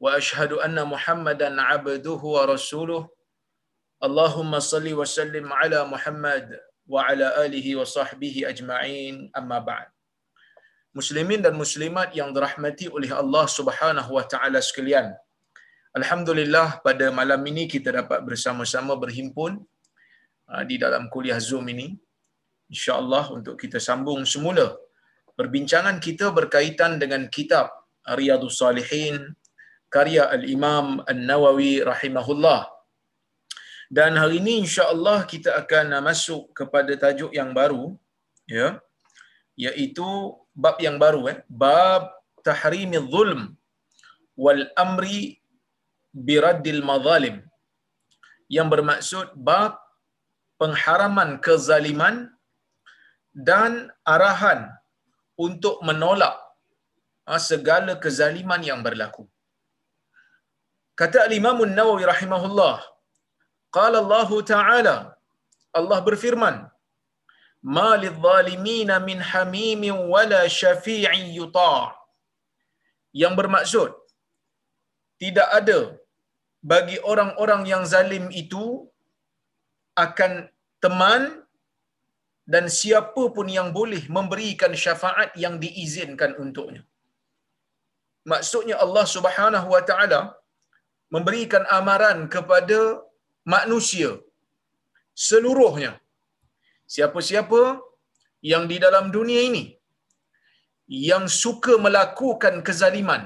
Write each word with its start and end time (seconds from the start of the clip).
واشهد 0.00 0.52
ان 0.66 0.78
محمدا 0.92 1.48
عبده 1.68 2.22
ورسوله 2.36 3.02
اللهم 4.06 4.52
صل 4.72 4.86
وسلم 5.00 5.46
على 5.60 5.78
محمد 5.92 6.46
وعلى 6.92 7.26
اله 7.44 7.66
وصحبه 7.80 8.36
اجمعين 8.52 9.16
اما 9.40 9.58
بعد 9.70 9.88
muslimin 10.98 11.40
dan 11.44 11.54
muslimat 11.62 12.10
yang 12.18 12.30
dirahmati 12.36 12.86
oleh 12.96 13.10
Allah 13.22 13.44
Subhanahu 13.58 14.10
wa 14.16 14.24
taala 14.32 14.58
sekalian 14.68 15.12
alhamdulillah 15.98 16.82
pada 16.86 17.06
malam 17.18 17.42
ini 17.50 17.64
kita 17.74 17.94
dapat 18.00 18.24
bersama-sama 18.28 18.96
berhimpun 18.98 19.52
uh, 20.50 20.62
di 20.70 20.76
dalam 20.84 21.06
kuliah 21.14 21.38
Zoom 21.38 21.68
ini 21.74 21.94
insyaallah 22.74 23.24
untuk 23.36 23.54
kita 23.62 23.78
sambung 23.88 24.26
semula 24.32 24.66
perbincangan 25.38 26.02
kita 26.06 26.26
berkaitan 26.38 26.98
dengan 27.02 27.22
kitab 27.36 27.70
Riyadhus 28.18 28.58
Salihin 28.58 29.36
karya 29.95 30.23
al-Imam 30.35 30.87
An-Nawawi 31.11 31.73
rahimahullah. 31.91 32.61
Dan 33.97 34.11
hari 34.21 34.37
ini 34.41 34.53
insya-Allah 34.63 35.17
kita 35.31 35.49
akan 35.61 35.87
masuk 36.07 36.43
kepada 36.57 36.93
tajuk 37.03 37.31
yang 37.39 37.51
baru 37.59 37.83
ya 38.57 38.67
iaitu 39.65 40.07
bab 40.63 40.77
yang 40.85 40.97
baru 41.03 41.21
eh 41.31 41.37
bab 41.63 42.03
tahrimiz 42.47 43.05
zulm 43.13 43.41
wal 44.43 44.63
amri 44.83 45.19
biraddil 46.27 46.81
mazalim 46.89 47.37
yang 48.57 48.67
bermaksud 48.73 49.27
bab 49.49 49.73
pengharaman 50.61 51.29
kezaliman 51.45 52.15
dan 53.49 53.71
arahan 54.15 54.59
untuk 55.45 55.77
menolak 55.87 56.35
segala 57.49 57.93
kezaliman 58.03 58.61
yang 58.69 58.81
berlaku. 58.85 59.23
Kata 61.01 61.27
Imam 61.39 61.59
Nawawi 61.79 62.03
rahimahullah, 62.11 62.75
qala 63.77 63.97
Allah 64.03 64.29
Ta'ala, 64.53 64.97
Allah 65.79 65.99
berfirman, 66.07 66.55
"Ma 67.75 67.89
lidh-dhalimin 68.03 68.91
min 69.09 69.19
hamimin 69.31 69.95
wala 70.13 70.41
syafi'in 70.59 71.25
yuta'." 71.39 71.91
Yang 73.21 73.33
bermaksud 73.39 73.89
tidak 75.23 75.49
ada 75.59 75.79
bagi 76.71 76.97
orang-orang 77.11 77.61
yang 77.71 77.83
zalim 77.93 78.25
itu 78.43 78.65
akan 80.05 80.31
teman 80.83 81.21
dan 82.53 82.65
siapa 82.79 83.23
pun 83.35 83.47
yang 83.57 83.69
boleh 83.77 84.03
memberikan 84.17 84.73
syafaat 84.83 85.29
yang 85.43 85.55
diizinkan 85.63 86.31
untuknya. 86.43 86.81
Maksudnya 88.31 88.75
Allah 88.85 89.05
Subhanahu 89.15 89.67
wa 89.75 89.83
taala 89.89 90.19
memberikan 91.13 91.63
amaran 91.77 92.19
kepada 92.35 92.79
manusia 93.53 94.09
seluruhnya. 95.27 95.91
Siapa-siapa 96.93 97.61
yang 98.51 98.63
di 98.71 98.77
dalam 98.85 99.05
dunia 99.15 99.41
ini 99.49 99.63
yang 101.09 101.25
suka 101.41 101.73
melakukan 101.85 102.55
kezaliman, 102.67 103.23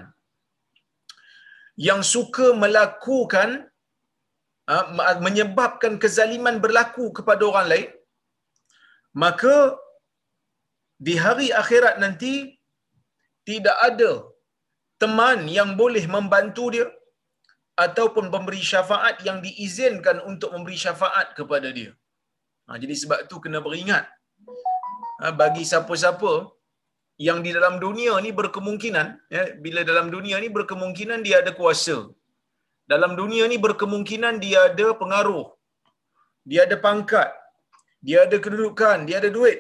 yang 1.88 2.01
suka 2.13 2.47
melakukan 2.63 3.50
menyebabkan 5.25 5.94
kezaliman 6.03 6.57
berlaku 6.63 7.06
kepada 7.18 7.44
orang 7.50 7.68
lain, 7.72 7.89
maka 9.23 9.56
di 11.07 11.16
hari 11.23 11.47
akhirat 11.62 11.95
nanti 12.03 12.34
tidak 13.50 13.78
ada 13.88 14.12
teman 15.01 15.47
yang 15.57 15.69
boleh 15.81 16.06
membantu 16.16 16.66
dia 16.75 16.88
ataupun 17.85 18.25
pemberi 18.34 18.62
syafaat 18.72 19.17
yang 19.28 19.38
diizinkan 19.45 20.17
untuk 20.29 20.50
memberi 20.56 20.78
syafaat 20.85 21.28
kepada 21.40 21.69
dia. 21.78 21.91
Ha, 22.67 22.78
jadi 22.84 22.95
sebab 23.01 23.19
tu 23.31 23.38
kena 23.44 23.59
beringat. 23.66 24.06
Ha, 25.22 25.31
bagi 25.41 25.63
siapa-siapa 25.72 26.34
yang 27.28 27.39
di 27.45 27.51
dalam 27.57 27.75
dunia 27.85 28.13
ni 28.25 28.31
berkemungkinan, 28.39 29.07
ya, 29.35 29.44
bila 29.63 29.81
dalam 29.91 30.07
dunia 30.16 30.35
ni 30.44 30.50
berkemungkinan 30.57 31.19
dia 31.28 31.38
ada 31.44 31.51
kuasa. 31.59 31.97
Dalam 32.91 33.12
dunia 33.22 33.44
ni 33.51 33.57
berkemungkinan 33.66 34.35
dia 34.44 34.59
ada 34.69 34.88
pengaruh. 35.01 35.47
Dia 36.50 36.62
ada 36.68 36.78
pangkat. 36.85 37.29
Dia 38.07 38.19
ada 38.25 38.38
kedudukan. 38.45 38.97
Dia 39.07 39.18
ada 39.22 39.29
duit. 39.38 39.59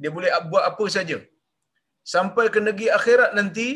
Dia 0.00 0.10
boleh 0.16 0.30
buat 0.52 0.64
apa 0.70 0.84
saja. 0.96 1.18
Sampai 2.12 2.44
ke 2.54 2.60
negeri 2.68 2.88
akhirat 2.98 3.30
nanti, 3.38 3.68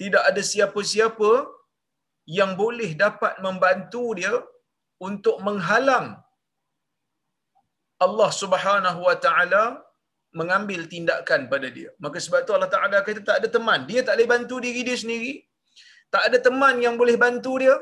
tidak 0.00 0.22
ada 0.30 0.42
siapa-siapa 0.52 1.30
yang 2.38 2.50
boleh 2.62 2.90
dapat 3.04 3.34
membantu 3.46 4.04
dia 4.18 4.34
untuk 5.08 5.36
menghalang 5.46 6.08
Allah 8.04 8.30
Subhanahu 8.42 9.00
wa 9.08 9.16
taala 9.24 9.64
mengambil 10.40 10.80
tindakan 10.92 11.40
pada 11.52 11.68
dia. 11.76 11.90
Maka 12.04 12.18
sebab 12.24 12.40
tu 12.46 12.52
Allah 12.56 12.70
Taala 12.74 12.98
kata 13.06 13.20
tak 13.30 13.36
ada 13.40 13.48
teman. 13.56 13.80
Dia 13.90 14.00
tak 14.06 14.14
boleh 14.16 14.28
bantu 14.34 14.56
diri 14.64 14.80
dia 14.88 14.96
sendiri. 15.02 15.32
Tak 16.14 16.22
ada 16.28 16.38
teman 16.46 16.74
yang 16.84 16.94
boleh 17.00 17.16
bantu 17.24 17.52
dia 17.62 17.74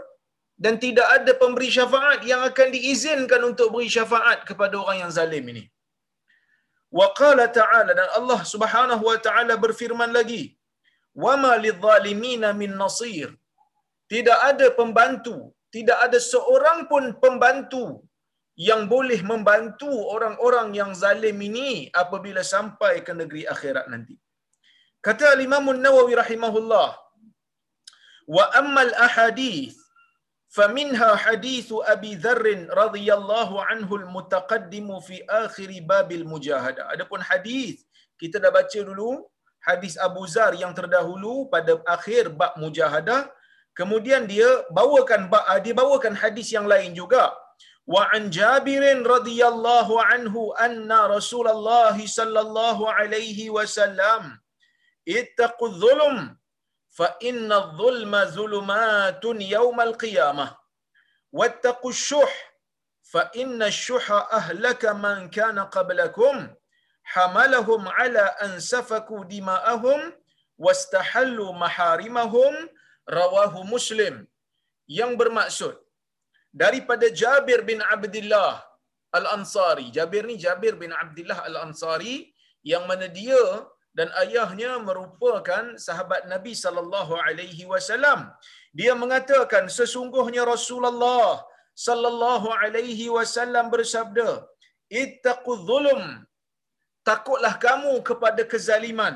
dan 0.65 0.75
tidak 0.85 1.09
ada 1.17 1.33
pemberi 1.43 1.69
syafaat 1.77 2.21
yang 2.31 2.43
akan 2.49 2.69
diizinkan 2.75 3.43
untuk 3.51 3.69
beri 3.75 3.89
syafaat 3.97 4.39
kepada 4.49 4.75
orang 4.83 4.99
yang 5.03 5.13
zalim 5.19 5.45
ini. 5.53 5.65
Wa 6.99 7.07
qala 7.21 7.45
ta'ala 7.59 7.93
dan 7.99 8.09
Allah 8.19 8.41
Subhanahu 8.53 9.05
wa 9.11 9.19
taala 9.27 9.55
berfirman 9.65 10.11
lagi, 10.19 10.43
"Wa 11.25 11.35
ma 11.43 11.53
lidh-dhalimin 11.65 12.45
min 12.61 12.73
nasir." 12.83 13.29
tidak 14.12 14.40
ada 14.50 14.68
pembantu, 14.80 15.54
tidak 15.76 15.98
ada 16.06 16.20
seorang 16.32 16.86
pun 16.92 17.04
pembantu 17.24 18.06
yang 18.56 18.88
boleh 18.88 19.20
membantu 19.32 19.92
orang-orang 20.16 20.72
yang 20.80 20.92
zalim 20.96 21.36
ini 21.50 21.92
apabila 21.92 22.40
sampai 22.40 23.04
ke 23.04 23.12
negeri 23.12 23.44
akhirat 23.54 23.92
nanti. 23.92 24.16
Kata 25.04 25.36
Imam 25.38 25.66
Nawawi 25.86 26.16
rahimahullah, 26.18 26.90
wa 28.36 28.46
ammal 28.62 28.94
ahadith 29.08 29.76
فمنها 30.56 31.10
حديث 31.16 31.68
أبي 31.94 32.12
ذر 32.24 32.72
رضي 32.72 33.08
الله 33.20 33.50
عنه 33.68 33.90
المتقدم 34.02 34.88
في 35.04 35.16
آخر 35.28 35.70
باب 35.84 36.10
المجاهدة. 36.12 36.96
Adapun 36.96 37.20
hadis 37.20 37.84
kita 38.16 38.40
dah 38.40 38.56
baca 38.56 38.80
dulu 38.80 39.28
hadis 39.60 40.00
Abu 40.00 40.24
Zar 40.32 40.56
yang 40.56 40.72
terdahulu 40.72 41.52
pada 41.52 41.76
akhir 41.84 42.32
bab 42.32 42.56
mujahadah 42.56 43.28
Kemudian 43.79 44.23
dia 44.33 44.51
bawakan 44.79 45.23
dia 45.65 45.75
bawakan 45.83 46.15
hadis 46.23 46.49
yang 46.57 46.67
lain 46.73 46.91
juga. 47.01 47.25
Wa 47.95 48.03
an 48.17 48.31
Jabir 48.37 48.83
radhiyallahu 49.15 49.95
anhu 50.15 50.43
anna 50.67 51.01
Rasulullah 51.17 51.97
sallallahu 52.19 52.91
alaihi 52.99 53.51
wasallam 53.57 54.39
ittaqu 55.19 55.73
dhulm 55.83 56.17
fa 56.99 57.09
inna 57.31 57.57
adh-dhulma 57.63 58.21
dhulumatun 58.37 59.43
yawm 59.55 59.79
al-qiyamah 59.89 60.51
wattaqu 61.39 61.91
ash-shuh 61.95 62.33
fa 63.13 63.23
inna 63.43 63.67
ash-shuha 63.73 64.19
ahlaka 64.39 64.95
man 65.05 65.31
kana 65.37 65.67
qablakum 65.77 66.37
hamalahum 67.15 67.91
ala 68.03 68.25
an 68.47 68.53
safaku 68.71 69.25
dima'ahum 69.35 70.13
wastahallu 70.67 71.47
maharimahum 71.63 72.55
rawahu 73.19 73.61
Muslim 73.75 74.15
yang 74.99 75.13
bermaksud 75.21 75.75
daripada 76.63 77.07
Jabir 77.21 77.61
bin 77.71 77.81
Abdullah 77.95 78.53
Al-Ansari. 79.19 79.87
Jabir 79.97 80.23
ni 80.31 80.37
Jabir 80.45 80.75
bin 80.83 80.93
Abdullah 81.03 81.41
Al-Ansari 81.49 82.17
yang 82.73 82.85
mana 82.91 83.07
dia 83.21 83.43
dan 83.99 84.09
ayahnya 84.23 84.73
merupakan 84.89 85.65
sahabat 85.87 86.23
Nabi 86.33 86.53
sallallahu 86.65 87.15
alaihi 87.27 87.65
wasallam. 87.73 88.21
Dia 88.79 88.93
mengatakan 89.03 89.65
sesungguhnya 89.79 90.43
Rasulullah 90.55 91.43
sallallahu 91.87 92.49
alaihi 92.63 93.07
wasallam 93.17 93.67
bersabda, 93.75 94.29
"Ittaqudz 95.03 95.67
zulm." 95.71 96.03
Takutlah 97.09 97.55
kamu 97.67 97.93
kepada 98.09 98.43
kezaliman. 98.53 99.15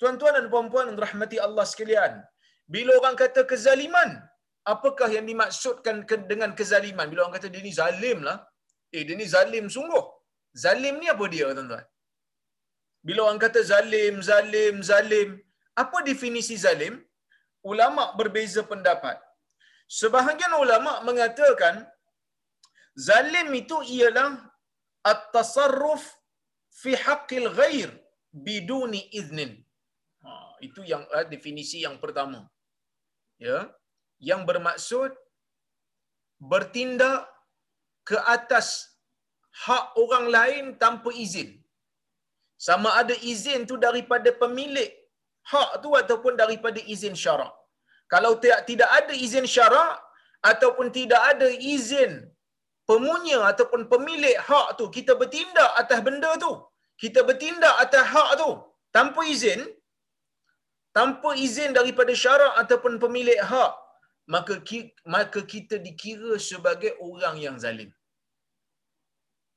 Tuan-tuan 0.00 0.34
dan 0.36 0.46
puan-puan 0.52 0.86
yang 0.90 1.00
rahmati 1.04 1.36
Allah 1.46 1.64
sekalian, 1.72 2.12
bila 2.74 2.92
orang 3.00 3.16
kata 3.22 3.42
kezaliman, 3.50 4.10
apakah 4.72 5.08
yang 5.16 5.26
dimaksudkan 5.30 5.96
dengan 6.32 6.50
kezaliman? 6.58 7.06
Bila 7.10 7.20
orang 7.22 7.36
kata 7.38 7.48
dia 7.54 7.62
ni 7.68 7.72
zalim 7.80 8.18
lah. 8.28 8.38
Eh, 8.94 9.02
dia 9.06 9.16
ni 9.20 9.26
zalim 9.34 9.66
sungguh. 9.76 10.04
Zalim 10.64 10.94
ni 11.02 11.06
apa 11.14 11.24
dia, 11.34 11.46
tuan-tuan? 11.56 11.84
Bila 13.06 13.20
orang 13.26 13.40
kata 13.44 13.60
zalim, 13.72 14.14
zalim, 14.30 14.76
zalim, 14.90 15.28
apa 15.82 15.98
definisi 16.10 16.56
zalim? 16.66 16.94
Ulama 17.70 18.04
berbeza 18.18 18.62
pendapat. 18.72 19.16
Sebahagian 20.00 20.54
ulama 20.64 20.92
mengatakan 21.08 21.74
zalim 23.08 23.48
itu 23.62 23.76
ialah 23.96 24.28
at-tasarruf 25.12 26.04
fi 26.82 26.92
haqqil 27.04 27.48
ghair 27.58 27.90
biduni 28.46 29.02
iznin. 29.20 29.52
Ha, 30.24 30.30
itu 30.66 30.80
yang 30.92 31.02
uh, 31.16 31.26
definisi 31.34 31.78
yang 31.86 31.96
pertama. 32.04 32.40
Ya. 33.46 33.58
Yang 34.28 34.40
bermaksud 34.48 35.10
bertindak 36.50 37.20
ke 38.08 38.16
atas 38.36 38.66
hak 39.64 39.84
orang 40.02 40.26
lain 40.36 40.64
tanpa 40.82 41.10
izin. 41.24 41.50
Sama 42.66 42.90
ada 43.00 43.14
izin 43.32 43.60
tu 43.70 43.76
daripada 43.86 44.30
pemilik 44.42 44.90
hak 45.52 45.70
tu 45.84 45.90
ataupun 46.00 46.34
daripada 46.42 46.80
izin 46.94 47.14
syarak. 47.22 47.52
Kalau 48.12 48.32
tidak 48.42 48.60
tidak 48.68 48.90
ada 48.98 49.14
izin 49.26 49.46
syarak 49.54 49.94
ataupun 50.50 50.86
tidak 50.98 51.22
ada 51.32 51.48
izin 51.74 52.12
pemunya 52.90 53.38
ataupun 53.50 53.82
pemilik 53.92 54.36
hak 54.48 54.68
tu 54.78 54.84
kita 54.96 55.12
bertindak 55.20 55.70
atas 55.82 56.00
benda 56.06 56.30
tu. 56.44 56.52
Kita 57.02 57.20
bertindak 57.28 57.74
atas 57.84 58.04
hak 58.14 58.30
tu 58.42 58.50
tanpa 58.96 59.20
izin 59.34 59.60
tanpa 60.98 61.30
izin 61.46 61.70
daripada 61.78 62.12
syarak 62.22 62.52
ataupun 62.62 62.94
pemilik 63.04 63.40
hak 63.52 63.72
maka 64.34 64.54
maka 65.14 65.40
kita 65.52 65.76
dikira 65.86 66.34
sebagai 66.50 66.92
orang 67.08 67.36
yang 67.44 67.56
zalim. 67.64 67.90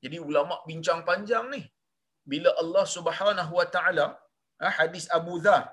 Jadi 0.04 0.18
ulama 0.30 0.56
bincang 0.70 1.02
panjang 1.10 1.46
ni. 1.54 1.62
Bila 2.32 2.50
Allah 2.62 2.86
Subhanahu 2.96 3.54
Wa 3.60 3.68
Taala 3.76 4.06
ha, 4.62 4.68
hadis 4.80 5.06
Abu 5.18 5.36
Dhar 5.46 5.64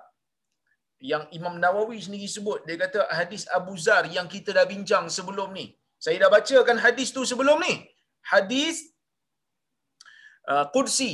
yang 1.10 1.24
Imam 1.38 1.54
Nawawi 1.64 1.98
sendiri 2.06 2.28
sebut 2.36 2.60
dia 2.68 2.76
kata 2.84 3.00
hadis 3.18 3.42
Abu 3.58 3.74
Zar 3.84 4.04
yang 4.16 4.26
kita 4.34 4.52
dah 4.58 4.66
bincang 4.72 5.06
sebelum 5.16 5.50
ni. 5.58 5.66
Saya 6.04 6.16
dah 6.22 6.30
bacakan 6.36 6.78
hadis 6.84 7.08
tu 7.16 7.22
sebelum 7.30 7.58
ni. 7.66 7.74
Hadis 8.32 8.76
uh, 10.52 10.64
Qudsi 10.74 11.12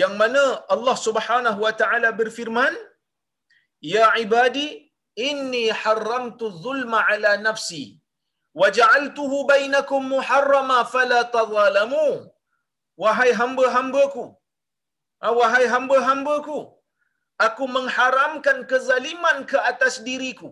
yang 0.00 0.14
mana 0.20 0.42
Allah 0.74 0.96
Subhanahu 1.06 1.60
Wa 1.66 1.74
Taala 1.80 2.10
berfirman, 2.20 2.72
"Ya 3.92 4.06
ibadi, 4.24 4.66
inni 5.28 5.64
haramtu 5.82 6.50
zulma 6.62 7.00
ala 7.12 7.32
nafsi 7.46 7.84
wa 8.60 8.68
ja'altuhu 8.78 9.38
bainakum 9.50 10.08
muharrama 10.14 10.78
fala 10.94 11.20
tadhalamu." 11.36 12.06
Wahai 13.02 13.30
hamba-hambaku, 13.40 14.24
ah, 15.24 15.32
wahai 15.38 15.66
hamba-hambaku, 15.74 16.58
aku 17.46 17.64
mengharamkan 17.76 18.58
kezaliman 18.70 19.38
ke 19.50 19.58
atas 19.70 19.94
diriku 20.06 20.50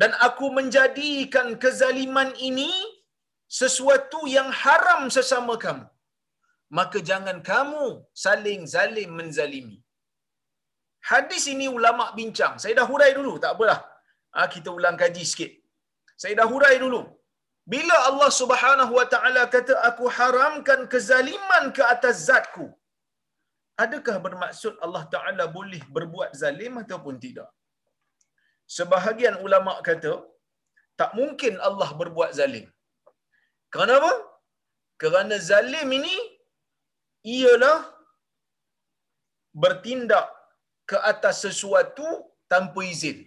dan 0.00 0.12
aku 0.26 0.46
menjadikan 0.58 1.48
kezaliman 1.62 2.30
ini 2.48 2.70
sesuatu 3.60 4.20
yang 4.36 4.50
haram 4.62 5.02
sesama 5.16 5.54
kamu 5.64 5.86
maka 6.78 6.98
jangan 7.10 7.38
kamu 7.50 7.86
saling 8.24 8.62
zalim 8.74 9.10
menzalimi 9.18 9.76
hadis 11.10 11.44
ini 11.54 11.66
ulama 11.78 12.04
bincang 12.18 12.54
saya 12.62 12.74
dah 12.80 12.86
hurai 12.90 13.10
dulu 13.18 13.32
tak 13.44 13.52
apalah 13.54 13.78
ha, 14.34 14.46
kita 14.54 14.70
ulang 14.78 14.98
kaji 15.02 15.24
sikit 15.32 15.52
saya 16.22 16.34
dah 16.40 16.46
hurai 16.52 16.76
dulu 16.84 17.02
bila 17.72 17.96
Allah 18.10 18.30
Subhanahu 18.42 18.92
wa 18.98 19.06
taala 19.14 19.42
kata 19.56 19.74
aku 19.88 20.06
haramkan 20.18 20.80
kezaliman 20.92 21.66
ke 21.76 21.82
atas 21.94 22.16
zatku 22.28 22.66
adakah 23.84 24.16
bermaksud 24.26 24.74
Allah 24.86 25.04
Ta'ala 25.14 25.44
boleh 25.58 25.82
berbuat 25.96 26.30
zalim 26.42 26.74
ataupun 26.82 27.16
tidak? 27.24 27.48
Sebahagian 28.76 29.36
ulama 29.46 29.72
kata, 29.88 30.12
tak 31.00 31.10
mungkin 31.18 31.54
Allah 31.68 31.90
berbuat 32.00 32.30
zalim. 32.38 32.66
Kenapa? 33.74 34.12
Kerana 35.02 35.36
zalim 35.50 35.88
ini 35.98 36.16
ialah 37.38 37.78
bertindak 39.62 40.26
ke 40.90 40.96
atas 41.12 41.36
sesuatu 41.46 42.06
tanpa 42.52 42.80
izin. 42.92 43.18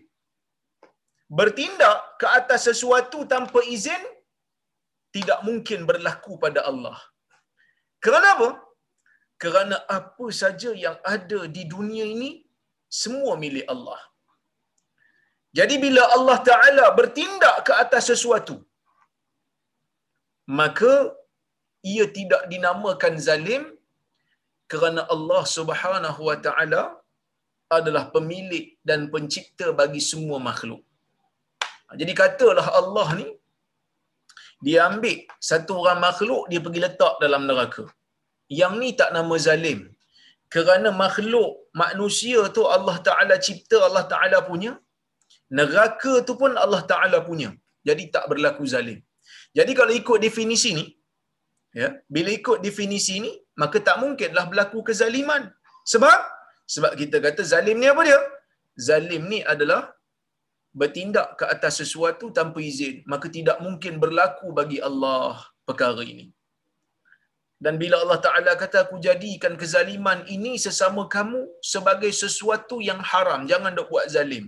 Bertindak 1.37 1.97
ke 2.21 2.27
atas 2.39 2.61
sesuatu 2.69 3.19
tanpa 3.33 3.59
izin 3.75 4.03
tidak 5.15 5.39
mungkin 5.47 5.81
berlaku 5.89 6.33
pada 6.45 6.61
Allah. 6.71 6.97
Kenapa? 8.05 8.47
kerana 9.43 9.77
apa 9.97 10.25
saja 10.41 10.69
yang 10.83 10.97
ada 11.13 11.39
di 11.55 11.63
dunia 11.73 12.05
ini 12.15 12.29
semua 13.01 13.33
milik 13.43 13.65
Allah. 13.73 13.99
Jadi 15.57 15.75
bila 15.85 16.03
Allah 16.15 16.37
Taala 16.49 16.85
bertindak 16.99 17.57
ke 17.67 17.73
atas 17.83 18.05
sesuatu 18.11 18.55
maka 20.59 20.93
ia 21.91 22.05
tidak 22.17 22.41
dinamakan 22.51 23.13
zalim 23.27 23.63
kerana 24.71 25.01
Allah 25.13 25.43
Subhanahu 25.57 26.21
wa 26.29 26.37
taala 26.45 26.83
adalah 27.77 28.03
pemilik 28.15 28.65
dan 28.89 29.09
pencipta 29.13 29.73
bagi 29.79 30.01
semua 30.11 30.37
makhluk. 30.37 30.81
Jadi 31.99 32.13
katalah 32.21 32.67
Allah 32.79 33.07
ni 33.19 33.27
dia 34.65 34.79
ambil 34.89 35.17
satu 35.49 35.71
orang 35.81 35.99
makhluk 36.07 36.43
dia 36.51 36.59
pergi 36.65 36.81
letak 36.85 37.13
dalam 37.23 37.43
neraka. 37.49 37.83
Yang 38.59 38.73
ni 38.81 38.89
tak 38.99 39.09
nama 39.17 39.35
zalim. 39.47 39.79
Kerana 40.53 40.89
makhluk 41.03 41.51
manusia 41.81 42.39
tu 42.55 42.63
Allah 42.75 42.97
Taala 43.07 43.35
cipta 43.47 43.77
Allah 43.87 44.05
Taala 44.11 44.39
punya. 44.49 44.71
Neraka 45.57 46.13
tu 46.27 46.33
pun 46.41 46.53
Allah 46.63 46.81
Taala 46.91 47.19
punya. 47.29 47.49
Jadi 47.87 48.09
tak 48.15 48.25
berlaku 48.31 48.63
zalim. 48.73 48.99
Jadi 49.57 49.71
kalau 49.79 49.93
ikut 50.01 50.19
definisi 50.25 50.71
ni 50.77 50.85
ya 51.81 51.89
bila 52.15 52.29
ikut 52.39 52.57
definisi 52.65 53.15
ni 53.25 53.31
maka 53.61 53.77
tak 53.87 53.97
mungkinlah 54.03 54.45
berlaku 54.51 54.79
kezaliman. 54.89 55.43
Sebab 55.91 56.19
sebab 56.73 56.93
kita 57.01 57.17
kata 57.25 57.41
zalim 57.51 57.77
ni 57.81 57.87
apa 57.93 58.03
dia 58.07 58.19
zalim 58.87 59.23
ni 59.31 59.39
adalah 59.53 59.81
bertindak 60.79 61.27
ke 61.39 61.45
atas 61.55 61.73
sesuatu 61.81 62.27
tanpa 62.37 62.59
izin 62.71 62.95
maka 63.11 63.27
tidak 63.37 63.57
mungkin 63.65 63.93
berlaku 64.03 64.47
bagi 64.59 64.79
Allah 64.89 65.35
perkara 65.67 66.03
ini 66.13 66.27
dan 67.65 67.75
bila 67.81 67.95
Allah 68.03 68.19
Ta'ala 68.25 68.51
kata, 68.61 68.77
aku 68.85 68.95
jadikan 69.05 69.53
kezaliman 69.61 70.19
ini 70.35 70.51
sesama 70.65 71.03
kamu 71.15 71.41
sebagai 71.73 72.11
sesuatu 72.21 72.77
yang 72.87 72.99
haram. 73.11 73.47
Jangan 73.51 73.71
dok 73.77 73.87
buat 73.93 74.07
zalim. 74.15 74.45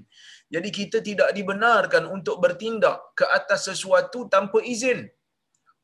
Jadi 0.54 0.70
kita 0.80 0.98
tidak 1.08 1.30
dibenarkan 1.38 2.04
untuk 2.16 2.36
bertindak 2.44 2.98
ke 3.20 3.26
atas 3.38 3.62
sesuatu 3.70 4.20
tanpa 4.34 4.60
izin. 4.74 5.00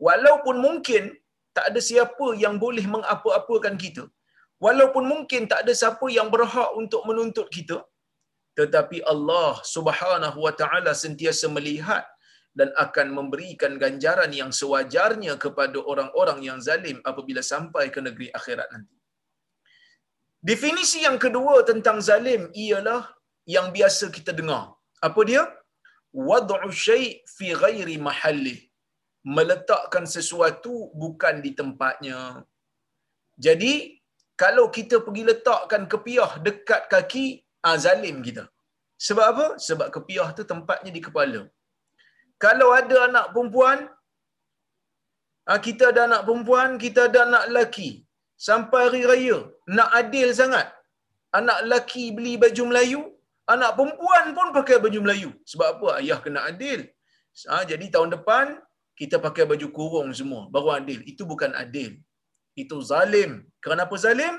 Walaupun 0.08 0.56
mungkin 0.66 1.04
tak 1.56 1.66
ada 1.72 1.80
siapa 1.90 2.28
yang 2.44 2.56
boleh 2.66 2.86
mengapa-apakan 2.96 3.76
kita. 3.84 4.04
Walaupun 4.66 5.04
mungkin 5.12 5.42
tak 5.52 5.60
ada 5.64 5.74
siapa 5.82 6.08
yang 6.18 6.30
berhak 6.36 6.70
untuk 6.82 7.02
menuntut 7.10 7.48
kita. 7.56 7.78
Tetapi 8.60 8.98
Allah 9.14 9.54
Subhanahu 9.76 10.40
Wa 10.46 10.54
Ta'ala 10.60 10.92
sentiasa 11.04 11.48
melihat 11.56 12.06
dan 12.60 12.70
akan 12.84 13.08
memberikan 13.18 13.82
ganjaran 13.84 14.32
yang 14.40 14.52
sewajarnya 14.60 15.34
kepada 15.44 15.78
orang-orang 15.92 16.40
yang 16.48 16.60
zalim 16.68 16.98
apabila 17.10 17.42
sampai 17.54 17.86
ke 17.96 18.00
negeri 18.08 18.28
akhirat 18.40 18.68
nanti. 18.74 18.96
Definisi 20.50 21.00
yang 21.08 21.18
kedua 21.26 21.56
tentang 21.72 21.98
zalim 22.10 22.52
ialah 22.66 23.02
yang 23.56 23.68
biasa 23.76 24.12
kita 24.18 24.32
dengar. 24.40 24.64
Apa 25.08 25.22
dia? 25.30 25.44
Wad'u 26.30 26.70
syai' 26.86 27.26
fi 27.36 27.48
ghairi 27.64 27.98
mahallih. 28.08 28.60
Meletakkan 29.24 30.06
sesuatu 30.16 30.92
bukan 30.94 31.36
di 31.46 31.52
tempatnya. 31.60 32.20
Jadi, 33.40 34.03
kalau 34.44 34.66
kita 34.78 34.96
pergi 35.06 35.24
letakkan 35.32 35.84
kepiah 35.94 36.32
dekat 36.48 36.84
kaki, 36.94 37.26
ah 37.68 37.78
zalim 37.86 38.18
kita. 38.28 38.46
Sebab 39.08 39.26
apa? 39.34 39.48
Sebab 39.68 39.88
kepiah 39.96 40.30
tu 40.38 40.44
tempatnya 40.54 40.92
di 40.98 41.02
kepala 41.08 41.42
kalau 42.44 42.70
ada 42.80 42.98
anak 43.08 43.26
perempuan, 43.34 43.78
ah, 45.50 45.60
kita 45.68 45.84
ada 45.92 46.02
anak 46.08 46.22
perempuan, 46.28 46.70
kita 46.86 47.02
ada 47.10 47.20
anak 47.28 47.44
lelaki. 47.50 47.90
Sampai 48.48 48.80
hari 48.86 49.02
raya, 49.12 49.38
nak 49.78 49.90
adil 50.00 50.30
sangat. 50.40 50.68
Anak 51.40 51.60
lelaki 51.66 52.04
beli 52.16 52.34
baju 52.44 52.64
Melayu, 52.70 53.02
anak 53.54 53.72
perempuan 53.78 54.26
pun 54.38 54.48
pakai 54.58 54.78
baju 54.86 55.00
Melayu. 55.06 55.30
Sebab 55.52 55.68
apa? 55.74 55.90
Ayah 56.00 56.20
kena 56.26 56.42
adil. 56.52 56.82
Ha, 57.52 57.64
jadi 57.72 57.86
tahun 57.94 58.10
depan, 58.16 58.46
kita 59.00 59.18
pakai 59.26 59.46
baju 59.52 59.68
kurung 59.78 60.10
semua, 60.20 60.42
baru 60.54 60.70
adil. 60.80 61.00
Itu 61.12 61.24
bukan 61.32 61.52
adil. 61.64 61.92
Itu 62.64 62.78
zalim. 62.92 63.32
Kenapa 63.66 63.96
zalim? 64.06 64.36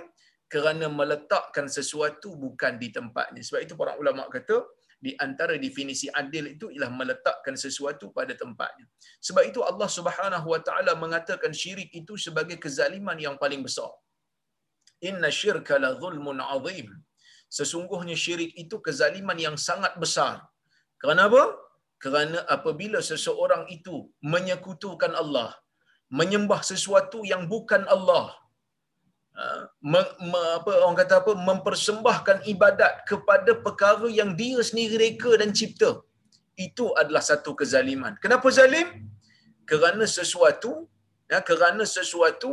Kerana 0.52 0.86
meletakkan 1.00 1.66
sesuatu 1.76 2.36
bukan 2.44 2.72
di 2.82 2.88
tempatnya. 2.96 3.42
Sebab 3.46 3.60
itu 3.66 3.74
para 3.80 3.92
ulama 4.02 4.28
kata, 4.34 4.58
di 5.04 5.12
antara 5.24 5.54
definisi 5.64 6.06
adil 6.20 6.44
itu 6.54 6.66
ialah 6.74 6.90
meletakkan 7.00 7.56
sesuatu 7.64 8.12
pada 8.16 8.32
tempatnya. 8.42 8.86
Sebab 9.26 9.42
itu 9.50 9.60
Allah 9.70 9.88
Subhanahu 9.96 10.46
wa 10.52 10.60
taala 10.66 10.92
mengatakan 11.04 11.52
syirik 11.62 11.90
itu 12.00 12.14
sebagai 12.26 12.56
kezaliman 12.64 13.18
yang 13.26 13.36
paling 13.42 13.60
besar. 13.66 13.90
Inna 15.08 15.28
syirka 15.40 15.76
la 15.84 15.90
zulmun 16.02 16.40
azim. 16.54 16.88
Sesungguhnya 17.56 18.16
syirik 18.24 18.52
itu 18.62 18.76
kezaliman 18.86 19.38
yang 19.46 19.56
sangat 19.68 19.92
besar. 20.04 20.36
Kenapa? 21.04 21.42
Kerana 22.04 22.38
apabila 22.56 23.00
seseorang 23.10 23.64
itu 23.76 23.96
menyekutukan 24.32 25.12
Allah, 25.22 25.50
menyembah 26.20 26.60
sesuatu 26.70 27.20
yang 27.32 27.44
bukan 27.52 27.84
Allah, 27.94 28.24
me, 29.92 30.00
me, 30.30 30.40
apa 30.58 30.70
orang 30.82 30.98
kata 31.02 31.14
apa 31.22 31.32
mempersembahkan 31.48 32.38
ibadat 32.52 32.92
kepada 33.10 33.52
perkara 33.66 34.06
yang 34.20 34.30
dia 34.40 34.58
sendiri 34.68 34.96
reka 35.04 35.32
dan 35.40 35.50
cipta. 35.58 35.90
Itu 36.66 36.94
adalah 37.00 37.22
satu 37.30 37.52
kezaliman. 37.58 38.14
Kenapa 38.22 38.46
zalim? 38.58 39.10
Kerana 39.70 40.06
sesuatu 40.06 40.86
ya 41.32 41.40
kerana 41.42 41.82
sesuatu 41.96 42.50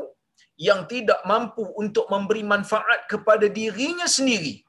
yang 0.57 0.81
tidak 0.91 1.21
mampu 1.31 1.63
untuk 1.83 2.05
memberi 2.13 2.43
manfaat 2.53 3.05
kepada 3.11 3.45
dirinya 3.59 4.07
sendiri. 4.17 4.65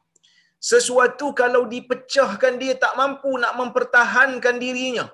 Sesuatu 0.62 1.26
kalau 1.40 1.62
dipecahkan 1.74 2.54
dia 2.62 2.74
tak 2.84 2.94
mampu 3.00 3.30
nak 3.42 3.54
mempertahankan 3.60 4.56
dirinya. 4.62 5.06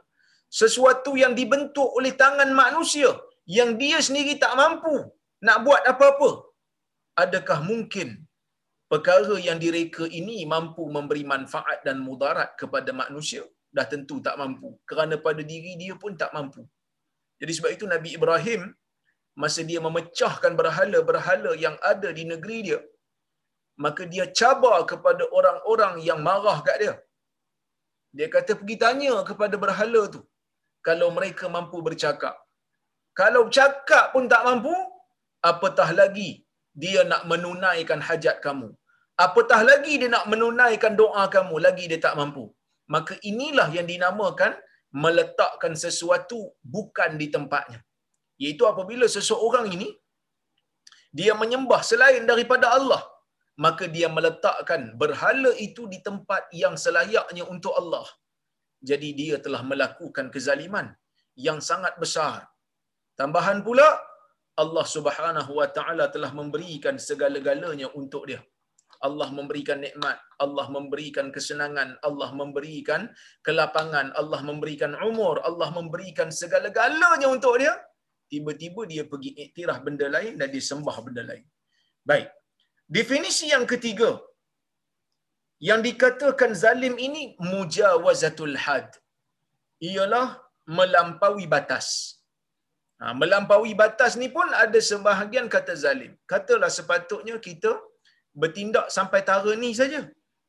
Sesuatu 0.60 1.12
yang 1.22 1.32
dibentuk 1.38 1.88
oleh 1.98 2.12
tangan 2.22 2.50
manusia 2.62 3.10
yang 3.56 3.70
dia 3.80 3.98
sendiri 4.00 4.36
tak 4.44 4.52
mampu 4.60 4.94
nak 5.46 5.58
buat 5.64 5.82
apa-apa 5.92 6.47
adakah 7.22 7.58
mungkin 7.70 8.08
perkara 8.92 9.36
yang 9.46 9.58
direka 9.64 10.04
ini 10.20 10.36
mampu 10.54 10.84
memberi 10.96 11.24
manfaat 11.32 11.78
dan 11.86 11.98
mudarat 12.08 12.50
kepada 12.60 12.90
manusia? 13.02 13.44
Dah 13.76 13.86
tentu 13.92 14.16
tak 14.26 14.36
mampu. 14.42 14.68
Kerana 14.90 15.14
pada 15.26 15.42
diri 15.52 15.72
dia 15.82 15.94
pun 16.02 16.12
tak 16.22 16.30
mampu. 16.36 16.62
Jadi 17.40 17.52
sebab 17.56 17.70
itu 17.76 17.84
Nabi 17.94 18.10
Ibrahim 18.18 18.62
masa 19.42 19.60
dia 19.70 19.80
memecahkan 19.86 20.52
berhala-berhala 20.60 21.52
yang 21.64 21.76
ada 21.90 22.08
di 22.18 22.24
negeri 22.30 22.58
dia 22.68 22.80
maka 23.84 24.02
dia 24.12 24.24
cabar 24.38 24.78
kepada 24.90 25.24
orang-orang 25.38 25.94
yang 26.08 26.20
marah 26.28 26.58
kat 26.66 26.76
dia. 26.82 26.94
Dia 28.16 28.26
kata 28.34 28.52
pergi 28.60 28.76
tanya 28.84 29.14
kepada 29.30 29.56
berhala 29.64 30.02
tu 30.14 30.20
kalau 30.86 31.08
mereka 31.18 31.46
mampu 31.56 31.78
bercakap. 31.86 32.34
Kalau 33.20 33.42
cakap 33.56 34.04
pun 34.14 34.24
tak 34.32 34.42
mampu 34.48 34.74
apatah 35.50 35.88
lagi 36.00 36.30
dia 36.82 37.00
nak 37.10 37.22
menunaikan 37.30 38.00
hajat 38.08 38.36
kamu. 38.46 38.68
Apatah 39.24 39.60
lagi 39.70 39.94
dia 40.00 40.10
nak 40.14 40.26
menunaikan 40.32 40.94
doa 41.00 41.24
kamu, 41.36 41.54
lagi 41.66 41.84
dia 41.90 42.00
tak 42.06 42.16
mampu. 42.20 42.44
Maka 42.94 43.14
inilah 43.30 43.68
yang 43.76 43.86
dinamakan 43.92 44.52
meletakkan 45.04 45.74
sesuatu 45.84 46.38
bukan 46.74 47.10
di 47.20 47.26
tempatnya. 47.36 47.80
Iaitu 48.42 48.64
apabila 48.70 49.06
seseorang 49.16 49.66
ini, 49.76 49.88
dia 51.18 51.32
menyembah 51.42 51.80
selain 51.90 52.24
daripada 52.30 52.66
Allah, 52.78 53.02
maka 53.64 53.84
dia 53.94 54.08
meletakkan 54.16 54.82
berhala 55.00 55.50
itu 55.66 55.84
di 55.92 55.98
tempat 56.08 56.42
yang 56.62 56.74
selayaknya 56.84 57.44
untuk 57.54 57.74
Allah. 57.80 58.06
Jadi 58.88 59.08
dia 59.20 59.36
telah 59.44 59.62
melakukan 59.70 60.26
kezaliman 60.34 60.86
yang 61.46 61.58
sangat 61.68 61.94
besar. 62.02 62.46
Tambahan 63.20 63.58
pula, 63.66 63.88
Allah 64.62 64.84
Subhanahu 64.96 65.50
wa 65.60 65.68
taala 65.76 66.04
telah 66.14 66.30
memberikan 66.40 66.96
segala-galanya 67.08 67.88
untuk 68.00 68.24
dia. 68.30 68.40
Allah 69.06 69.28
memberikan 69.38 69.78
nikmat, 69.84 70.18
Allah 70.44 70.66
memberikan 70.76 71.26
kesenangan, 71.34 71.90
Allah 72.08 72.30
memberikan 72.40 73.02
kelapangan, 73.46 74.06
Allah 74.20 74.40
memberikan 74.48 74.92
umur, 75.08 75.38
Allah 75.48 75.68
memberikan 75.78 76.30
segala-galanya 76.40 77.28
untuk 77.36 77.54
dia. 77.62 77.74
Tiba-tiba 78.32 78.82
dia 78.92 79.04
pergi 79.12 79.30
iktiraf 79.44 79.78
benda 79.86 80.06
lain 80.16 80.34
dan 80.40 80.48
dia 80.54 80.64
sembah 80.70 80.96
benda 81.06 81.22
lain. 81.30 81.46
Baik. 82.10 82.28
Definisi 82.98 83.46
yang 83.54 83.64
ketiga 83.72 84.10
yang 85.68 85.80
dikatakan 85.86 86.52
zalim 86.62 86.94
ini 87.06 87.22
mujawazatul 87.52 88.56
had. 88.64 88.90
Ialah 89.90 90.28
melampaui 90.78 91.46
batas. 91.54 92.17
Ha, 93.02 93.14
melampaui 93.20 93.72
batas 93.80 94.12
ni 94.20 94.28
pun 94.36 94.48
ada 94.62 94.78
sebahagian 94.90 95.46
kata 95.54 95.74
zalim. 95.84 96.12
Katalah 96.32 96.70
sepatutnya 96.78 97.34
kita 97.46 97.72
bertindak 98.40 98.86
sampai 98.96 99.20
tara 99.28 99.52
ni 99.62 99.70
saja. 99.80 100.00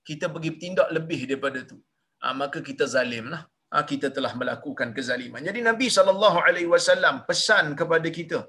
Kita 0.09 0.25
pergi 0.33 0.49
bertindak 0.53 0.89
lebih 0.97 1.19
daripada 1.29 1.59
tu. 1.71 1.77
Ha, 2.21 2.33
maka 2.41 2.59
kita 2.69 2.85
zalim 2.95 3.25
lah. 3.33 3.43
Ha, 3.73 3.83
kita 3.91 4.07
telah 4.15 4.31
melakukan 4.39 4.89
kezaliman. 4.97 5.41
Jadi 5.47 5.59
Nabi 5.69 5.87
SAW 5.93 7.17
pesan 7.29 7.65
kepada 7.79 8.07
kita. 8.17 8.39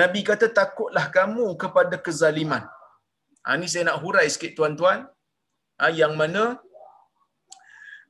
Nabi 0.00 0.20
kata 0.28 0.46
takutlah 0.58 1.06
kamu 1.16 1.46
kepada 1.62 1.98
kezaliman. 2.06 2.62
Ha, 3.44 3.56
ini 3.58 3.66
saya 3.72 3.84
nak 3.88 3.98
hurai 4.02 4.26
sikit 4.34 4.54
tuan-tuan. 4.58 5.00
Ha, 5.80 5.90
yang 6.00 6.14
mana 6.20 6.44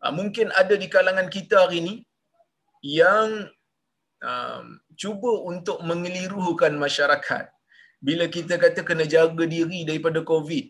ha, 0.03 0.13
mungkin 0.19 0.53
ada 0.63 0.77
di 0.83 0.89
kalangan 0.97 1.31
kita 1.37 1.57
hari 1.65 1.79
ini 1.83 1.95
yang 3.01 3.49
um, 4.31 4.65
cuba 5.03 5.33
untuk 5.51 5.79
mengelirukan 5.91 6.75
masyarakat. 6.85 7.45
Bila 8.07 8.25
kita 8.37 8.55
kata 8.65 8.81
kena 8.89 9.05
jaga 9.15 9.45
diri 9.55 9.81
daripada 9.89 10.21
COVID, 10.31 10.67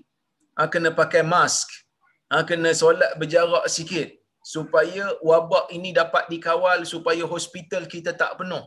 ha, 0.59 0.71
kena 0.73 0.91
pakai 1.01 1.23
mask, 1.35 1.67
ha, 2.31 2.43
kena 2.51 2.71
solat 2.81 3.13
berjarak 3.21 3.67
sikit 3.77 4.09
supaya 4.53 5.05
wabak 5.29 5.67
ini 5.77 5.91
dapat 6.01 6.25
dikawal 6.33 6.79
supaya 6.93 7.23
hospital 7.35 7.85
kita 7.95 8.13
tak 8.23 8.33
penuh. 8.41 8.65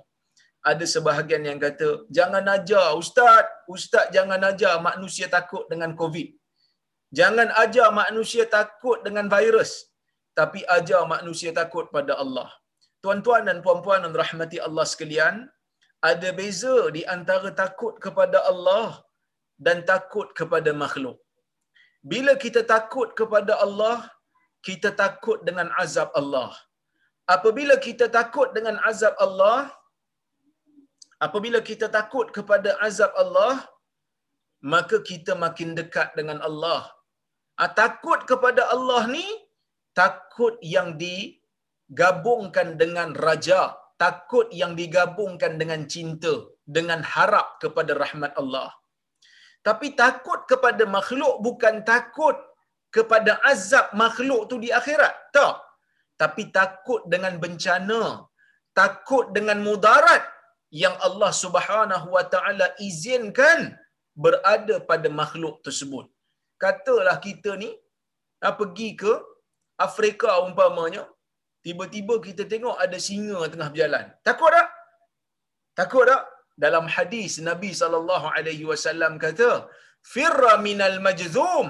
Ada 0.72 0.86
sebahagian 0.93 1.43
yang 1.50 1.60
kata, 1.65 2.08
jangan 2.17 2.43
ajar 2.55 2.88
ustaz, 3.01 3.43
ustaz 3.75 4.08
jangan 4.15 4.39
ajar 4.51 4.75
manusia 4.89 5.27
takut 5.36 5.63
dengan 5.72 5.91
COVID. 6.01 6.27
Jangan 7.20 7.51
ajar 7.63 7.88
manusia 7.91 8.43
takut 8.58 9.00
dengan 9.05 9.27
virus, 9.34 9.72
tapi 10.39 10.63
ajar 10.77 11.03
manusia 11.15 11.51
takut 11.60 11.91
pada 11.96 12.15
Allah. 12.24 12.48
Tuan-tuan 13.03 13.43
dan 13.50 13.57
puan-puan 13.65 14.01
dan 14.05 14.13
rahmati 14.22 14.57
Allah 14.67 14.86
sekalian, 14.91 15.36
ada 16.12 16.29
beza 16.39 16.75
di 16.95 17.01
antara 17.15 17.50
takut 17.62 17.95
kepada 18.05 18.38
Allah 18.51 18.88
dan 19.65 19.77
takut 19.91 20.27
kepada 20.39 20.72
makhluk. 20.83 21.17
Bila 22.12 22.33
kita 22.43 22.62
takut 22.74 23.10
kepada 23.19 23.53
Allah, 23.65 23.98
kita 24.67 24.89
takut 25.03 25.39
dengan 25.48 25.67
azab 25.83 26.10
Allah. 26.22 26.51
Apabila 27.36 27.75
kita 27.88 28.07
takut 28.17 28.50
dengan 28.55 28.75
azab 28.89 29.15
Allah, 29.25 29.60
apabila 31.25 31.60
kita 31.69 31.88
takut 31.98 32.27
kepada 32.38 32.72
azab 32.88 33.12
Allah, 33.24 33.53
maka 34.74 34.98
kita 35.12 35.33
makin 35.45 35.72
dekat 35.79 36.10
dengan 36.19 36.39
Allah. 36.50 36.81
Ah, 37.62 37.72
takut 37.81 38.19
kepada 38.31 38.63
Allah 38.75 39.01
ni 39.15 39.27
takut 40.01 40.55
yang 40.75 40.89
digabungkan 41.94 42.68
dengan 42.82 43.10
raja, 43.26 43.62
takut 44.04 44.50
yang 44.62 44.74
digabungkan 44.80 45.62
dengan 45.62 45.82
cinta, 45.94 46.34
dengan 46.66 47.06
harap 47.14 47.62
kepada 47.62 47.94
rahmat 48.02 48.34
Allah. 48.42 48.70
Tapi 49.68 49.88
takut 50.04 50.40
kepada 50.52 50.84
makhluk 50.96 51.36
bukan 51.46 51.76
takut 51.92 52.36
kepada 52.96 53.38
azab 53.52 53.94
makhluk 54.04 54.42
tu 54.50 54.58
di 54.64 54.70
akhirat. 54.80 55.14
Tak. 55.38 55.56
Tapi 56.22 56.44
takut 56.58 57.02
dengan 57.14 57.34
bencana, 57.44 58.04
takut 58.80 59.26
dengan 59.38 59.62
mudarat 59.68 60.24
yang 60.84 60.96
Allah 61.08 61.32
Subhanahu 61.44 62.08
wa 62.16 62.26
taala 62.34 62.68
izinkan 62.88 63.78
berada 64.24 64.76
pada 64.90 65.08
makhluk 65.22 65.56
tersebut. 65.66 66.06
Katalah 66.64 67.18
kita 67.28 67.54
ni 67.64 67.70
ah, 68.46 68.54
pergi 68.60 68.90
ke 69.02 69.14
Afrika 69.88 70.30
umpamanya, 70.46 71.04
tiba-tiba 71.65 72.15
kita 72.27 72.43
tengok 72.53 72.77
ada 72.86 72.98
singa 73.08 73.39
tengah 73.53 73.70
berjalan. 73.74 74.05
Takut 74.27 74.51
tak? 74.58 74.67
Takut 75.79 76.05
tak? 76.12 76.24
Dalam 76.63 76.86
hadis 76.96 77.34
Nabi 77.50 77.72
sallallahu 77.82 78.27
alaihi 78.38 78.65
wasallam 78.72 79.13
kata, 79.25 79.51
"Firra 80.13 80.53
minal 80.65 80.98
majzum, 81.05 81.67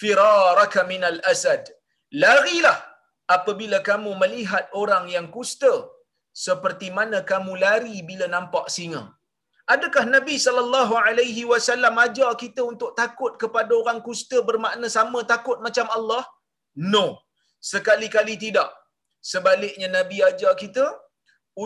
firaraka 0.00 0.82
minal 0.92 1.18
asad." 1.32 1.62
Larilah 2.22 2.78
apabila 3.36 3.78
kamu 3.88 4.10
melihat 4.22 4.64
orang 4.82 5.04
yang 5.14 5.26
kusta 5.36 5.72
seperti 6.46 6.88
mana 6.98 7.18
kamu 7.30 7.52
lari 7.64 7.96
bila 8.10 8.26
nampak 8.34 8.66
singa. 8.76 9.02
Adakah 9.74 10.04
Nabi 10.14 10.36
sallallahu 10.44 10.94
alaihi 11.06 11.42
wasallam 11.52 11.94
ajar 12.04 12.30
kita 12.42 12.60
untuk 12.72 12.90
takut 13.00 13.32
kepada 13.42 13.72
orang 13.80 13.98
kusta 14.06 14.38
bermakna 14.48 14.86
sama 14.96 15.18
takut 15.32 15.58
macam 15.66 15.86
Allah? 15.96 16.22
No. 16.94 17.06
Sekali-kali 17.72 18.34
tidak. 18.44 18.68
Sebaliknya 19.20 19.88
Nabi 19.98 20.18
ajar 20.30 20.52
kita 20.62 20.86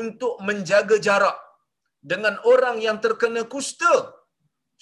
untuk 0.01 0.35
menjaga 0.47 0.99
jarak 1.07 1.39
dengan 2.13 2.35
orang 2.53 2.77
yang 2.87 2.99
terkena 3.05 3.43
kusta 3.55 3.95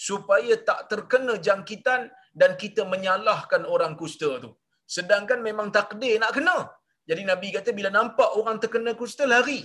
supaya 0.09 0.55
tak 0.69 0.81
terkena 0.91 1.35
jangkitan 1.47 2.09
dan 2.41 2.51
kita 2.63 2.83
menyalahkan 2.93 3.63
orang 3.75 3.95
kusta 4.01 4.31
tu. 4.45 4.51
Sedangkan 4.97 5.41
memang 5.49 5.69
takdir 5.77 6.15
nak 6.23 6.33
kena. 6.37 6.57
Jadi 7.11 7.23
Nabi 7.31 7.49
kata 7.57 7.71
bila 7.79 7.91
nampak 7.99 8.31
orang 8.41 8.57
terkena 8.63 8.93
kusta 9.01 9.25
lari. 9.35 9.61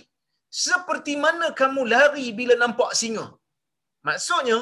Seperti 0.66 1.14
mana 1.26 1.48
kamu 1.62 1.82
lari 1.94 2.26
bila 2.40 2.56
nampak 2.64 2.92
singa? 3.00 3.26
Maksudnya 4.08 4.58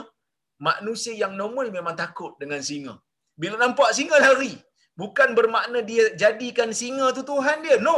manusia 0.68 1.14
yang 1.24 1.34
normal 1.42 1.68
memang 1.78 1.96
takut 2.04 2.34
dengan 2.42 2.62
singa. 2.70 2.96
Bila 3.42 3.56
nampak 3.64 3.90
singa 3.98 4.18
lari. 4.28 4.54
Bukan 5.02 5.30
bermakna 5.38 5.80
dia 5.90 6.06
jadikan 6.22 6.70
singa 6.82 7.08
tu 7.18 7.24
Tuhan 7.32 7.60
dia. 7.66 7.78
No. 7.88 7.98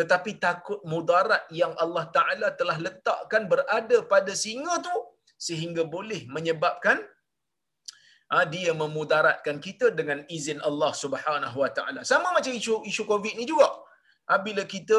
Tetapi 0.00 0.30
takut 0.46 0.80
mudarat 0.92 1.44
yang 1.60 1.72
Allah 1.84 2.04
Ta'ala 2.16 2.48
telah 2.60 2.76
letakkan 2.86 3.44
berada 3.52 3.98
pada 4.12 4.32
singa 4.44 4.76
tu 4.88 4.96
sehingga 5.46 5.82
boleh 5.94 6.20
menyebabkan 6.34 6.98
ha, 8.32 8.44
dia 8.54 8.72
memudaratkan 8.82 9.56
kita 9.66 9.86
dengan 9.98 10.18
izin 10.36 10.58
Allah 10.68 10.92
Subhanahu 11.02 11.56
Wa 11.62 11.70
Taala. 11.76 12.02
Sama 12.12 12.28
macam 12.36 12.52
isu 12.60 12.74
isu 12.90 13.04
COVID 13.12 13.34
ni 13.40 13.46
juga. 13.52 13.68
Ha, 14.30 14.38
bila 14.46 14.62
kita 14.74 14.98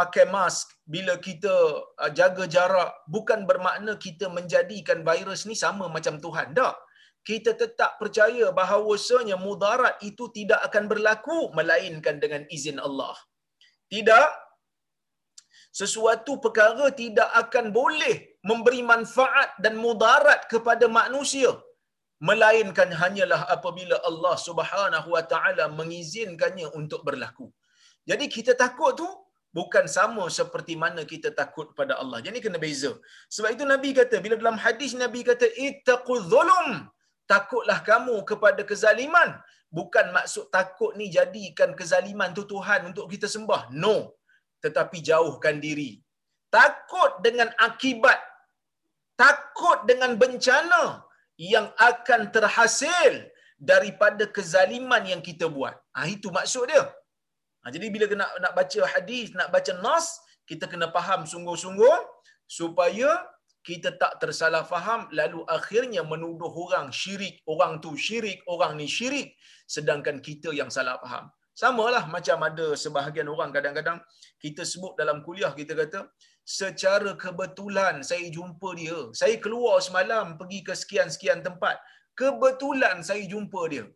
pakai 0.00 0.24
mask, 0.34 0.66
bila 0.94 1.14
kita 1.26 1.54
ha, 2.00 2.08
jaga 2.20 2.44
jarak, 2.56 2.90
bukan 3.14 3.42
bermakna 3.50 3.94
kita 4.06 4.28
menjadikan 4.38 5.00
virus 5.10 5.44
ni 5.50 5.56
sama 5.64 5.86
macam 5.96 6.16
Tuhan. 6.26 6.56
Tak. 6.60 6.76
Kita 7.30 7.52
tetap 7.62 8.00
percaya 8.00 8.46
bahawasanya 8.58 9.36
mudarat 9.36 10.00
itu 10.10 10.24
tidak 10.36 10.60
akan 10.68 10.84
berlaku 10.92 11.52
melainkan 11.58 12.16
dengan 12.22 12.48
izin 12.48 12.80
Allah. 12.80 13.12
Tidak 13.94 14.28
sesuatu 15.80 16.32
perkara 16.44 16.86
tidak 17.00 17.28
akan 17.42 17.66
boleh 17.78 18.14
memberi 18.48 18.80
manfaat 18.92 19.50
dan 19.64 19.74
mudarat 19.84 20.40
kepada 20.52 20.86
manusia 21.00 21.50
melainkan 22.28 22.90
hanyalah 23.00 23.40
apabila 23.54 23.96
Allah 24.08 24.34
Subhanahu 24.48 25.08
wa 25.16 25.22
taala 25.32 25.64
mengizinkannya 25.78 26.68
untuk 26.80 27.00
berlaku. 27.08 27.46
Jadi 28.10 28.24
kita 28.36 28.52
takut 28.62 28.92
tu 29.00 29.08
bukan 29.58 29.84
sama 29.96 30.24
seperti 30.38 30.74
mana 30.82 31.02
kita 31.12 31.30
takut 31.40 31.68
pada 31.78 31.94
Allah. 32.02 32.18
Jadi 32.26 32.38
kena 32.44 32.58
beza. 32.64 32.92
Sebab 33.34 33.50
itu 33.56 33.64
Nabi 33.72 33.90
kata 34.00 34.16
bila 34.24 34.36
dalam 34.42 34.58
hadis 34.64 34.92
Nabi 35.04 35.22
kata 35.30 35.48
ittaqul 35.68 36.22
zulum. 36.32 36.68
Takutlah 37.32 37.78
kamu 37.90 38.16
kepada 38.30 38.62
kezaliman. 38.70 39.28
Bukan 39.78 40.06
maksud 40.16 40.44
takut 40.56 40.92
ni 40.98 41.06
jadikan 41.16 41.70
kezaliman 41.78 42.34
tu 42.38 42.42
Tuhan 42.52 42.90
untuk 42.90 43.06
kita 43.12 43.26
sembah. 43.34 43.62
No. 43.82 43.96
Tetapi 44.64 44.98
jauhkan 45.10 45.62
diri. 45.66 45.90
Takut 46.50 47.22
dengan 47.26 47.48
akibat. 47.66 48.18
Takut 49.14 49.78
dengan 49.90 50.18
bencana 50.22 51.06
yang 51.38 51.66
akan 51.90 52.20
terhasil 52.34 53.12
daripada 53.70 54.24
kezaliman 54.36 55.04
yang 55.12 55.22
kita 55.28 55.46
buat. 55.56 55.74
Ah 55.94 56.08
itu 56.16 56.28
maksud 56.38 56.64
dia. 56.72 56.84
Ha, 57.62 57.70
jadi 57.74 57.86
bila 57.94 58.04
nak 58.20 58.30
nak 58.44 58.52
baca 58.58 58.80
hadis, 58.92 59.26
nak 59.38 59.48
baca 59.54 59.72
nas, 59.84 60.06
kita 60.50 60.64
kena 60.72 60.88
faham 60.96 61.28
sungguh-sungguh 61.32 61.96
supaya 62.58 63.08
kita 63.60 63.88
tak 64.02 64.12
tersalah 64.22 64.64
faham 64.64 65.04
lalu 65.12 65.44
akhirnya 65.56 66.02
menuduh 66.12 66.48
orang 66.64 66.88
syirik, 67.00 67.36
orang 67.52 67.76
tu 67.84 67.92
syirik, 68.06 68.40
orang 68.48 68.72
ni 68.80 68.88
syirik 68.88 69.36
sedangkan 69.74 70.18
kita 70.28 70.50
yang 70.60 70.70
salah 70.76 70.96
faham. 71.02 71.26
Samalah 71.62 72.04
macam 72.14 72.38
ada 72.48 72.66
sebahagian 72.82 73.28
orang 73.34 73.50
kadang-kadang 73.56 73.98
kita 74.44 74.62
sebut 74.72 74.92
dalam 75.00 75.18
kuliah 75.26 75.52
kita 75.60 75.72
kata 75.80 76.00
secara 76.58 77.10
kebetulan 77.24 77.96
saya 78.10 78.26
jumpa 78.36 78.68
dia. 78.80 78.98
Saya 79.20 79.36
keluar 79.44 79.76
semalam 79.86 80.26
pergi 80.40 80.60
ke 80.68 80.74
sekian-sekian 80.82 81.40
tempat. 81.46 81.76
Kebetulan 82.20 82.96
saya 83.08 83.22
jumpa 83.32 83.62
dia. 83.72 83.86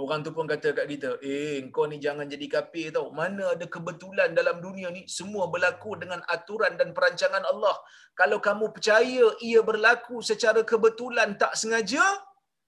Orang 0.00 0.20
tu 0.24 0.30
pun 0.36 0.48
kata 0.48 0.68
kat 0.76 0.86
kita, 0.92 1.10
eh 1.20 1.60
kau 1.76 1.84
ni 1.90 1.96
jangan 2.04 2.24
jadi 2.32 2.46
kafir 2.54 2.88
tau. 2.96 3.06
Mana 3.18 3.52
ada 3.54 3.66
kebetulan 3.74 4.32
dalam 4.38 4.56
dunia 4.64 4.88
ni, 4.96 5.02
semua 5.16 5.44
berlaku 5.52 5.92
dengan 6.02 6.24
aturan 6.34 6.72
dan 6.80 6.96
perancangan 6.96 7.44
Allah. 7.52 7.76
Kalau 8.20 8.38
kamu 8.46 8.72
percaya 8.72 9.26
ia 9.44 9.60
berlaku 9.70 10.24
secara 10.30 10.64
kebetulan 10.72 11.36
tak 11.42 11.52
sengaja, 11.52 12.00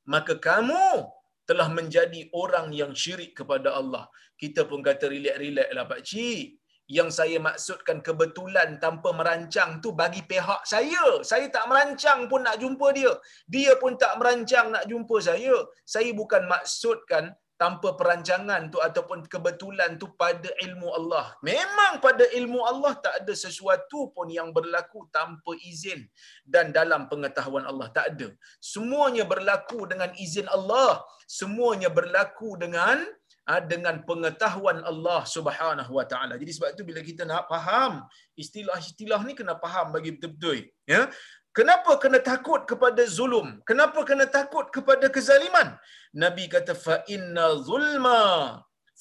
maka 0.05 0.37
kamu 0.49 1.09
telah 1.49 1.69
menjadi 1.79 2.31
orang 2.43 2.71
yang 2.81 2.93
syirik 3.03 3.33
kepada 3.39 3.75
Allah. 3.81 4.05
Kita 4.41 4.67
pun 4.71 4.81
kata 4.83 5.07
relax-relax 5.15 5.69
lah 5.77 5.85
Pak 5.91 6.03
Cik 6.09 6.63
yang 6.97 7.09
saya 7.19 7.39
maksudkan 7.47 7.99
kebetulan 8.07 8.77
tanpa 8.85 9.11
merancang 9.19 9.71
tu 9.85 9.91
bagi 10.01 10.23
pihak 10.31 10.63
saya. 10.73 11.05
Saya 11.31 11.47
tak 11.57 11.65
merancang 11.71 12.27
pun 12.31 12.43
nak 12.47 12.59
jumpa 12.63 12.87
dia. 12.99 13.13
Dia 13.55 13.73
pun 13.83 13.95
tak 14.03 14.19
merancang 14.21 14.69
nak 14.75 14.85
jumpa 14.91 15.17
saya. 15.29 15.57
Saya 15.95 16.11
bukan 16.21 16.45
maksudkan 16.51 17.33
tanpa 17.63 17.89
perancangan 18.01 18.63
tu 18.75 18.79
ataupun 18.87 19.19
kebetulan 19.33 19.91
tu 20.03 20.07
pada 20.23 20.51
ilmu 20.67 20.89
Allah. 20.99 21.27
Memang 21.51 22.03
pada 22.07 22.25
ilmu 22.39 22.61
Allah 22.71 22.93
tak 23.05 23.15
ada 23.23 23.35
sesuatu 23.45 24.01
pun 24.17 24.27
yang 24.39 24.51
berlaku 24.57 25.07
tanpa 25.17 25.55
izin 25.71 26.03
dan 26.55 26.75
dalam 26.79 27.07
pengetahuan 27.13 27.63
Allah. 27.71 27.89
Tak 27.99 28.07
ada. 28.13 28.29
Semuanya 28.75 29.25
berlaku 29.33 29.81
dengan 29.93 30.11
izin 30.25 30.51
Allah. 30.59 30.93
Semuanya 31.41 31.91
berlaku 31.99 32.59
dengan 32.65 32.99
Ha, 33.43 33.59
dengan 33.59 34.07
pengetahuan 34.09 34.87
Allah 34.87 35.27
Subhanahu 35.27 35.99
Wa 35.99 36.07
Taala. 36.07 36.39
Jadi 36.39 36.53
sebab 36.55 36.79
itu 36.79 36.83
bila 36.87 37.03
kita 37.03 37.27
nak 37.27 37.51
faham 37.51 38.07
istilah-istilah 38.39 39.19
ni 39.27 39.35
kena 39.35 39.59
faham 39.59 39.91
bagi 39.91 40.15
betul-betul. 40.15 40.71
Ya. 40.87 41.11
Kenapa 41.59 41.93
kena 42.03 42.19
takut 42.31 42.63
kepada 42.71 43.03
zulum? 43.17 43.49
Kenapa 43.69 44.01
kena 44.09 44.27
takut 44.37 44.67
kepada 44.77 45.07
kezaliman? 45.17 45.69
Nabi 46.23 46.45
kata 46.55 46.75
fa 46.85 46.97
inna 47.15 47.47
zulma 47.69 48.21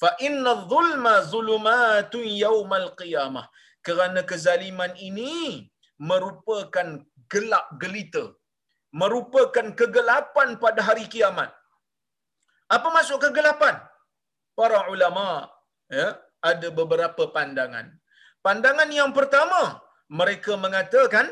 fa 0.02 0.10
inna 0.26 0.52
zulma 0.72 1.14
zulumatun 1.32 2.26
yaumal 2.44 2.88
qiyamah. 3.00 3.46
Kerana 3.86 4.20
kezaliman 4.30 4.92
ini 5.08 5.32
merupakan 6.10 6.88
gelap 7.32 7.66
gelita. 7.82 8.24
Merupakan 9.00 9.66
kegelapan 9.80 10.60
pada 10.64 10.80
hari 10.88 11.08
kiamat. 11.12 11.50
Apa 12.76 12.88
maksud 12.92 13.18
kegelapan? 13.24 13.76
para 14.58 14.88
ulama 14.92 15.48
ya 15.88 16.20
ada 16.50 16.68
beberapa 16.70 17.30
pandangan. 17.36 17.86
Pandangan 18.42 18.90
yang 18.90 19.10
pertama, 19.14 19.78
mereka 20.10 20.58
mengatakan 20.58 21.30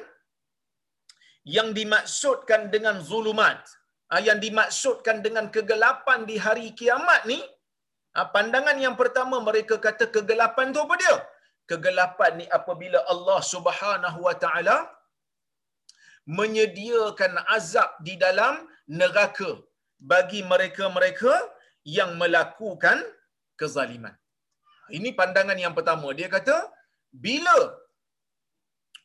yang 1.45 1.73
dimaksudkan 1.79 2.69
dengan 2.75 3.01
zulumat, 3.01 3.59
ah, 4.13 4.21
yang 4.29 4.39
dimaksudkan 4.45 5.25
dengan 5.27 5.49
kegelapan 5.55 6.29
di 6.29 6.37
hari 6.37 6.69
kiamat 6.79 7.25
ni, 7.31 7.41
ah, 8.17 8.29
pandangan 8.29 8.77
yang 8.77 8.97
pertama 9.01 9.41
mereka 9.49 9.77
kata 9.81 10.07
kegelapan 10.17 10.73
tu 10.75 10.81
apa 10.85 10.97
dia? 11.03 11.17
Kegelapan 11.71 12.33
ni 12.43 12.47
apabila 12.59 13.01
Allah 13.13 13.41
Subhanahu 13.53 14.19
Wa 14.27 14.37
Taala 14.43 14.77
menyediakan 16.39 17.33
azab 17.57 17.91
di 18.07 18.15
dalam 18.25 18.67
neraka 18.87 19.51
bagi 20.13 20.41
mereka-mereka 20.53 21.33
yang 21.85 22.11
melakukan 22.21 22.99
kezaliman. 23.61 24.15
Ini 24.91 25.15
pandangan 25.21 25.59
yang 25.65 25.75
pertama. 25.79 26.11
Dia 26.19 26.29
kata, 26.37 26.57
bila 27.25 27.55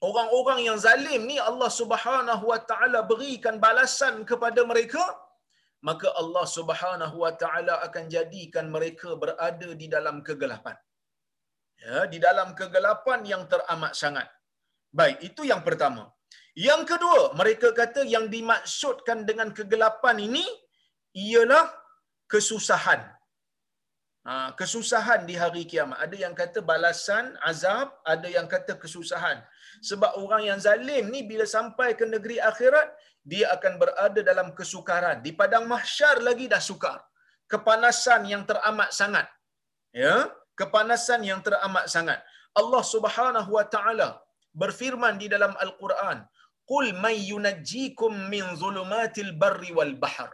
orang-orang 0.02 0.60
yang 0.68 0.78
zalim 0.86 1.22
ni 1.30 1.38
Allah 1.40 1.70
Subhanahu 1.70 2.44
Wa 2.52 2.60
Taala 2.70 3.00
berikan 3.12 3.56
balasan 3.66 4.26
kepada 4.30 4.64
mereka, 4.72 5.04
maka 5.88 6.10
Allah 6.22 6.46
Subhanahu 6.58 7.16
Wa 7.24 7.34
Taala 7.42 7.80
akan 7.88 8.06
jadikan 8.16 8.68
mereka 8.76 9.16
berada 9.16 9.70
di 9.82 9.88
dalam 9.96 10.20
kegelapan. 10.28 10.76
Ya, 11.86 12.08
di 12.08 12.18
dalam 12.18 12.56
kegelapan 12.60 13.22
yang 13.28 13.44
teramat 13.52 13.94
sangat. 13.94 14.28
Baik, 14.96 15.18
itu 15.30 15.44
yang 15.44 15.62
pertama. 15.68 16.04
Yang 16.56 16.96
kedua, 16.96 17.36
mereka 17.36 17.76
kata 17.76 18.08
yang 18.08 18.32
dimaksudkan 18.32 19.28
dengan 19.30 19.52
kegelapan 19.52 20.24
ini 20.28 20.46
ialah 21.12 21.68
kesusahan. 22.32 23.02
Ha, 24.26 24.56
kesusahan 24.60 25.28
di 25.30 25.36
hari 25.42 25.64
kiamat. 25.70 26.00
Ada 26.00 26.16
yang 26.24 26.34
kata 26.34 26.64
balasan, 26.64 27.36
azab, 27.44 27.92
ada 28.14 28.26
yang 28.26 28.48
kata 28.48 28.74
kesusahan. 28.84 29.44
Sebab 29.90 30.12
orang 30.24 30.44
yang 30.50 30.60
zalim 30.66 31.12
ni 31.14 31.22
bila 31.32 31.46
sampai 31.56 31.90
ke 32.00 32.06
negeri 32.14 32.38
akhirat, 32.50 32.88
dia 33.32 33.46
akan 33.56 33.74
berada 33.82 34.22
dalam 34.30 34.48
kesukaran. 34.58 35.20
Di 35.26 35.32
padang 35.40 35.66
mahsyar 35.74 36.22
lagi 36.28 36.46
dah 36.54 36.62
sukar. 36.70 37.00
Kepanasan 37.54 38.22
yang 38.34 38.44
teramat 38.50 38.90
sangat. 39.00 39.28
Ya, 39.96 40.16
kepanasan 40.60 41.22
yang 41.24 41.42
teramat 41.46 41.86
sangat. 41.96 42.20
Allah 42.62 42.84
Subhanahu 42.94 43.52
wa 43.58 43.66
taala 43.76 44.10
berfirman 44.62 45.16
di 45.22 45.28
dalam 45.34 45.54
Al-Quran, 45.66 46.18
"Qul 46.72 46.86
may 47.04 47.18
yunajjikum 47.32 48.32
min 48.34 48.46
zulumatil 48.62 49.34
barri 49.42 49.72
wal 49.78 49.96
bahr." 50.04 50.30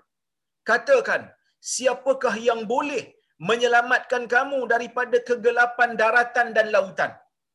Katakan, 0.70 1.26
siapakah 1.74 2.36
yang 2.50 2.62
boleh 2.74 3.04
menyelamatkan 3.50 4.24
kamu 4.34 4.60
daripada 4.74 5.18
kegelapan 5.30 5.98
daratan 6.02 6.48
dan 6.58 6.70
lautan. 6.76 7.12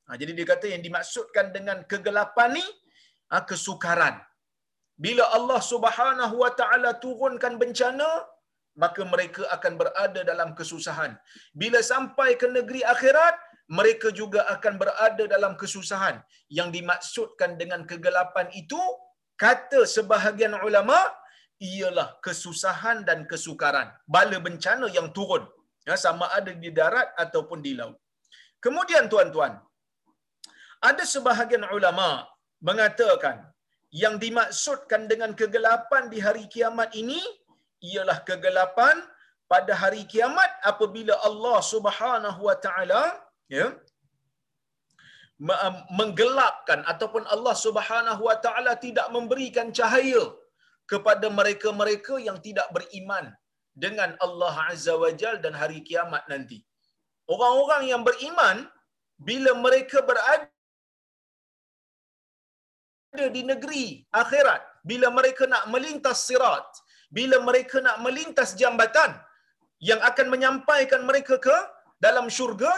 Ha, 0.07 0.15
jadi 0.21 0.33
dia 0.39 0.47
kata 0.53 0.67
yang 0.73 0.83
dimaksudkan 0.87 1.47
dengan 1.57 1.79
kegelapan 1.91 2.51
ni 2.59 2.67
ha, 3.31 3.43
kesukaran. 3.51 4.17
Bila 5.05 5.25
Allah 5.39 5.61
Subhanahu 5.73 6.35
Wa 6.43 6.53
Taala 6.61 6.91
turunkan 7.05 7.55
bencana, 7.63 8.09
maka 8.83 9.03
mereka 9.13 9.43
akan 9.57 9.73
berada 9.81 10.21
dalam 10.31 10.51
kesusahan. 10.59 11.13
Bila 11.63 11.81
sampai 11.93 12.29
ke 12.41 12.47
negeri 12.57 12.81
akhirat, 12.95 13.35
mereka 13.79 14.09
juga 14.21 14.41
akan 14.55 14.75
berada 14.83 15.25
dalam 15.35 15.53
kesusahan. 15.61 16.17
Yang 16.59 16.69
dimaksudkan 16.77 17.51
dengan 17.61 17.83
kegelapan 17.91 18.49
itu, 18.63 18.81
kata 19.45 19.81
sebahagian 19.97 20.55
ulama, 20.69 20.99
ialah 21.61 22.09
kesusahan 22.27 22.99
dan 23.09 23.19
kesukaran. 23.31 23.89
Bala 24.15 24.39
bencana 24.47 24.87
yang 24.97 25.09
turun. 25.17 25.45
Ya, 25.89 25.97
sama 26.05 26.27
ada 26.39 26.53
di 26.65 26.71
darat 26.79 27.09
ataupun 27.25 27.59
di 27.67 27.73
laut. 27.79 27.97
Kemudian 28.65 29.05
tuan-tuan, 29.13 29.53
ada 30.89 31.05
sebahagian 31.15 31.65
ulama 31.77 32.11
mengatakan 32.69 33.37
yang 34.03 34.15
dimaksudkan 34.25 35.03
dengan 35.11 35.31
kegelapan 35.41 36.03
di 36.13 36.19
hari 36.27 36.45
kiamat 36.55 36.91
ini 37.03 37.21
ialah 37.91 38.19
kegelapan 38.29 38.97
pada 39.53 39.73
hari 39.83 40.03
kiamat 40.13 40.51
apabila 40.71 41.15
Allah 41.29 41.59
Subhanahu 41.73 42.41
wa 42.49 42.57
taala 42.65 43.03
ya 43.57 43.67
menggelapkan 45.99 46.81
ataupun 46.93 47.23
Allah 47.35 47.55
Subhanahu 47.67 48.23
wa 48.29 48.37
taala 48.45 48.73
tidak 48.87 49.07
memberikan 49.17 49.69
cahaya 49.79 50.25
kepada 50.93 51.27
mereka-mereka 51.39 52.15
yang 52.27 52.39
tidak 52.47 52.69
beriman 52.77 53.25
dengan 53.85 54.11
Allah 54.27 54.55
Azza 54.73 54.95
wa 55.03 55.11
Jal 55.21 55.37
dan 55.45 55.55
hari 55.61 55.79
kiamat 55.89 56.25
nanti. 56.33 56.59
Orang-orang 57.35 57.83
yang 57.93 58.03
beriman 58.09 58.57
bila 59.29 59.53
mereka 59.67 60.01
berada 60.11 60.56
di 63.37 63.43
negeri 63.51 63.85
akhirat, 64.23 64.61
bila 64.91 65.09
mereka 65.19 65.45
nak 65.53 65.65
melintas 65.73 66.19
sirat, 66.29 66.67
bila 67.17 67.37
mereka 67.49 67.79
nak 67.87 67.99
melintas 68.05 68.51
jambatan 68.61 69.13
yang 69.91 70.01
akan 70.11 70.27
menyampaikan 70.35 71.03
mereka 71.09 71.37
ke 71.47 71.57
dalam 72.07 72.27
syurga, 72.37 72.73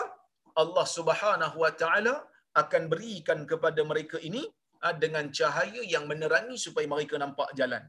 Allah 0.63 0.87
Subhanahu 0.97 1.57
wa 1.65 1.73
taala 1.81 2.15
akan 2.63 2.83
berikan 2.93 3.47
kepada 3.51 3.81
mereka 3.91 4.19
ini 4.29 4.43
ah, 4.83 4.95
dengan 5.03 5.31
cahaya 5.39 5.83
yang 5.95 6.05
menerangi 6.11 6.59
supaya 6.59 6.87
mereka 6.95 7.15
nampak 7.25 7.51
jalan. 7.59 7.83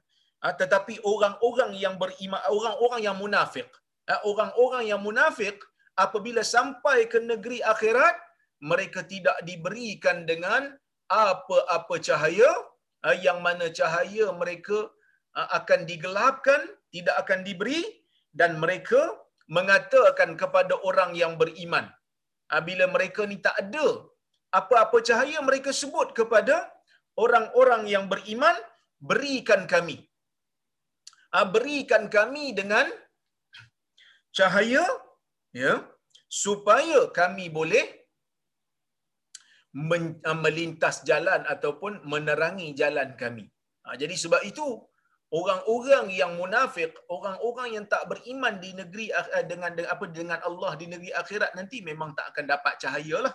Ah, 0.45 0.53
tetapi 0.61 1.01
orang-orang 1.03 1.71
yang 1.83 1.95
beriman, 2.01 2.41
orang-orang 2.57 3.01
yang 3.07 3.17
munafik, 3.23 3.69
ah, 4.11 4.21
orang-orang 4.31 4.83
yang 4.91 5.01
munafik 5.01 5.57
apabila 6.05 6.41
sampai 6.55 7.09
ke 7.11 7.19
negeri 7.31 7.59
akhirat, 7.73 8.15
mereka 8.71 9.01
tidak 9.13 9.37
diberikan 9.49 10.27
dengan 10.31 10.75
apa-apa 11.09 11.95
cahaya 12.07 12.51
yang 13.25 13.39
mana 13.45 13.67
cahaya 13.79 14.25
mereka 14.41 14.79
akan 15.33 15.85
digelapkan, 15.89 16.61
tidak 16.93 17.15
akan 17.21 17.41
diberi 17.47 17.81
dan 18.39 18.61
mereka 18.63 19.01
mengatakan 19.57 20.37
kepada 20.41 20.77
orang 20.89 21.11
yang 21.21 21.33
beriman. 21.41 21.85
Bila 22.67 22.85
mereka 22.95 23.25
ni 23.29 23.37
tak 23.47 23.57
ada 23.61 23.87
apa-apa 24.59 24.97
cahaya 25.07 25.39
mereka 25.49 25.69
sebut 25.81 26.13
kepada 26.19 26.55
orang-orang 27.23 27.85
yang 27.93 28.05
beriman 28.13 28.57
berikan 29.09 29.63
kami. 29.73 29.97
Berikan 31.53 32.09
kami 32.09 32.57
dengan 32.59 32.89
cahaya 34.37 34.85
ya 35.53 35.73
supaya 36.29 36.99
kami 37.19 37.45
boleh 37.49 37.98
melintas 39.73 41.05
jalan 41.05 41.45
ataupun 41.45 42.01
menerangi 42.11 42.73
jalan 42.73 43.13
kami. 43.13 43.45
jadi 44.01 44.15
sebab 44.17 44.41
itu 44.45 44.65
orang-orang 45.29 46.09
yang 46.09 46.31
munafik, 46.41 46.91
orang-orang 47.15 47.69
yang 47.75 47.85
tak 47.85 48.03
beriman 48.09 48.57
di 48.63 48.73
negeri 48.73 49.13
eh, 49.13 49.45
dengan 49.45 49.71
dengan 49.77 49.93
apa 49.93 50.05
dengan 50.09 50.39
Allah 50.49 50.71
di 50.81 50.85
negeri 50.89 51.11
akhirat 51.21 51.53
nanti 51.53 51.85
memang 51.89 52.17
tak 52.17 52.33
akan 52.33 52.45
dapat 52.53 52.73
cahaya 52.81 53.17
lah. 53.29 53.33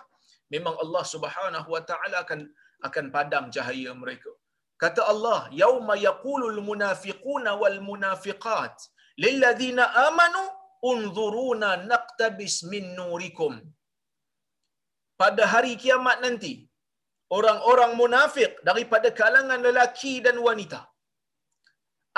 Memang 0.53 0.75
Allah 0.83 1.03
Subhanahu 1.13 1.69
wa 1.75 1.81
taala 1.89 2.21
akan 2.25 2.39
akan 2.87 3.05
padam 3.15 3.43
cahaya 3.55 3.91
mereka. 3.95 4.31
Kata 4.75 5.07
Allah, 5.07 5.47
"Yauma 5.55 5.95
yaqulul 5.95 6.59
munafiquna 6.69 7.55
wal 7.61 7.79
munafiqat 7.79 8.75
lil 9.23 9.35
ladzina 9.39 9.87
amanu 10.07 10.43
unzuruna 10.83 11.87
naqtabis 11.91 12.67
min 12.71 12.91
nurikum." 12.99 13.55
Pada 15.21 15.43
hari 15.53 15.73
kiamat 15.83 16.17
nanti, 16.25 16.53
orang-orang 17.37 17.91
munafik 18.01 18.51
daripada 18.67 19.09
kalangan 19.19 19.61
lelaki 19.67 20.13
dan 20.25 20.37
wanita 20.47 20.81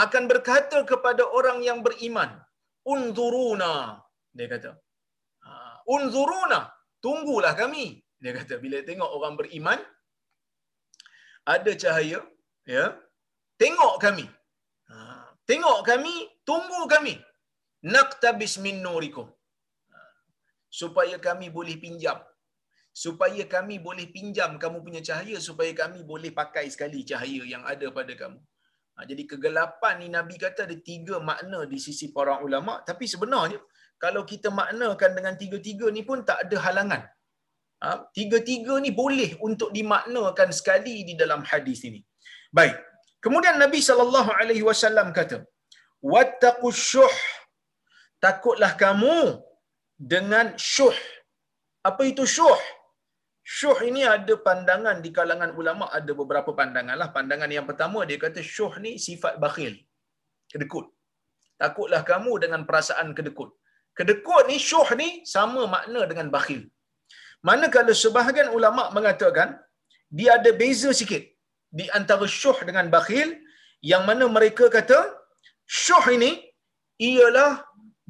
akan 0.04 0.24
berkata 0.32 0.80
kepada 0.92 1.24
orang 1.38 1.60
yang 1.68 1.80
beriman, 1.86 2.32
"Unzuruna." 2.94 3.74
Dia 4.38 4.48
kata. 4.54 4.72
Ha, 5.46 5.52
"Unzuruna, 5.96 6.60
tunggulah 7.06 7.54
kami." 7.62 7.86
Dia 8.24 8.34
kata 8.40 8.56
bila 8.66 8.78
tengok 8.90 9.10
orang 9.18 9.36
beriman 9.40 9.80
ada 11.56 11.72
cahaya, 11.84 12.20
ya. 12.76 12.86
Tengok 13.62 13.96
kami. 14.06 14.26
Ha, 14.90 14.98
tengok 15.50 15.80
kami, 15.90 16.16
tunggu 16.50 16.82
kami. 16.94 17.14
Naqtabis 17.96 18.54
min 18.66 18.78
nurikum. 18.86 19.28
Ha, 19.94 20.00
supaya 20.80 21.16
kami 21.28 21.48
boleh 21.58 21.78
pinjam 21.86 22.18
supaya 23.04 23.44
kami 23.56 23.76
boleh 23.88 24.06
pinjam 24.16 24.52
kamu 24.62 24.78
punya 24.86 25.02
cahaya 25.08 25.38
supaya 25.48 25.72
kami 25.82 26.00
boleh 26.12 26.32
pakai 26.40 26.66
sekali 26.74 27.00
cahaya 27.10 27.42
yang 27.54 27.64
ada 27.74 27.88
pada 27.98 28.14
kamu. 28.22 28.40
Ha, 28.96 29.06
jadi 29.10 29.24
kegelapan 29.32 29.94
ni 30.02 30.08
Nabi 30.16 30.36
kata 30.44 30.62
ada 30.68 30.78
tiga 30.90 31.16
makna 31.30 31.60
di 31.74 31.78
sisi 31.86 32.08
para 32.16 32.36
ulama. 32.46 32.74
Tapi 32.90 33.06
sebenarnya 33.14 33.60
kalau 34.04 34.22
kita 34.32 34.50
maknakan 34.60 35.12
dengan 35.18 35.34
tiga-tiga 35.42 35.88
ni 35.98 36.02
pun 36.10 36.26
tak 36.30 36.40
ada 36.46 36.58
halangan. 36.66 37.02
Ha, 37.84 37.90
tiga-tiga 38.18 38.76
ni 38.86 38.90
boleh 39.02 39.30
untuk 39.48 39.70
dimaknakan 39.78 40.50
sekali 40.60 40.96
di 41.10 41.14
dalam 41.22 41.44
hadis 41.52 41.82
ini. 41.90 42.02
Baik. 42.60 42.78
Kemudian 43.26 43.62
Nabi 43.64 43.80
sallallahu 43.90 44.32
alaihi 44.40 44.66
wasallam 44.70 45.14
kata, 45.20 45.38
"Wattaqus 46.14 46.82
syuh." 46.92 47.16
Takutlah 48.26 48.74
kamu 48.82 49.18
dengan 50.14 50.58
syuh. 50.74 50.98
Apa 51.90 52.02
itu 52.10 52.26
syuh? 52.38 52.58
Syuh 53.56 53.78
ini 53.90 54.02
ada 54.16 54.34
pandangan 54.48 54.98
di 55.04 55.10
kalangan 55.18 55.52
ulama 55.60 55.86
ada 55.98 56.12
beberapa 56.20 56.52
pandangan 56.60 56.96
lah. 57.02 57.10
Pandangan 57.18 57.50
yang 57.58 57.66
pertama 57.70 58.00
dia 58.10 58.20
kata 58.24 58.44
syuh 58.56 58.74
ni 58.84 58.92
sifat 59.06 59.40
bakhil. 59.44 59.74
Kedekut. 60.52 60.86
Takutlah 61.62 62.02
kamu 62.10 62.34
dengan 62.44 62.62
perasaan 62.68 63.16
kedekut. 63.18 63.50
Kedekut 63.98 64.44
ni 64.52 64.58
syuh 64.70 64.90
ni 65.00 65.10
sama 65.34 65.64
makna 65.76 66.02
dengan 66.12 66.28
bakhil. 66.36 66.62
Manakala 67.48 67.96
sebahagian 68.04 68.50
ulama 68.58 68.84
mengatakan 68.98 69.56
dia 70.18 70.32
ada 70.38 70.52
beza 70.62 70.92
sikit 71.00 71.24
di 71.80 71.88
antara 71.98 72.28
syuh 72.40 72.58
dengan 72.68 72.92
bakhil 72.96 73.32
yang 73.92 74.04
mana 74.10 74.28
mereka 74.38 74.68
kata 74.78 75.00
syuh 75.84 76.06
ini 76.18 76.32
ialah 77.00 77.64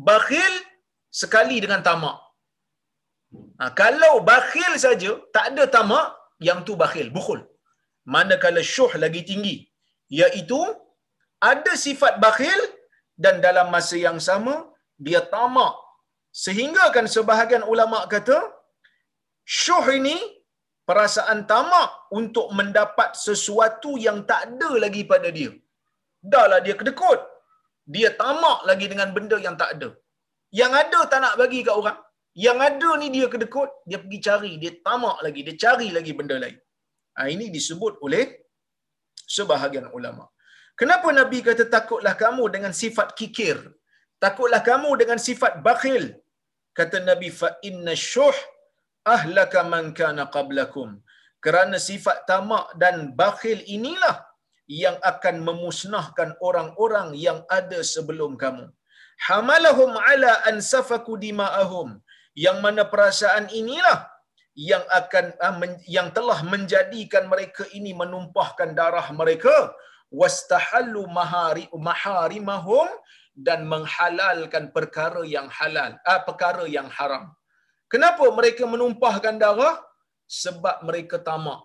bakhil 0.09 0.53
sekali 1.21 1.61
dengan 1.61 1.85
tamak. 1.85 2.26
Ha, 3.59 3.63
kalau 3.81 4.13
bakhil 4.31 4.73
saja, 4.85 5.11
tak 5.35 5.45
ada 5.51 5.63
tamak, 5.75 6.07
yang 6.47 6.59
tu 6.67 6.73
bakhil, 6.83 7.07
bukhul. 7.17 7.39
Manakala 8.15 8.61
syuh 8.73 8.91
lagi 9.03 9.21
tinggi, 9.29 9.55
iaitu 10.19 10.61
ada 11.51 11.73
sifat 11.85 12.13
bakhil 12.25 12.61
dan 13.23 13.35
dalam 13.45 13.67
masa 13.75 13.97
yang 14.07 14.19
sama, 14.27 14.55
dia 15.05 15.21
tamak. 15.35 15.73
Sehingga 16.45 16.85
kan 16.95 17.05
sebahagian 17.15 17.63
ulama 17.73 17.99
kata, 18.13 18.37
syuh 19.59 19.85
ini 19.99 20.17
perasaan 20.89 21.39
tamak 21.51 21.89
untuk 22.19 22.47
mendapat 22.59 23.09
sesuatu 23.25 23.91
yang 24.05 24.19
tak 24.29 24.41
ada 24.47 24.69
lagi 24.83 25.01
pada 25.11 25.29
dia. 25.37 25.51
Dahlah 26.33 26.59
dia 26.65 26.75
kedekut. 26.79 27.19
Dia 27.95 28.09
tamak 28.21 28.59
lagi 28.69 28.85
dengan 28.91 29.09
benda 29.15 29.37
yang 29.45 29.55
tak 29.61 29.69
ada. 29.75 29.89
Yang 30.59 30.73
ada 30.81 30.99
tak 31.11 31.19
nak 31.23 31.35
bagi 31.41 31.59
kat 31.67 31.75
orang. 31.81 31.99
Yang 32.45 32.57
ada 32.67 32.89
ni 33.01 33.07
dia 33.15 33.27
kedekut, 33.33 33.69
dia 33.89 33.97
pergi 34.01 34.19
cari, 34.27 34.51
dia 34.61 34.71
tamak 34.87 35.17
lagi, 35.25 35.41
dia 35.47 35.55
cari 35.63 35.87
lagi 35.97 36.13
benda 36.19 36.35
lain. 36.43 36.57
Ha, 37.17 37.29
ini 37.35 37.45
disebut 37.55 37.93
oleh 38.05 38.25
sebahagian 39.35 39.87
ulama. 39.97 40.25
Kenapa 40.79 41.09
Nabi 41.19 41.39
kata 41.47 41.65
takutlah 41.75 42.13
kamu 42.23 42.43
dengan 42.55 42.73
sifat 42.81 43.17
kikir? 43.19 43.57
Takutlah 44.23 44.61
kamu 44.69 44.89
dengan 45.01 45.19
sifat 45.27 45.53
bakhil. 45.67 46.05
Kata 46.77 46.97
Nabi 47.09 47.29
fa 47.39 47.49
inna 47.69 47.93
syuh 48.11 48.37
ahlaka 49.15 49.65
man 49.73 49.85
kana 49.99 50.25
qablakum. 50.35 50.89
Kerana 51.45 51.77
sifat 51.89 52.17
tamak 52.29 52.65
dan 52.81 52.95
bakhil 53.21 53.59
inilah 53.77 54.15
yang 54.83 54.97
akan 55.11 55.35
memusnahkan 55.47 56.29
orang-orang 56.47 57.09
yang 57.25 57.39
ada 57.59 57.79
sebelum 57.93 58.31
kamu. 58.43 58.65
Hamalahum 59.27 59.91
ala 60.09 60.31
an 60.49 60.61
safaku 60.71 61.17
dima'ahum 61.25 61.89
yang 62.45 62.61
mana 62.65 62.85
perasaan 62.93 63.49
inilah 63.61 64.05
yang 64.53 64.85
akan 64.99 65.25
ah, 65.47 65.53
yang 65.97 66.09
telah 66.17 66.39
menjadikan 66.53 67.25
mereka 67.33 67.65
ini 67.77 67.91
menumpahkan 68.01 68.77
darah 68.79 69.07
mereka 69.21 69.73
wastahallu 70.19 71.01
mahari 71.17 71.65
maharimahum 71.89 72.87
dan 73.47 73.65
menghalalkan 73.73 74.69
perkara 74.77 75.21
yang 75.35 75.49
halal 75.57 75.91
ah 76.11 76.19
perkara 76.29 76.65
yang 76.77 76.89
haram 76.97 77.25
Kenapa 77.93 78.25
mereka 78.37 78.63
menumpahkan 78.67 79.35
darah? 79.43 79.75
Sebab 80.27 80.83
mereka 80.87 81.17
tamak. 81.27 81.63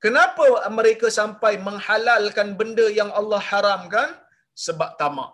Kenapa 0.00 0.44
mereka 0.72 1.06
sampai 1.12 1.60
menghalalkan 1.60 2.56
benda 2.56 2.86
yang 2.88 3.12
Allah 3.12 3.40
haramkan? 3.50 4.16
Sebab 4.56 4.96
tamak. 5.00 5.30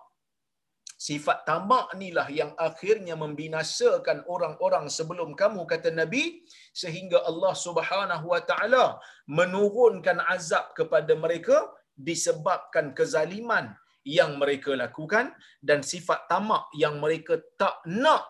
Sifat 0.99 1.47
tamak 1.47 1.95
inilah 1.95 2.27
yang 2.27 2.53
akhirnya 2.59 3.15
membinasakan 3.15 4.27
orang-orang 4.27 4.91
sebelum 4.91 5.31
kamu 5.39 5.63
kata 5.73 5.95
Nabi 5.95 6.43
sehingga 6.75 7.23
Allah 7.23 7.55
Subhanahu 7.55 8.27
wa 8.35 8.43
taala 8.43 8.87
menurunkan 9.31 10.19
azab 10.27 10.75
kepada 10.75 11.15
mereka 11.15 11.71
disebabkan 11.95 12.99
kezaliman 12.99 13.79
yang 14.03 14.43
mereka 14.43 14.75
lakukan 14.75 15.31
dan 15.63 15.87
sifat 15.87 16.27
tamak 16.27 16.67
yang 16.75 16.99
mereka 16.99 17.39
tak 17.55 17.79
nak 17.87 18.27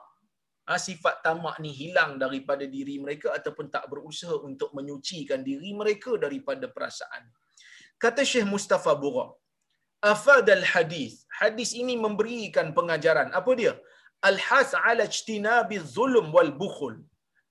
ha, 0.68 0.76
sifat 0.76 1.24
tamak 1.24 1.56
ni 1.64 1.72
hilang 1.72 2.20
daripada 2.20 2.68
diri 2.68 3.00
mereka 3.00 3.32
ataupun 3.32 3.72
tak 3.72 3.88
berusaha 3.88 4.36
untuk 4.44 4.76
menyucikan 4.76 5.40
diri 5.40 5.72
mereka 5.72 6.20
daripada 6.20 6.68
perasaan. 6.68 7.32
Kata 7.96 8.22
Syekh 8.22 8.44
Mustafa 8.44 8.92
Bura, 8.92 9.32
afadal 10.02 10.64
hadis. 10.72 11.26
Hadis 11.40 11.70
ini 11.82 11.94
memberikan 12.06 12.74
pengajaran. 12.78 13.30
Apa 13.38 13.52
dia? 13.60 13.74
Al-has 14.30 14.74
ala 14.74 15.06
ijtinabi 15.06 15.78
zulm 15.94 16.34
wal 16.34 16.52
bukhul. 16.62 16.94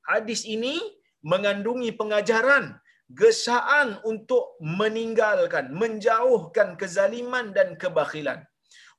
Hadis 0.10 0.44
ini 0.56 0.76
mengandungi 1.24 1.92
pengajaran 2.00 2.76
gesaan 3.22 3.90
untuk 4.12 4.60
meninggalkan, 4.60 5.72
menjauhkan 5.72 6.76
kezaliman 6.76 7.56
dan 7.56 7.80
kebakhilan. 7.82 8.44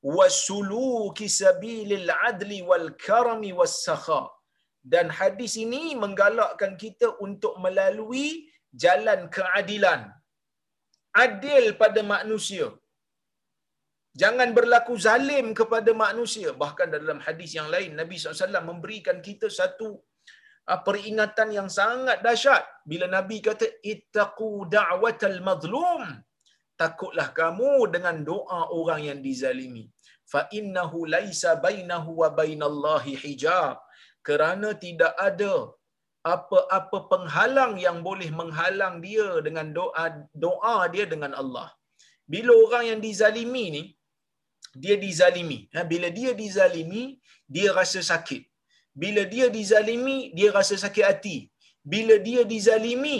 Wasuluki 0.01 1.27
sabilil 1.29 2.09
adli 2.29 2.59
wal 2.69 2.89
karami 3.05 3.51
was 3.53 3.85
sakha. 3.85 4.21
Dan 4.81 5.11
hadis 5.19 5.53
ini 5.63 5.93
menggalakkan 6.03 6.73
kita 6.83 7.07
untuk 7.25 7.53
melalui 7.63 8.49
jalan 8.83 9.27
keadilan. 9.35 10.09
Adil 11.13 11.75
pada 11.81 12.01
manusia. 12.01 12.69
Jangan 14.21 14.49
berlaku 14.57 14.93
zalim 15.07 15.47
kepada 15.59 15.91
manusia. 16.05 16.49
Bahkan 16.63 16.87
dalam 16.95 17.19
hadis 17.25 17.51
yang 17.57 17.69
lain, 17.73 17.91
Nabi 17.99 18.15
SAW 18.19 18.69
memberikan 18.71 19.17
kita 19.27 19.47
satu 19.59 19.89
Ah, 20.71 20.79
peringatan 20.87 21.49
yang 21.57 21.69
sangat 21.77 22.17
dahsyat. 22.25 22.63
Bila 22.89 23.05
Nabi 23.15 23.37
kata 23.47 23.67
ittaqu 23.91 24.49
da'watal 24.75 25.37
mazlum 25.47 26.03
takutlah 26.81 27.27
kamu 27.39 27.71
dengan 27.93 28.17
doa 28.29 28.59
orang 28.79 29.01
yang 29.09 29.19
dizalimi. 29.27 29.83
Fa 30.31 30.41
innahu 30.59 30.99
laisa 31.15 31.51
bainahu 31.65 32.11
wa 32.21 32.29
bainallahi 32.39 33.17
hijab. 33.23 33.81
Kerana 34.27 34.69
tidak 34.85 35.13
ada 35.29 35.53
apa-apa 36.33 36.97
penghalang 37.11 37.73
yang 37.85 37.97
boleh 38.07 38.29
menghalang 38.39 38.95
dia 39.05 39.27
dengan 39.47 39.67
doa 39.77 40.05
doa 40.45 40.77
dia 40.93 41.05
dengan 41.13 41.33
Allah. 41.41 41.67
Bila 42.33 42.53
orang 42.65 42.85
yang 42.91 43.01
dizalimi 43.07 43.65
ni 43.75 43.83
dia 44.83 44.95
dizalimi 45.05 45.59
ha, 45.75 45.83
bila 45.91 46.07
dia 46.17 46.31
dizalimi 46.43 47.03
dia 47.55 47.69
rasa 47.79 47.99
sakit 48.11 48.43
bila 49.01 49.21
dia 49.33 49.47
dizalimi, 49.57 50.17
dia 50.37 50.49
rasa 50.57 50.75
sakit 50.83 51.05
hati. 51.09 51.37
Bila 51.91 52.15
dia 52.27 52.41
dizalimi, 52.53 53.19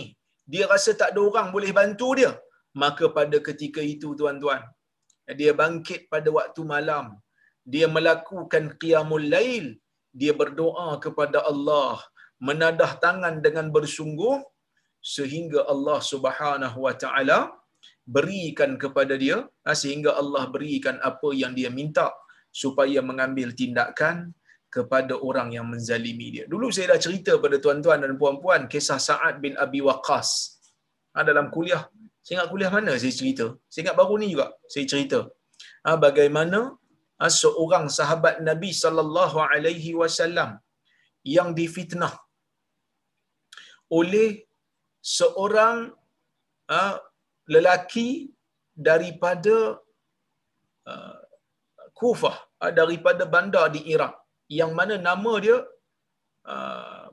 dia 0.51 0.65
rasa 0.71 0.91
tak 1.01 1.09
ada 1.13 1.21
orang 1.29 1.47
boleh 1.55 1.71
bantu 1.79 2.09
dia. 2.19 2.31
Maka 2.81 3.05
pada 3.17 3.37
ketika 3.47 3.81
itu, 3.93 4.09
tuan-tuan, 4.19 4.63
dia 5.39 5.51
bangkit 5.61 6.01
pada 6.13 6.29
waktu 6.37 6.61
malam. 6.73 7.05
Dia 7.73 7.87
melakukan 7.95 8.65
qiyamul 8.81 9.27
lail. 9.35 9.65
Dia 10.19 10.33
berdoa 10.41 10.89
kepada 11.05 11.39
Allah. 11.51 11.95
Menadah 12.47 12.91
tangan 13.05 13.35
dengan 13.45 13.67
bersungguh. 13.75 14.35
Sehingga 15.15 15.59
Allah 15.73 15.99
subhanahu 16.11 16.77
wa 16.85 16.93
ta'ala 17.03 17.39
berikan 18.15 18.71
kepada 18.83 19.13
dia. 19.23 19.37
Ha, 19.65 19.77
sehingga 19.81 20.11
Allah 20.21 20.43
berikan 20.55 20.97
apa 21.09 21.29
yang 21.41 21.53
dia 21.59 21.71
minta. 21.79 22.07
Supaya 22.61 22.99
mengambil 23.09 23.49
tindakan 23.59 24.33
kepada 24.75 25.13
orang 25.27 25.49
yang 25.57 25.65
menzalimi 25.73 26.27
dia. 26.35 26.45
Dulu 26.53 26.67
saya 26.75 26.93
dah 26.93 26.99
cerita 27.05 27.33
pada 27.43 27.57
tuan-tuan 27.63 27.99
dan 28.05 28.13
puan-puan 28.21 28.61
kisah 28.73 28.99
Sa'ad 29.07 29.35
bin 29.45 29.53
Abi 29.65 29.81
Waqqas. 29.87 30.29
Ha, 31.13 31.25
dalam 31.29 31.47
kuliah. 31.55 31.83
Saya 32.23 32.33
ingat 32.37 32.49
kuliah 32.53 32.71
mana 32.77 32.93
saya 33.01 33.13
cerita? 33.19 33.45
Saya 33.71 33.81
ingat 33.83 33.97
baru 34.01 34.15
ni 34.21 34.27
juga 34.33 34.47
saya 34.73 34.85
cerita. 34.91 35.19
Ha, 35.85 35.97
bagaimana 36.05 36.59
ha, 37.19 37.25
seorang 37.41 37.85
sahabat 37.97 38.35
Nabi 38.49 38.71
sallallahu 38.83 39.37
alaihi 39.51 39.97
wasallam 40.01 40.51
yang 41.35 41.49
difitnah 41.59 42.13
oleh 43.99 44.29
seorang 45.17 45.89
ha, 46.69 47.01
lelaki 47.53 48.09
daripada 48.89 49.55
uh, 50.91 51.19
Kufah 51.99 52.37
ha, 52.59 52.71
daripada 52.79 53.23
bandar 53.33 53.65
di 53.75 53.81
Iraq 53.93 54.13
yang 54.59 54.71
mana 54.77 54.95
nama 55.07 55.33
dia 55.45 55.57
uh, 56.53 57.07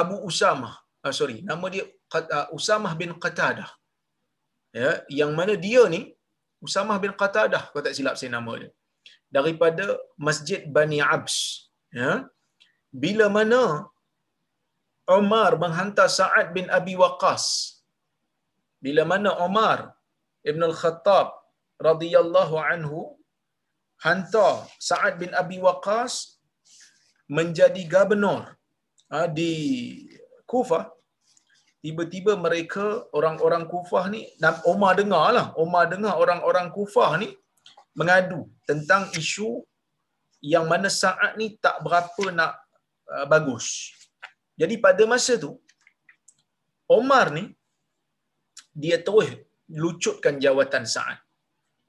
Abu 0.00 0.16
Usamah. 0.28 0.74
Uh, 1.04 1.14
sorry, 1.18 1.38
nama 1.50 1.66
dia 1.74 1.84
uh, 2.18 2.46
Usamah 2.58 2.92
bin 3.00 3.12
Qatadah. 3.24 3.70
Ya, 4.74 4.90
yang 5.18 5.32
mana 5.38 5.54
dia 5.66 5.82
ni 5.94 6.02
Usamah 6.66 6.98
bin 7.02 7.12
Qatadah, 7.20 7.62
kalau 7.70 7.84
tak 7.86 7.94
silap 7.96 8.14
saya 8.18 8.30
nama 8.36 8.52
dia. 8.60 8.70
Daripada 9.36 9.84
Masjid 10.26 10.60
Bani 10.76 10.98
Abs. 11.14 11.36
Ya. 12.00 12.12
Bila 13.04 13.26
mana 13.36 13.62
Umar 15.18 15.50
menghantar 15.62 16.08
Sa'ad 16.18 16.46
bin 16.56 16.66
Abi 16.78 16.94
Waqqas. 17.02 17.44
Bila 18.84 19.02
mana 19.12 19.30
Umar 19.46 19.78
Ibn 20.50 20.62
Al-Khattab 20.70 21.26
radhiyallahu 21.88 22.56
anhu 22.70 22.98
hantar 24.04 24.68
Sa'ad 24.88 25.14
bin 25.22 25.32
Abi 25.42 25.56
Waqqas 25.66 26.14
menjadi 27.38 27.82
gubernur 27.94 28.42
ha, 29.12 29.24
di 29.38 29.52
Kufah 30.44 30.84
tiba-tiba 31.84 32.32
mereka 32.46 32.84
orang-orang 33.16 33.64
Kufah 33.72 34.04
ni 34.14 34.22
dan 34.42 34.60
Omar 34.72 34.92
dengar 35.00 35.26
lah 35.36 35.46
Omar 35.64 35.84
dengar 35.92 36.14
orang-orang 36.24 36.68
Kufah 36.76 37.10
ni 37.22 37.28
mengadu 37.98 38.40
tentang 38.68 39.08
isu 39.20 39.50
yang 40.52 40.68
mana 40.72 40.88
saat 41.02 41.32
ni 41.40 41.56
tak 41.64 41.80
berapa 41.80 42.24
nak 42.38 42.52
uh, 43.08 43.24
bagus. 43.32 43.66
Jadi 44.60 44.76
pada 44.76 45.02
masa 45.12 45.40
tu 45.44 45.52
Omar 46.84 47.32
ni 47.36 47.44
dia 48.82 48.96
terus 49.06 49.30
lucutkan 49.82 50.36
jawatan 50.44 50.84
Sa'ad. 50.94 51.18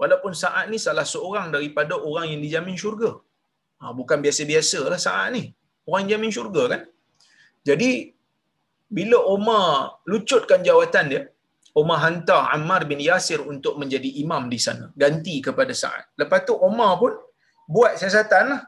Walaupun 0.01 0.31
Sa'ad 0.41 0.65
ni 0.71 0.77
salah 0.85 1.07
seorang 1.13 1.47
daripada 1.55 1.93
orang 2.09 2.25
yang 2.31 2.41
dijamin 2.45 2.77
syurga. 2.83 3.11
Ha, 3.79 3.91
bukan 3.99 4.17
biasa-biasa 4.25 4.79
lah 4.91 4.99
saat 5.07 5.27
ni. 5.35 5.43
Orang 5.89 6.05
jamin 6.11 6.31
syurga 6.35 6.63
kan. 6.71 6.81
Jadi, 7.67 7.91
bila 8.97 9.17
Omar 9.35 9.99
lucutkan 10.11 10.61
jawatan 10.67 11.05
dia, 11.11 11.21
Omar 11.75 11.99
hantar 12.05 12.41
Ammar 12.55 12.87
bin 12.87 13.03
Yasir 13.03 13.43
untuk 13.43 13.75
menjadi 13.81 14.07
imam 14.23 14.47
di 14.53 14.59
sana. 14.65 14.85
Ganti 14.95 15.35
kepada 15.43 15.75
Sa'ad. 15.75 16.15
Lepas 16.21 16.47
tu 16.47 16.55
Omar 16.55 16.91
pun 17.01 17.13
buat 17.67 17.99
siasatan 17.99 18.45
lah. 18.53 18.61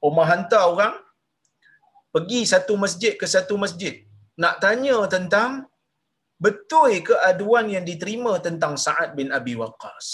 Omar 0.00 0.26
hantar 0.32 0.64
orang 0.72 0.94
pergi 2.14 2.40
satu 2.48 2.74
masjid 2.80 3.12
ke 3.20 3.26
satu 3.28 3.54
masjid. 3.60 3.94
Nak 4.40 4.64
tanya 4.64 4.96
tentang 5.14 5.68
betul 6.44 6.92
ke 7.08 7.14
aduan 7.30 7.66
yang 7.74 7.84
diterima 7.90 8.32
tentang 8.46 8.74
Sa'ad 8.84 9.10
bin 9.18 9.28
Abi 9.38 9.54
Waqqas. 9.60 10.08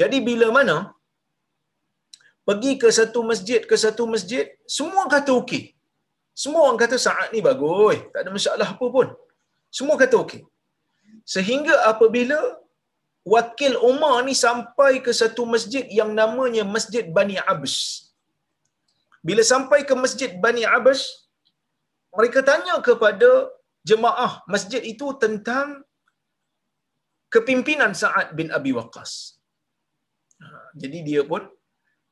Jadi 0.00 0.18
bila 0.28 0.46
mana 0.56 0.76
pergi 2.48 2.72
ke 2.82 2.88
satu 2.98 3.20
masjid 3.30 3.60
ke 3.70 3.76
satu 3.84 4.04
masjid 4.14 4.44
semua 4.76 5.04
kata 5.14 5.32
okey. 5.42 5.64
Semua 6.42 6.62
orang 6.66 6.80
kata 6.84 6.96
saat 7.06 7.28
ni 7.34 7.40
bagus 7.48 7.98
tak 8.12 8.20
ada 8.24 8.30
masalah 8.36 8.68
apa 8.74 8.86
pun. 8.96 9.08
Semua 9.78 9.96
kata 10.02 10.16
okey. 10.24 10.42
Sehingga 11.34 11.74
apabila 11.92 12.38
wakil 13.34 13.74
Umar 13.90 14.14
ni 14.26 14.34
sampai 14.44 14.92
ke 15.06 15.12
satu 15.20 15.42
masjid 15.54 15.84
yang 15.98 16.10
namanya 16.20 16.62
Masjid 16.74 17.04
Bani 17.16 17.36
Abs 17.52 17.74
bila 19.28 19.42
sampai 19.52 19.80
ke 19.88 19.94
Masjid 20.04 20.30
Bani 20.44 20.64
Abs 20.76 21.02
mereka 22.18 22.42
tanya 22.50 22.74
kepada 22.88 23.30
jemaah 23.90 24.32
masjid 24.52 24.82
itu 24.92 25.06
tentang 25.22 25.68
kepimpinan 27.34 27.92
Sa'ad 28.02 28.28
bin 28.38 28.48
Abi 28.58 28.72
Waqqas. 28.78 29.12
Ha, 30.42 30.46
jadi 30.82 30.98
dia 31.08 31.22
pun 31.30 31.42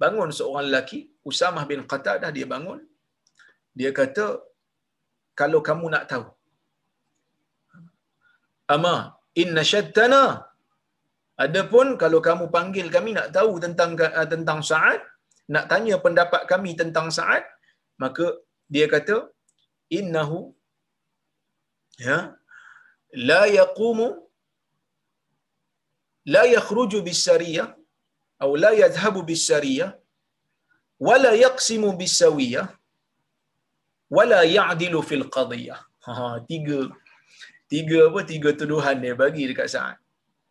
bangun 0.03 0.31
seorang 0.39 0.67
lelaki, 0.69 1.01
Usamah 1.31 1.65
bin 1.71 1.81
Qatadah 1.91 2.31
dia 2.37 2.47
bangun. 2.55 2.81
Dia 3.79 3.91
kata, 4.01 4.27
kalau 5.41 5.61
kamu 5.69 5.87
nak 5.95 6.05
tahu. 6.13 6.27
Ama, 8.75 8.97
inna 9.43 9.63
syattana. 9.73 10.25
Adapun 11.45 11.97
kalau 12.03 12.19
kamu 12.29 12.45
panggil 12.57 12.87
kami 12.97 13.11
nak 13.19 13.29
tahu 13.37 13.53
tentang 13.65 13.91
uh, 13.97 14.29
tentang 14.33 14.61
Sa'ad, 14.71 15.01
nak 15.55 15.65
tanya 15.71 15.97
pendapat 16.05 16.43
kami 16.53 16.71
tentang 16.81 17.09
Sa'ad, 17.19 17.45
maka 18.03 18.27
dia 18.75 18.87
kata, 18.95 19.17
innahu 19.99 20.41
ya? 22.09 22.19
La 23.31 23.43
yaqumu 23.59 24.09
la 26.35 26.43
yakhruju 26.55 26.99
bis-sariyah 27.09 27.69
atau 28.41 28.53
la 28.65 28.71
yadhhabu 28.83 29.21
bis-sariyah 29.31 29.91
wala 31.09 31.33
yaqsimu 31.45 31.91
bis-sawiyah 32.01 32.67
wala 34.17 34.41
ya'dilu 34.59 35.01
fil 35.11 35.27
qadiyah 35.37 35.81
ha 36.07 36.15
tiga. 36.51 36.81
Tiga 37.73 37.99
apa? 38.09 38.21
Tiga 38.31 38.51
tuduhan 38.61 38.97
dia 39.03 39.15
bagi 39.23 39.43
dekat 39.51 39.69
Sa'ad. 39.75 39.99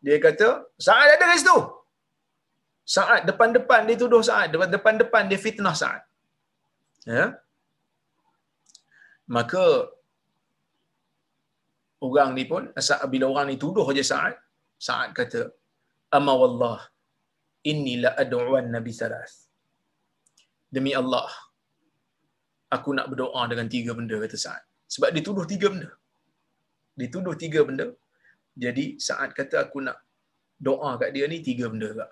Dia 0.06 0.18
kata 0.26 0.48
Sa'ad 0.86 1.08
ada 1.16 1.26
kat 1.32 1.40
situ. 1.42 1.58
Sa'ad 2.96 3.22
depan-depan 3.30 3.82
dia 3.88 3.98
tuduh 4.02 4.22
Sa'ad. 4.30 4.56
Depan-depan 4.76 5.24
dia 5.32 5.40
fitnah 5.46 5.76
Sa'ad. 5.82 6.04
Ya? 7.16 7.26
Maka 9.36 9.64
orang 12.08 12.32
ni 12.38 12.44
pun 12.52 12.64
bila 13.12 13.26
orang 13.32 13.48
ni 13.52 13.56
tuduh 13.64 13.86
aja 13.92 14.04
Sa'ad 14.12 14.36
Sa'ad 14.88 15.10
kata 15.20 15.42
amma 16.18 16.34
wallah 16.42 16.80
inni 17.72 17.96
la 18.04 18.12
ad'uan 18.24 18.68
nabi 18.76 18.92
salas. 19.02 19.34
Demi 20.76 20.92
Allah 21.02 21.30
aku 22.76 22.90
nak 22.98 23.08
berdoa 23.12 23.44
dengan 23.52 23.68
tiga 23.76 23.92
benda 24.00 24.18
kata 24.26 24.38
Sa'ad 24.46 24.64
sebab 24.94 25.10
dia 25.16 25.24
tuduh 25.30 25.48
tiga 25.54 25.68
benda. 25.74 25.90
Dia 27.00 27.10
tuduh 27.16 27.36
tiga 27.44 27.62
benda. 27.68 27.88
Jadi 28.64 28.86
Sa'ad 29.08 29.32
kata 29.40 29.58
aku 29.66 29.80
nak 29.88 29.98
doa 30.68 30.92
kat 31.02 31.10
dia 31.16 31.26
ni 31.32 31.40
tiga 31.50 31.66
benda 31.72 31.90
kak 32.00 32.12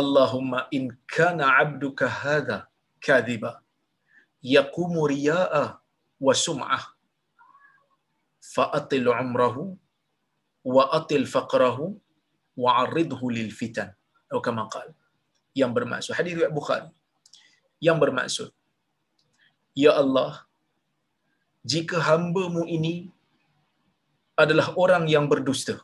Allahumma 0.00 0.60
in 0.76 0.84
kana 1.14 1.44
abduka 1.62 2.06
hadha 2.22 2.58
kadhiba 3.06 3.52
yaqumu 4.56 5.04
riya'a 5.12 5.64
wa 6.26 6.34
sum'ah 6.46 6.84
fa'atil 8.54 9.08
umrahu 9.22 9.64
wa 10.74 10.84
atil 10.98 11.26
faqrahu 11.34 11.84
wa 12.62 12.70
aridhu 12.82 13.26
lil 13.36 13.50
fitan 13.58 13.90
atau 14.28 14.40
kama 14.46 14.64
qal 14.74 14.88
yang 15.60 15.72
bermaksud. 15.76 16.12
Hadis 16.18 16.34
riwayat 16.36 16.54
Bukhari. 16.60 16.88
Yang 17.86 17.98
bermaksud. 18.02 18.48
Ya 19.82 19.92
Allah 20.02 20.32
jika 21.72 21.96
hamba-Mu 22.08 22.62
ini 22.76 22.94
adalah 24.42 24.66
orang 24.82 25.04
yang 25.14 25.26
berdusta 25.32 25.74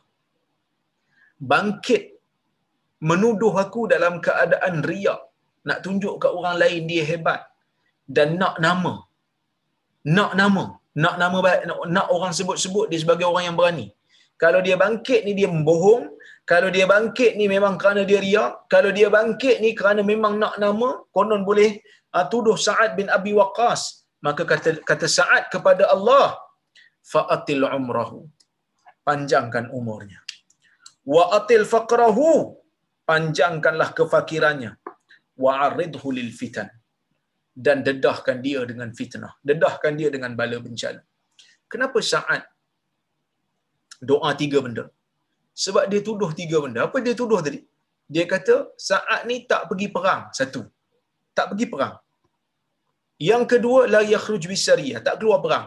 bangkit 1.51 2.03
menuduh 3.09 3.53
aku 3.63 3.81
dalam 3.93 4.17
keadaan 4.25 4.75
riak 4.89 5.21
nak 5.69 5.79
tunjuk 5.85 6.15
ke 6.21 6.27
orang 6.37 6.55
lain 6.61 6.81
dia 6.89 7.03
hebat 7.09 7.41
dan 8.15 8.29
nak 8.41 8.55
nama 8.65 8.93
nak 10.17 10.31
nama 10.41 10.65
nak 11.03 11.15
nama 11.21 11.37
nak, 11.95 12.07
orang 12.15 12.33
sebut-sebut 12.37 12.85
dia 12.91 12.99
sebagai 13.03 13.25
orang 13.31 13.45
yang 13.47 13.57
berani. 13.59 13.87
Kalau 14.43 14.59
dia 14.65 14.75
bangkit 14.83 15.21
ni 15.25 15.31
dia 15.39 15.49
membohong 15.53 16.03
kalau 16.51 16.69
dia 16.75 16.85
bangkit 16.93 17.31
ni 17.39 17.45
memang 17.53 17.75
kerana 17.81 18.01
dia 18.09 18.19
riak 18.25 18.51
kalau 18.73 18.89
dia 18.97 19.07
bangkit 19.17 19.55
ni 19.63 19.69
kerana 19.79 20.01
memang 20.11 20.33
nak 20.41 20.55
nama 20.63 20.89
konon 21.15 21.41
boleh 21.49 21.81
uh, 22.15 22.25
tuduh 22.31 22.57
Sa'ad 22.65 22.91
bin 22.99 23.09
Abi 23.17 23.33
Waqqas. 23.39 23.81
Maka 24.25 24.41
kata 24.51 24.69
kata 24.89 25.07
Sa'ad 25.17 25.43
kepada 25.53 25.83
Allah 25.95 26.27
fa'atil 27.13 27.65
umrahu. 27.79 28.21
Panjangkan 29.07 29.65
umurnya. 29.77 30.19
Wa 31.15 31.23
atil 31.37 31.65
faqrahu. 31.73 32.29
Panjangkanlah 33.09 33.89
kefakirannya. 33.97 34.71
Wa 35.43 35.51
aridhu 35.65 36.07
lil 36.17 36.31
fitan 36.39 36.67
dan 37.65 37.77
dedahkan 37.87 38.37
dia 38.45 38.61
dengan 38.69 38.89
fitnah. 38.97 39.33
Dedahkan 39.49 39.93
dia 39.99 40.09
dengan 40.15 40.31
bala 40.39 40.57
bencana. 40.65 41.01
Kenapa 41.71 41.99
Sa'ad 42.11 42.43
doa 44.09 44.29
tiga 44.41 44.59
benda? 44.65 44.85
Sebab 45.63 45.85
dia 45.91 46.01
tuduh 46.07 46.31
tiga 46.41 46.57
benda. 46.65 46.79
Apa 46.87 46.97
dia 47.05 47.15
tuduh 47.21 47.41
tadi? 47.47 47.59
Dia 48.13 48.25
kata 48.33 48.55
Sa'ad 48.89 49.21
ni 49.29 49.37
tak 49.51 49.63
pergi 49.69 49.87
perang 49.95 50.21
satu. 50.39 50.61
Tak 51.37 51.47
pergi 51.51 51.65
perang. 51.73 51.95
Yang 53.29 53.43
kedua 53.51 53.79
la 53.93 54.01
yakhruj 54.13 54.43
bisariyah. 54.53 55.01
Tak 55.07 55.17
keluar 55.19 55.39
perang. 55.45 55.65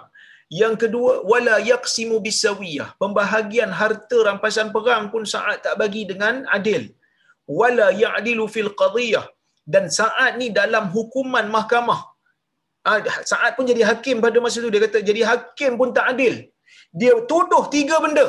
Yang 0.60 0.74
kedua 0.82 1.12
wala 1.30 1.56
yaqsimu 1.72 2.16
bisawiyah. 2.26 2.88
Pembahagian 3.02 3.70
harta 3.80 4.18
rampasan 4.28 4.70
perang 4.76 5.04
pun 5.12 5.26
Sa'ad 5.32 5.58
tak 5.66 5.74
bagi 5.82 6.02
dengan 6.10 6.46
adil. 6.56 6.84
Wala 7.60 7.90
ya'dilu 8.04 8.46
fil 8.54 8.72
qadiyah 8.80 9.26
dan 9.74 9.84
saat 9.98 10.32
ni 10.40 10.48
dalam 10.60 10.84
hukuman 10.94 11.46
mahkamah 11.56 12.00
ah, 12.88 12.98
saat 13.30 13.50
pun 13.56 13.64
jadi 13.70 13.82
hakim 13.90 14.18
pada 14.24 14.38
masa 14.44 14.64
tu 14.64 14.72
dia 14.74 14.82
kata 14.86 14.98
jadi 15.10 15.22
hakim 15.30 15.74
pun 15.80 15.90
tak 15.98 16.06
adil. 16.14 16.36
Dia 17.00 17.12
tuduh 17.30 17.64
tiga 17.74 17.96
benda. 18.04 18.26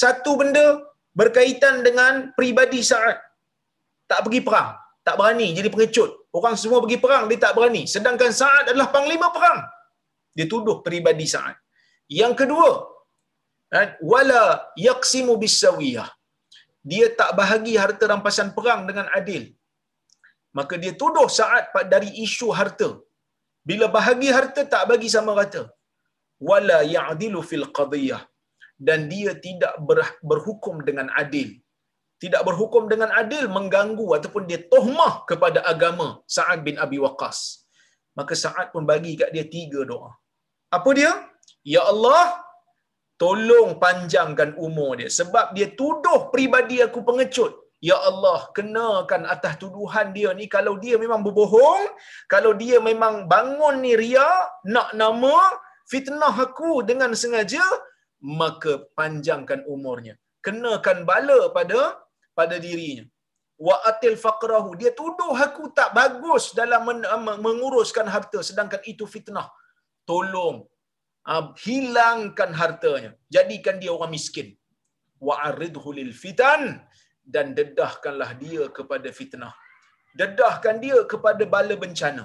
Satu 0.00 0.32
benda 0.40 0.66
berkaitan 1.20 1.84
dengan 1.86 2.32
pribadi 2.38 2.80
saat. 2.92 3.18
Tak 4.10 4.20
pergi 4.26 4.40
perang 4.46 4.70
tak 5.06 5.18
berani 5.18 5.48
jadi 5.58 5.68
pengecut. 5.74 6.10
Orang 6.38 6.54
semua 6.62 6.78
pergi 6.84 6.98
perang 7.04 7.24
dia 7.30 7.38
tak 7.44 7.52
berani. 7.56 7.82
Sedangkan 7.94 8.30
saat 8.40 8.64
adalah 8.70 8.88
panglima 8.96 9.28
perang 9.36 9.60
dia 10.36 10.46
tuduh 10.52 10.80
pribadi 10.86 11.26
saat. 11.34 11.56
Yang 12.20 12.34
kedua 12.40 12.68
ah, 13.76 13.88
wala 14.12 14.44
yaqsimu 14.88 15.34
bisawiyah 15.42 16.08
dia 16.82 17.06
tak 17.18 17.30
bahagi 17.38 17.74
harta 17.82 18.04
rampasan 18.10 18.50
perang 18.56 18.80
dengan 18.88 19.06
adil 19.18 19.42
maka 20.58 20.74
dia 20.82 20.92
tuduh 21.02 21.28
saat 21.38 21.64
dari 21.94 22.10
isu 22.24 22.48
harta. 22.58 22.90
Bila 23.68 23.86
bahagi 23.96 24.28
harta 24.36 24.62
tak 24.72 24.84
bagi 24.90 25.08
sama 25.14 25.32
rata 25.38 25.62
wala 26.50 26.78
ya'dilu 26.96 27.40
fil 27.50 27.66
qadiyah. 27.78 28.22
Dan 28.86 29.00
dia 29.12 29.32
tidak 29.46 29.74
berhukum 30.30 30.76
dengan 30.88 31.08
adil. 31.22 31.50
Tidak 32.22 32.42
berhukum 32.48 32.82
dengan 32.92 33.10
adil 33.20 33.44
mengganggu 33.56 34.06
ataupun 34.16 34.42
dia 34.50 34.58
tohmah 34.72 35.12
kepada 35.30 35.60
agama 35.72 36.08
Sa'ad 36.36 36.60
bin 36.66 36.76
Abi 36.84 36.98
Waqqas. 37.04 37.38
Maka 38.18 38.34
Sa'ad 38.42 38.66
pun 38.74 38.84
bagi 38.90 39.12
kat 39.20 39.30
dia 39.34 39.44
tiga 39.56 39.80
doa. 39.90 40.10
Apa 40.76 40.90
dia? 40.98 41.12
Ya 41.74 41.82
Allah 41.92 42.22
tolong 43.22 43.70
panjangkan 43.84 44.50
umur 44.66 44.90
dia. 45.00 45.10
Sebab 45.18 45.54
dia 45.56 45.68
tuduh 45.80 46.20
pribadi 46.34 46.78
aku 46.86 47.00
pengecut 47.08 47.61
Ya 47.88 47.96
Allah, 48.10 48.40
kenakan 48.56 49.22
atas 49.34 49.54
tuduhan 49.62 50.08
dia 50.16 50.30
ni 50.38 50.46
kalau 50.56 50.74
dia 50.84 50.94
memang 51.04 51.20
berbohong, 51.26 51.84
kalau 52.34 52.52
dia 52.62 52.78
memang 52.88 53.14
bangun 53.32 53.76
ni 53.84 53.92
ria, 54.02 54.28
nak 54.74 54.90
nama, 55.00 55.34
fitnah 55.92 56.34
aku 56.46 56.72
dengan 56.90 57.10
sengaja, 57.22 57.64
maka 58.40 58.72
panjangkan 58.98 59.66
umurnya. 59.74 60.14
Kenakan 60.46 60.98
bala 61.10 61.40
pada 61.56 61.80
pada 62.38 62.56
dirinya. 62.64 63.04
Wa 63.66 63.76
atil 63.90 64.16
faqrahu. 64.24 64.70
Dia 64.80 64.90
tuduh 65.00 65.34
aku 65.46 65.64
tak 65.78 65.90
bagus 65.98 66.44
dalam 66.60 66.86
menguruskan 67.46 68.06
harta 68.14 68.38
sedangkan 68.48 68.82
itu 68.92 69.06
fitnah. 69.14 69.46
Tolong 70.10 70.56
uh, 71.32 71.44
hilangkan 71.64 72.50
hartanya. 72.60 73.10
Jadikan 73.34 73.78
dia 73.82 73.90
orang 73.96 74.14
miskin. 74.16 74.48
Wa 75.26 75.34
aridhu 75.50 75.90
lil 75.98 76.10
fitan 76.22 76.62
dan 77.34 77.54
dedahkanlah 77.58 78.30
dia 78.42 78.62
kepada 78.76 79.08
fitnah. 79.18 79.54
Dedahkan 80.20 80.76
dia 80.84 80.98
kepada 81.12 81.44
bala 81.54 81.74
bencana. 81.84 82.24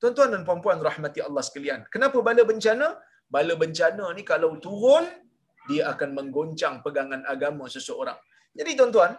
Tuan-tuan 0.00 0.30
dan 0.34 0.42
puan-puan 0.48 0.78
rahmati 0.88 1.20
Allah 1.26 1.42
sekalian. 1.48 1.80
Kenapa 1.94 2.18
bala 2.28 2.42
bencana? 2.50 2.88
Bala 3.34 3.54
bencana 3.62 4.04
ni 4.16 4.22
kalau 4.32 4.50
turun, 4.66 5.06
dia 5.68 5.82
akan 5.92 6.10
menggoncang 6.18 6.74
pegangan 6.84 7.22
agama 7.34 7.64
seseorang. 7.76 8.18
Jadi 8.58 8.72
tuan-tuan, 8.78 9.12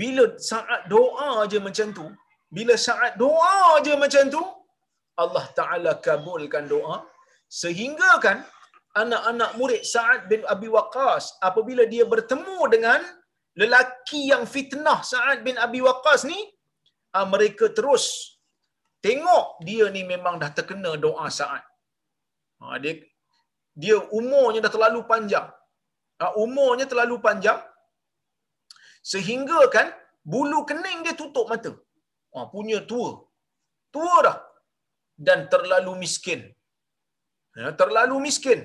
bila 0.00 0.24
saat 0.50 0.80
doa 0.92 1.28
aja 1.44 1.58
macam 1.68 1.88
tu, 1.98 2.06
bila 2.56 2.74
saat 2.86 3.12
doa 3.22 3.54
aja 3.76 3.94
macam 4.04 4.24
tu, 4.34 4.42
Allah 5.22 5.44
Ta'ala 5.58 5.92
kabulkan 6.06 6.64
doa, 6.74 6.96
sehingga 7.60 8.10
kan 8.24 8.38
anak-anak 9.02 9.50
murid 9.58 9.82
Sa'ad 9.92 10.20
bin 10.32 10.42
Abi 10.54 10.68
Waqqas 10.76 11.38
apabila 11.48 11.82
dia 11.92 12.04
bertemu 12.12 12.58
dengan 12.74 13.00
lelaki 13.60 14.20
yang 14.32 14.44
fitnah 14.54 14.98
Sa'ad 15.10 15.38
bin 15.46 15.56
Abi 15.64 15.80
Waqqas 15.86 16.22
ni 16.30 16.38
uh, 17.16 17.26
mereka 17.32 17.66
terus 17.78 18.04
tengok 19.06 19.46
dia 19.68 19.86
ni 19.96 20.02
memang 20.12 20.36
dah 20.42 20.50
terkena 20.58 20.92
doa 21.04 21.26
Sa'ad. 21.38 21.64
Uh, 22.62 22.76
dia 22.82 22.94
dia 23.82 23.96
umurnya 24.20 24.60
dah 24.66 24.72
terlalu 24.76 25.00
panjang. 25.12 25.48
Uh, 26.24 26.32
umurnya 26.44 26.86
terlalu 26.92 27.16
panjang 27.26 27.60
sehingga 29.12 29.60
kan 29.74 29.88
bulu 30.32 30.60
kening 30.70 31.00
dia 31.06 31.14
tutup 31.20 31.46
mata. 31.52 31.72
Uh, 32.36 32.46
punya 32.54 32.80
tua. 32.90 33.12
Tua 33.94 34.16
dah. 34.26 34.38
Dan 35.28 35.38
terlalu 35.52 35.92
miskin. 36.02 36.40
Ya, 37.60 37.70
terlalu 37.80 38.16
miskin. 38.26 38.60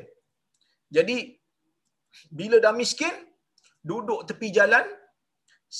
Jadi 0.95 1.15
bila 2.31 2.57
dah 2.65 2.71
miskin, 2.81 3.11
duduk 3.89 4.21
tepi 4.29 4.47
jalan 4.57 4.85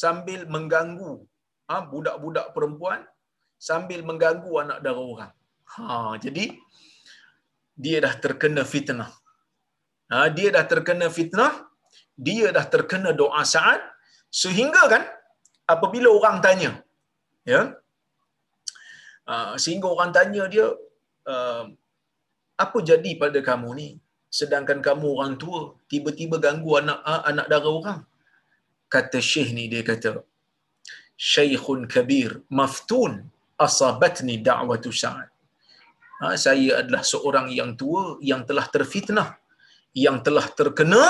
sambil 0.01 0.39
mengganggu 0.53 1.12
ha, 1.70 1.82
budak-budak 1.91 2.47
perempuan 2.56 3.01
sambil 3.68 3.99
mengganggu 4.10 4.51
anak 4.64 4.80
dara 4.86 5.03
orang. 5.14 5.34
Ha, 5.74 5.86
jadi 6.24 6.45
dia 7.84 7.97
dah 8.06 8.14
terkena 8.24 8.64
fitnah. 8.74 9.12
Ha, 10.12 10.30
dia 10.38 10.49
dah 10.56 10.66
terkena 10.72 11.08
fitnah, 11.18 11.53
dia 12.28 12.47
dah 12.58 12.66
terkena 12.74 13.12
doa 13.22 13.41
saat 13.56 13.82
sehingga 14.41 14.84
kan 14.93 15.03
apabila 15.74 16.10
orang 16.18 16.38
tanya 16.45 16.72
ya 17.51 17.62
uh, 19.32 19.53
sehingga 19.64 19.88
orang 19.95 20.12
tanya 20.18 20.43
dia 20.53 20.68
uh, 21.34 21.64
apa 22.64 22.78
jadi 22.89 23.12
pada 23.22 23.39
kamu 23.49 23.70
ni 23.80 23.89
sedangkan 24.40 24.80
kamu 24.88 25.08
orang 25.18 25.34
tua 25.44 25.60
tiba-tiba 25.92 26.36
ganggu 26.46 26.72
anak 26.82 27.00
uh, 27.12 27.24
anak 27.32 27.48
dara 27.52 27.70
orang. 27.80 28.00
Kata 28.94 29.20
syekh 29.32 29.50
ni 29.58 29.64
dia 29.72 29.82
kata 29.90 30.10
syekhun 31.32 31.80
kabir 31.94 32.30
maftun 32.60 33.12
asabatni 33.66 34.36
da'watu 34.48 34.92
sa'ad 35.02 35.30
ha, 36.20 36.36
saya 36.46 36.84
adalah 36.84 37.04
seorang 37.12 37.48
yang 37.60 37.72
tua 37.80 38.20
yang 38.32 38.42
telah 38.50 38.66
terfitnah 38.76 39.30
yang 40.06 40.18
telah 40.26 40.46
terkena 40.60 41.04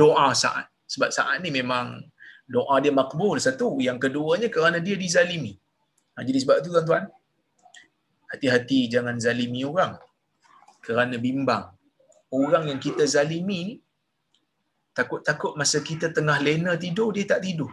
doa 0.00 0.28
saat 0.42 0.66
sebab 0.92 1.10
saat 1.16 1.38
ni 1.44 1.50
memang 1.54 1.86
doa 2.44 2.76
dia 2.80 2.92
makbul 2.92 3.40
satu. 3.40 3.80
Yang 3.80 4.08
keduanya 4.08 4.48
kerana 4.52 4.78
dia 4.80 4.96
dizalimi. 5.00 5.56
Ha, 6.14 6.22
jadi 6.22 6.38
sebab 6.42 6.56
tu 6.62 6.70
tuan-tuan 6.70 7.04
hati-hati 8.30 8.86
jangan 8.92 9.16
zalimi 9.18 9.64
orang. 9.66 9.98
Kerana 10.84 11.16
bimbang 11.16 11.73
orang 12.40 12.64
yang 12.70 12.80
kita 12.86 13.04
zalimi 13.14 13.58
ni 13.68 13.74
takut-takut 14.98 15.52
masa 15.60 15.78
kita 15.90 16.06
tengah 16.16 16.38
lena 16.46 16.72
tidur 16.84 17.08
dia 17.16 17.26
tak 17.32 17.42
tidur. 17.46 17.72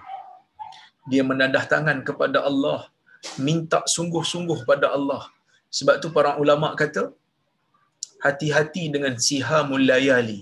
Dia 1.11 1.23
menadah 1.29 1.63
tangan 1.73 1.99
kepada 2.07 2.39
Allah 2.49 2.79
minta 3.47 3.79
sungguh-sungguh 3.95 4.59
pada 4.69 4.87
Allah. 4.97 5.23
Sebab 5.77 5.95
tu 6.03 6.09
para 6.15 6.31
ulama 6.43 6.69
kata 6.81 7.03
hati-hati 8.25 8.83
dengan 8.95 9.13
sihamul 9.27 9.85
layali. 9.91 10.39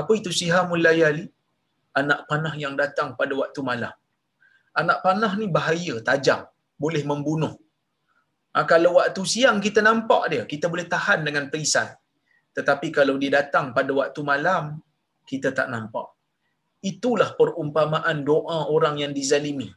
Apa 0.00 0.12
itu 0.20 0.30
sihamul 0.40 0.84
layali? 0.86 1.26
Anak 2.00 2.20
panah 2.28 2.54
yang 2.64 2.74
datang 2.82 3.08
pada 3.20 3.34
waktu 3.40 3.60
malam. 3.70 3.94
Anak 4.80 4.98
panah 5.04 5.32
ni 5.40 5.46
bahaya 5.56 5.96
tajam 6.08 6.42
boleh 6.82 7.02
membunuh. 7.10 7.54
Ha, 8.54 8.64
kalau 8.70 8.90
waktu 8.98 9.22
siang 9.32 9.58
kita 9.66 9.80
nampak 9.88 10.22
dia 10.32 10.42
kita 10.52 10.66
boleh 10.72 10.86
tahan 10.94 11.20
dengan 11.26 11.44
perisai 11.52 11.88
tetapi 12.56 12.88
kalau 12.98 13.14
dia 13.22 13.32
datang 13.38 13.66
pada 13.76 13.92
waktu 14.00 14.20
malam 14.32 14.64
kita 15.30 15.50
tak 15.58 15.68
nampak 15.74 16.06
itulah 16.90 17.30
perumpamaan 17.38 18.26
doa 18.30 18.58
orang 18.76 18.96
yang 19.02 19.12
dizalimi 19.18 19.68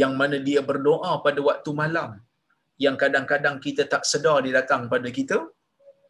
yang 0.00 0.12
mana 0.20 0.36
dia 0.48 0.60
berdoa 0.70 1.12
pada 1.26 1.40
waktu 1.48 1.70
malam 1.82 2.10
yang 2.84 2.96
kadang-kadang 3.02 3.56
kita 3.66 3.84
tak 3.92 4.02
sedar 4.10 4.36
dia 4.44 4.52
datang 4.60 4.88
pada 4.92 5.08
kita 5.18 5.36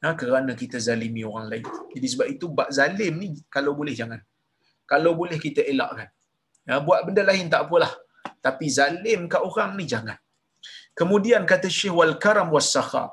ha, 0.02 0.14
kerana 0.20 0.52
kita 0.62 0.78
zalimi 0.86 1.22
orang 1.30 1.46
lain. 1.52 1.66
Jadi 1.94 2.06
sebab 2.12 2.26
itu 2.34 2.46
bab 2.58 2.68
zalim 2.78 3.14
ni 3.22 3.28
kalau 3.56 3.72
boleh 3.80 3.94
jangan. 4.00 4.20
Kalau 4.92 5.12
boleh 5.20 5.38
kita 5.46 5.62
elakkan. 5.72 6.08
Ha, 6.68 6.80
buat 6.86 7.00
benda 7.06 7.22
lain 7.30 7.46
tak 7.52 7.62
apalah. 7.68 7.92
Tapi 8.46 8.66
zalim 8.78 9.28
kat 9.32 9.42
orang 9.48 9.76
ni 9.78 9.84
jangan. 9.94 10.18
Kemudian 10.98 11.42
kata 11.52 11.68
Syekh 11.78 11.94
wal 11.98 12.14
karam 12.24 12.48
was 12.54 12.68
sakha. 12.74 13.04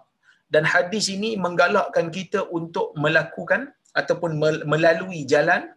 Dan 0.48 0.64
hadis 0.64 1.12
ini 1.12 1.36
menggalakkan 1.36 2.08
kita 2.18 2.48
untuk 2.58 2.95
melakukan 2.95 3.68
ataupun 3.91 4.39
melalui 4.64 5.28
jalan 5.28 5.68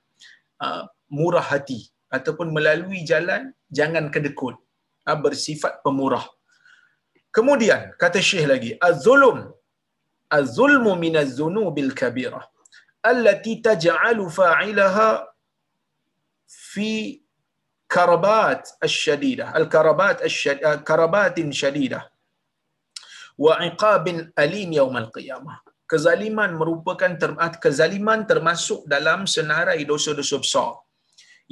uh, 0.62 0.86
murah 1.10 1.42
hati 1.42 1.90
ataupun 2.16 2.54
melalui 2.54 3.02
jalan 3.02 3.50
jangan 3.78 4.06
kedekut 4.14 4.54
uh, 5.10 5.18
bersifat 5.18 5.82
pemurah. 5.82 6.26
Kemudian 7.30 7.94
kata 7.98 8.18
Syekh 8.18 8.46
lagi 8.50 8.70
az-zulm 8.78 9.54
az-zulmu 10.30 10.94
min 10.98 11.14
az-zunubil 11.22 11.94
kabirah 11.94 12.42
allati 13.10 13.62
taj'alu 13.62 14.26
fa'ilaha 14.38 15.08
fi 16.46 17.22
karabat 17.86 18.62
asy-syadidah 18.82 19.54
al-karabat 19.58 20.26
asy-karabatin 20.26 21.54
syadidah 21.54 22.09
wa 23.44 23.54
iqabin 23.68 24.18
alim 24.44 24.70
yaumil 24.78 25.08
qiyamah 25.16 25.58
kezaliman 25.90 26.50
merupakan 26.60 27.12
termasuk 27.22 27.58
kezaliman 27.64 28.20
termasuk 28.30 28.80
dalam 28.94 29.20
senarai 29.34 29.82
dosa-dosa 29.92 30.36
besar 30.44 30.72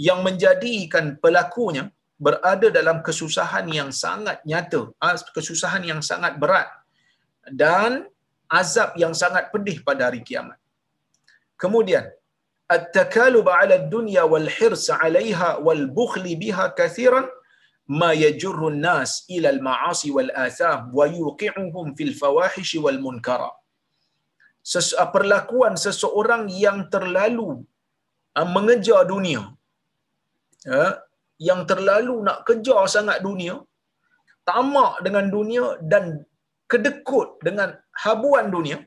yang 0.07 0.21
menjadikan 0.27 1.07
pelakunya 1.23 1.85
berada 2.27 2.69
dalam 2.79 2.99
kesusahan 3.07 3.67
yang 3.79 3.91
sangat 4.03 4.39
nyata, 4.51 4.83
ah, 5.07 5.15
kesusahan 5.37 5.83
yang 5.91 6.01
sangat 6.11 6.35
berat 6.43 6.69
dan 7.63 8.07
azab 8.61 8.91
yang 9.03 9.15
sangat 9.23 9.45
pedih 9.55 9.79
pada 9.89 10.03
hari 10.09 10.21
kiamat. 10.29 10.59
Kemudian, 11.63 12.05
at-takalub 12.77 13.47
'ala 13.57 13.75
ad-dunya 13.81 14.23
wal 14.33 14.49
hirs 14.57 14.87
'alayha 14.95 15.51
wal 15.67 15.85
bukhl 15.99 16.25
biha 16.43 16.67
kathiran 16.81 17.27
al-ma'asi 19.53 20.09
wal 20.17 20.33
atham 20.47 20.81
wa 20.99 21.05
yuqi'uhum 21.21 21.97
fil 21.99 22.15
fawahish 22.21 22.75
wal 22.85 23.01
munkara. 23.07 23.51
Ses- 24.73 24.97
perlakuan 25.15 25.75
seseorang 25.85 26.45
yang 26.65 26.79
terlalu 26.95 27.49
uh, 28.39 28.49
mengejar 28.57 29.01
dunia 29.13 29.43
uh, 30.77 30.93
yang 31.49 31.61
terlalu 31.71 32.15
nak 32.27 32.39
kejar 32.49 32.83
sangat 32.97 33.19
dunia 33.27 33.55
tamak 34.49 34.93
dengan 35.07 35.27
dunia 35.37 35.65
dan 35.93 36.05
kedekut 36.73 37.29
dengan 37.47 37.71
habuan 38.03 38.47
dunia 38.55 38.79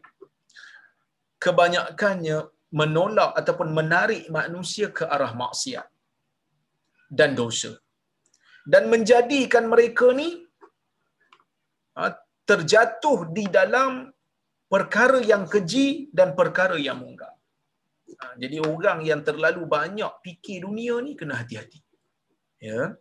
kebanyakannya 1.45 2.37
menolak 2.79 3.31
ataupun 3.39 3.69
menarik 3.79 4.23
manusia 4.37 4.87
ke 4.97 5.03
arah 5.15 5.33
maksiat 5.41 5.87
dan 7.19 7.31
dosa 7.39 7.71
dan 8.65 8.89
menjadikan 8.93 9.65
mereka 9.71 10.13
ni 10.13 10.45
ha, 11.97 12.13
terjatuh 12.45 13.29
di 13.33 13.45
dalam 13.49 14.09
perkara 14.71 15.19
yang 15.19 15.49
keji 15.49 16.13
dan 16.13 16.33
perkara 16.37 16.77
yang 16.79 17.01
mungkar. 17.01 17.33
Ha, 18.19 18.35
jadi 18.37 18.61
orang 18.63 19.01
yang 19.03 19.21
terlalu 19.25 19.63
banyak 19.65 20.11
fikir 20.23 20.63
dunia 20.67 21.01
ni 21.01 21.17
kena 21.19 21.41
hati-hati. 21.41 21.79
Ya. 22.61 22.95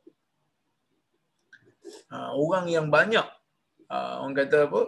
Ha, 2.11 2.33
orang 2.35 2.71
yang 2.71 2.89
banyak 2.89 3.27
orang 3.91 4.35
kata 4.39 4.71
apa? 4.71 4.83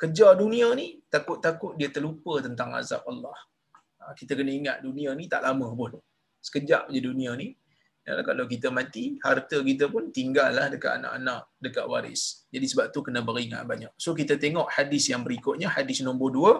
kejar 0.00 0.32
dunia 0.38 0.72
ni 0.72 1.02
takut-takut 1.12 1.76
dia 1.76 1.92
terlupa 1.92 2.40
tentang 2.40 2.72
azab 2.72 3.04
Allah. 3.04 3.36
kita 4.16 4.32
kena 4.38 4.50
ingat 4.50 4.76
dunia 4.80 5.12
ni 5.12 5.28
tak 5.28 5.44
lama 5.44 5.68
pun. 5.76 5.92
Sekejap 6.40 6.88
je 6.88 7.00
dunia 7.04 7.36
ni 7.36 7.52
Ya, 8.08 8.16
kalau 8.28 8.44
kita 8.52 8.68
mati, 8.78 9.04
harta 9.24 9.56
kita 9.70 9.86
pun 9.94 10.04
tinggallah 10.16 10.66
dekat 10.72 10.92
anak-anak, 10.98 11.40
dekat 11.64 11.84
waris. 11.92 12.22
Jadi 12.54 12.66
sebab 12.70 12.86
tu 12.94 13.00
kena 13.06 13.20
beringat 13.28 13.62
banyak. 13.70 13.92
So 14.04 14.16
kita 14.20 14.34
tengok 14.44 14.68
hadis 14.76 15.04
yang 15.12 15.22
berikutnya, 15.26 15.68
hadis 15.76 16.00
nombor 16.06 16.30
dua. 16.38 16.52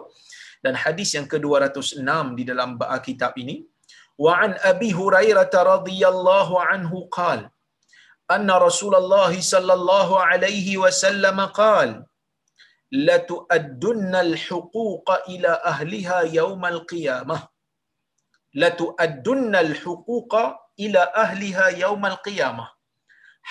Dan 0.64 0.76
hadis 0.76 1.16
yang 1.16 1.26
ke-206 1.32 2.36
di 2.38 2.44
dalam 2.50 2.76
kitab 3.06 3.32
ini. 3.42 3.64
Wa 4.24 4.32
an 4.44 4.52
Abi 4.70 4.90
Hurairah 4.98 5.48
radhiyallahu 5.48 6.60
anhu 6.72 7.08
qal. 7.18 7.48
Anna 8.36 8.60
Rasulullah 8.66 9.32
sallallahu 9.52 10.20
alaihi 10.30 10.76
wasallam 10.82 11.40
qal. 11.60 11.90
La 13.08 13.16
tu'addunna 13.30 14.20
al-huquqa 14.28 15.24
ila 15.34 15.52
ahliha 15.72 16.18
yawmal 16.38 16.80
qiyamah. 16.92 17.40
La 18.60 18.70
tu'addunna 18.80 19.58
al-huquqa 19.66 20.44
ila 20.84 21.02
ahliha 21.24 21.66
yaumal 21.82 22.18
qiyamah 22.26 22.68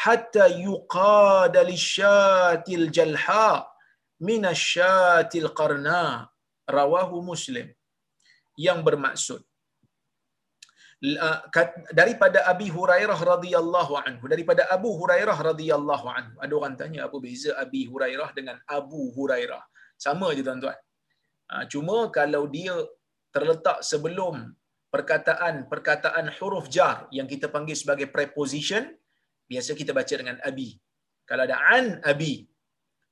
hatta 0.04 0.46
yuqada 0.68 1.62
lisyatil 1.72 2.88
jalha 2.98 3.50
min 4.30 4.44
asyatil 4.56 5.50
qarna. 5.60 6.30
Rawahu 6.78 7.18
muslim. 7.30 7.68
Yang 8.66 8.80
bermaksud 8.88 9.42
daripada 12.00 12.44
Abi 12.52 12.68
Hurairah 12.76 13.16
radhiyallahu 13.16 13.94
anhu 14.04 14.24
daripada 14.28 14.68
Abu 14.76 14.90
Hurairah 15.00 15.38
radhiyallahu 15.50 16.06
anhu 16.12 16.36
ada 16.44 16.54
orang 16.60 16.76
tanya 16.76 17.08
apa 17.08 17.18
beza 17.24 17.56
Abi 17.64 17.88
Hurairah 17.88 18.30
dengan 18.36 18.60
Abu 18.68 19.08
Hurairah? 19.16 19.64
Sama 19.96 20.36
je 20.36 20.44
tuan-tuan. 20.44 20.76
Ha, 21.50 21.64
cuma 21.72 22.12
kalau 22.12 22.52
dia 22.52 22.76
terletak 23.36 23.80
sebelum 23.80 24.52
perkataan 24.90 25.70
perkataan 25.72 26.26
huruf 26.38 26.66
jar 26.76 27.06
yang 27.14 27.30
kita 27.30 27.48
panggil 27.54 27.78
sebagai 27.78 28.10
preposition 28.10 28.90
biasa 29.50 29.74
kita 29.74 29.92
baca 29.94 30.14
dengan 30.14 30.38
abi. 30.46 30.78
Kalau 31.30 31.46
ada 31.46 31.58
an 31.62 32.02
abi. 32.06 32.46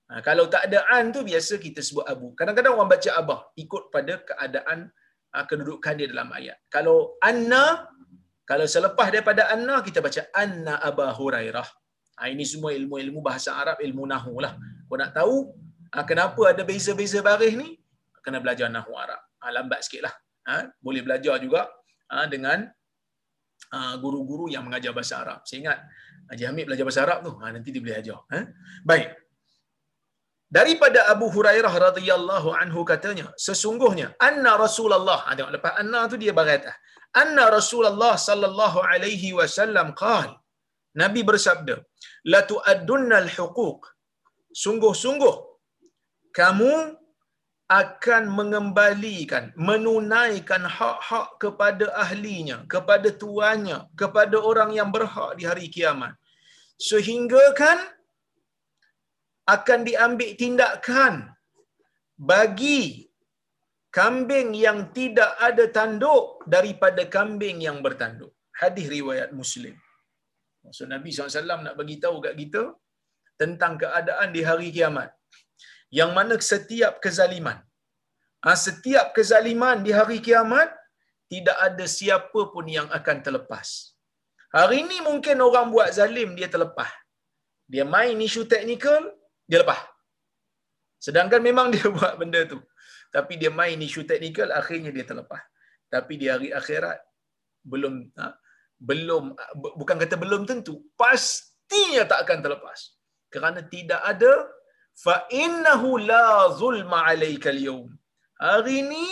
Ha, 0.07 0.23
kalau 0.25 0.45
tak 0.53 0.69
ada 0.69 0.87
an 0.95 1.11
tu 1.15 1.21
biasa 1.25 1.59
kita 1.61 1.81
sebut 1.85 2.05
abu. 2.13 2.31
Kadang-kadang 2.37 2.73
orang 2.77 2.89
baca 2.95 3.09
abah 3.21 3.39
ikut 3.63 3.83
pada 3.93 4.13
keadaan 4.29 4.89
ha, 5.33 5.43
kedudukan 5.49 5.93
dia 5.99 6.07
dalam 6.13 6.29
ayat. 6.33 6.57
Kalau 6.69 7.17
anna 7.21 7.85
kalau 8.47 8.63
selepas 8.63 9.11
daripada 9.11 9.51
anna 9.51 9.83
kita 9.83 9.99
baca 9.99 10.21
anna 10.31 10.79
aba 10.89 11.11
hurairah. 11.19 11.67
Ha, 12.17 12.33
ini 12.33 12.45
semua 12.47 12.73
ilmu-ilmu 12.73 13.19
bahasa 13.21 13.53
Arab 13.61 13.77
ilmu 13.83 14.05
nahu 14.09 14.41
lah. 14.41 14.53
Kau 14.89 14.97
nak 14.97 15.11
tahu 15.13 15.35
ha, 15.93 16.05
kenapa 16.09 16.41
ada 16.53 16.63
beza-beza 16.65 17.21
baris 17.21 17.53
ni? 17.53 17.77
Kena 18.25 18.41
belajar 18.41 18.71
nahwu 18.73 18.97
Arab. 18.97 19.21
Ha, 19.43 19.53
lambat 19.53 19.85
sikitlah. 19.85 20.13
Ha, 20.47 20.57
boleh 20.85 21.01
belajar 21.05 21.35
juga 21.43 21.61
ha, 22.11 22.25
dengan 22.33 22.63
ha, 23.75 23.95
guru-guru 24.03 24.47
yang 24.53 24.63
mengajar 24.67 24.91
bahasa 24.97 25.15
Arab. 25.23 25.39
Saya 25.47 25.57
ingat 25.63 25.79
Haji 26.31 26.43
Hamid 26.47 26.65
belajar 26.67 26.85
bahasa 26.87 27.01
Arab 27.07 27.19
tu. 27.27 27.31
Nanti 27.39 27.69
dia 27.75 27.81
boleh 27.83 27.97
ajar. 28.01 28.19
Baik. 28.89 29.09
Daripada 30.57 30.99
Abu 31.13 31.27
Hurairah 31.35 31.73
radhiyallahu 31.87 32.49
anhu 32.61 32.81
katanya, 32.91 33.27
sesungguhnya 33.35 34.07
anna 34.27 34.55
Rasulullah, 34.55 35.19
tengok 35.35 35.51
lepas 35.59 35.73
anna 35.81 36.07
tu 36.11 36.15
dia 36.15 36.31
berkata, 36.31 36.71
anna 37.21 37.51
Rasulullah 37.57 38.15
sallallahu 38.27 38.79
alaihi 38.91 39.35
wasallam 39.39 39.91
qala 40.03 40.39
Nabi 41.01 41.21
bersabda, 41.29 41.75
la 42.33 42.41
tu'addunnal 42.51 43.27
huquq. 43.35 43.81
Sungguh-sungguh 44.63 45.35
kamu 46.39 46.73
akan 47.67 48.31
mengembalikan, 48.31 49.51
menunaikan 49.59 50.63
hak-hak 50.63 51.35
kepada 51.43 51.91
ahlinya, 52.03 52.63
kepada 52.73 53.11
tuannya, 53.11 53.91
kepada 54.01 54.39
orang 54.39 54.71
yang 54.71 54.89
berhak 54.95 55.35
di 55.39 55.43
hari 55.43 55.67
kiamat. 55.67 56.15
Sehingga 56.79 57.43
kan 57.61 57.79
akan 59.55 59.79
diambil 59.87 60.31
tindakan 60.39 61.13
bagi 62.15 63.07
kambing 63.97 64.55
yang 64.65 64.79
tidak 64.97 65.31
ada 65.47 65.65
tanduk 65.77 66.47
daripada 66.55 67.03
kambing 67.17 67.59
yang 67.67 67.79
bertanduk. 67.85 68.31
Hadis 68.61 68.87
riwayat 68.95 69.29
Muslim. 69.41 69.75
Maksud 70.63 70.87
Nabi 70.93 71.09
SAW 71.11 71.67
nak 71.67 71.75
bagi 71.79 71.95
tahu 72.03 72.15
kat 72.25 72.33
kita 72.41 72.63
tentang 73.41 73.75
keadaan 73.81 74.29
di 74.35 74.41
hari 74.47 74.67
kiamat. 74.75 75.16
Yang 75.93 76.11
mana 76.17 76.33
setiap 76.39 76.99
kezaliman, 77.03 77.59
ha, 78.43 78.55
setiap 78.55 79.15
kezaliman 79.15 79.79
di 79.85 79.91
hari 79.95 80.19
kiamat, 80.19 80.67
tidak 81.31 81.57
ada 81.67 81.85
siapa 81.87 82.41
pun 82.53 82.65
yang 82.67 82.87
akan 82.91 83.17
terlepas. 83.23 83.95
Hari 84.51 84.83
ini 84.83 85.03
mungkin 85.03 85.39
orang 85.43 85.71
buat 85.71 85.91
zalim, 85.91 86.35
dia 86.35 86.47
terlepas. 86.47 86.87
Dia 87.67 87.83
main 87.83 88.15
isu 88.15 88.47
teknikal, 88.47 89.11
dia 89.43 89.63
lepas. 89.63 89.79
Sedangkan 90.99 91.43
memang 91.43 91.67
dia 91.73 91.87
buat 91.87 92.15
benda 92.19 92.43
tu. 92.47 92.59
Tapi 93.11 93.39
dia 93.39 93.51
main 93.51 93.79
isu 93.79 94.03
teknikal, 94.03 94.51
akhirnya 94.51 94.91
dia 94.91 95.03
terlepas. 95.07 95.43
Tapi 95.87 96.19
di 96.19 96.27
hari 96.27 96.51
akhirat, 96.51 96.99
belum 97.63 98.11
ha, 98.19 98.35
belum 98.77 99.33
bukan 99.81 99.97
kata 99.97 100.15
belum 100.15 100.45
tentu 100.45 100.85
pastinya 100.93 102.05
tak 102.05 102.29
akan 102.29 102.39
terlepas 102.45 102.93
kerana 103.33 103.59
tidak 103.65 104.01
ada 104.05 104.45
fa 105.05 105.15
innahu 105.43 105.89
la 106.11 106.25
zulma 106.59 106.99
alayka 107.11 107.49
al 107.55 107.61
hari 108.45 108.75
ini 108.83 109.07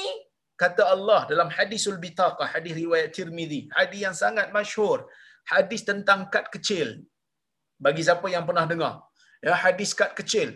kata 0.62 0.84
Allah 0.94 1.22
dalam 1.32 1.50
hadisul 1.58 2.00
bitaqah 2.06 2.48
hadis 2.54 2.74
riwayat 2.82 3.10
Tirmizi 3.18 3.62
hadis 3.78 4.00
yang 4.06 4.16
sangat 4.24 4.48
masyhur 4.58 5.00
hadis 5.54 5.82
tentang 5.90 6.22
kad 6.34 6.46
kecil. 6.56 6.90
Bagi 7.86 8.02
siapa 8.08 8.28
yang 8.36 8.46
pernah 8.50 8.66
dengar 8.72 8.94
ya 9.46 9.54
hadis 9.66 9.92
kad 10.00 10.12
kecil. 10.20 10.50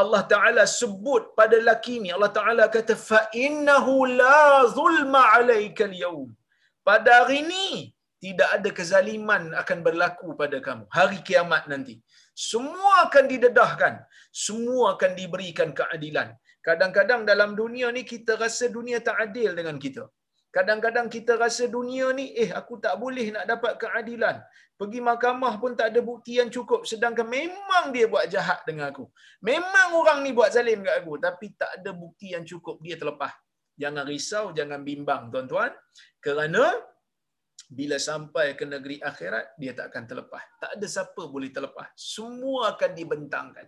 Allah 0.00 0.22
Taala 0.32 0.62
sebut 0.78 1.24
pada 1.38 1.56
laki 1.68 1.92
ini 2.02 2.10
Allah 2.16 2.32
Taala 2.38 2.64
kata 2.76 2.94
fa 3.08 3.20
innahu 3.44 3.94
la 4.20 4.66
zulma 4.76 5.22
alayka 5.38 5.86
al 5.90 5.94
pada 6.88 7.10
hari 7.22 7.36
ini 7.46 7.66
tidak 8.24 8.48
ada 8.56 8.70
kezaliman 8.78 9.42
akan 9.60 9.78
berlaku 9.86 10.28
pada 10.40 10.58
kamu. 10.66 10.84
Hari 10.98 11.18
kiamat 11.28 11.62
nanti. 11.72 11.94
Semua 12.50 12.92
akan 13.06 13.24
didedahkan 13.32 13.94
semua 14.34 14.84
akan 14.94 15.12
diberikan 15.20 15.70
keadilan. 15.78 16.28
Kadang-kadang 16.66 17.22
dalam 17.30 17.50
dunia 17.60 17.86
ni 17.96 18.02
kita 18.12 18.34
rasa 18.42 18.66
dunia 18.76 18.98
tak 19.08 19.16
adil 19.24 19.50
dengan 19.58 19.78
kita. 19.84 20.04
Kadang-kadang 20.56 21.06
kita 21.14 21.32
rasa 21.34 21.64
dunia 21.76 22.06
ni 22.18 22.26
eh 22.42 22.50
aku 22.60 22.74
tak 22.84 22.94
boleh 23.02 23.26
nak 23.34 23.46
dapat 23.52 23.72
keadilan. 23.82 24.36
Pergi 24.74 25.00
mahkamah 25.08 25.54
pun 25.62 25.72
tak 25.78 25.94
ada 25.94 26.00
bukti 26.10 26.38
yang 26.40 26.50
cukup. 26.56 26.82
Sedangkan 26.90 27.26
memang 27.30 27.94
dia 27.94 28.06
buat 28.10 28.26
jahat 28.34 28.66
dengan 28.66 28.90
aku. 28.90 29.06
Memang 29.50 29.94
orang 30.00 30.18
ni 30.26 30.30
buat 30.38 30.50
zalim 30.54 30.82
kat 30.86 30.94
aku. 31.02 31.14
Tapi 31.26 31.46
tak 31.54 31.70
ada 31.78 31.90
bukti 31.94 32.34
yang 32.34 32.42
cukup. 32.42 32.82
Dia 32.82 32.98
terlepas. 32.98 33.34
Jangan 33.82 34.04
risau 34.06 34.50
jangan 34.58 34.82
bimbang 34.82 35.30
tuan-tuan. 35.30 35.70
Kerana 36.18 36.74
bila 37.70 37.98
sampai 37.98 38.54
ke 38.58 38.66
negeri 38.66 38.98
akhirat 38.98 39.58
dia 39.58 39.74
tak 39.78 39.94
akan 39.94 40.04
terlepas. 40.10 40.42
Tak 40.58 40.70
ada 40.78 40.86
siapa 40.86 41.22
boleh 41.26 41.50
terlepas. 41.54 41.90
Semua 41.98 42.74
akan 42.74 42.90
dibentangkan 42.94 43.66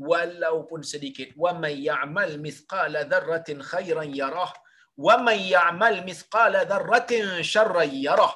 walaupun 0.00 0.80
sedikit. 0.92 1.36
Wa 1.36 1.52
may 1.62 1.76
ya'mal 1.88 2.40
mithqala 2.40 3.04
dzarratin 3.04 3.60
khairan 3.70 4.10
yarah. 4.20 4.52
Wa 4.96 5.20
may 5.26 5.52
ya'mal 5.52 6.00
mithqala 6.08 6.64
dzarratin 6.64 7.44
syarran 7.44 7.92
yarah. 7.92 8.32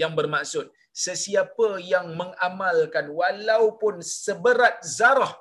Yang 0.00 0.12
bermaksud 0.18 0.66
sesiapa 0.94 1.68
yang 1.82 2.14
mengamalkan 2.20 3.10
walaupun 3.10 3.98
seberat 4.02 4.78
zarah 4.98 5.34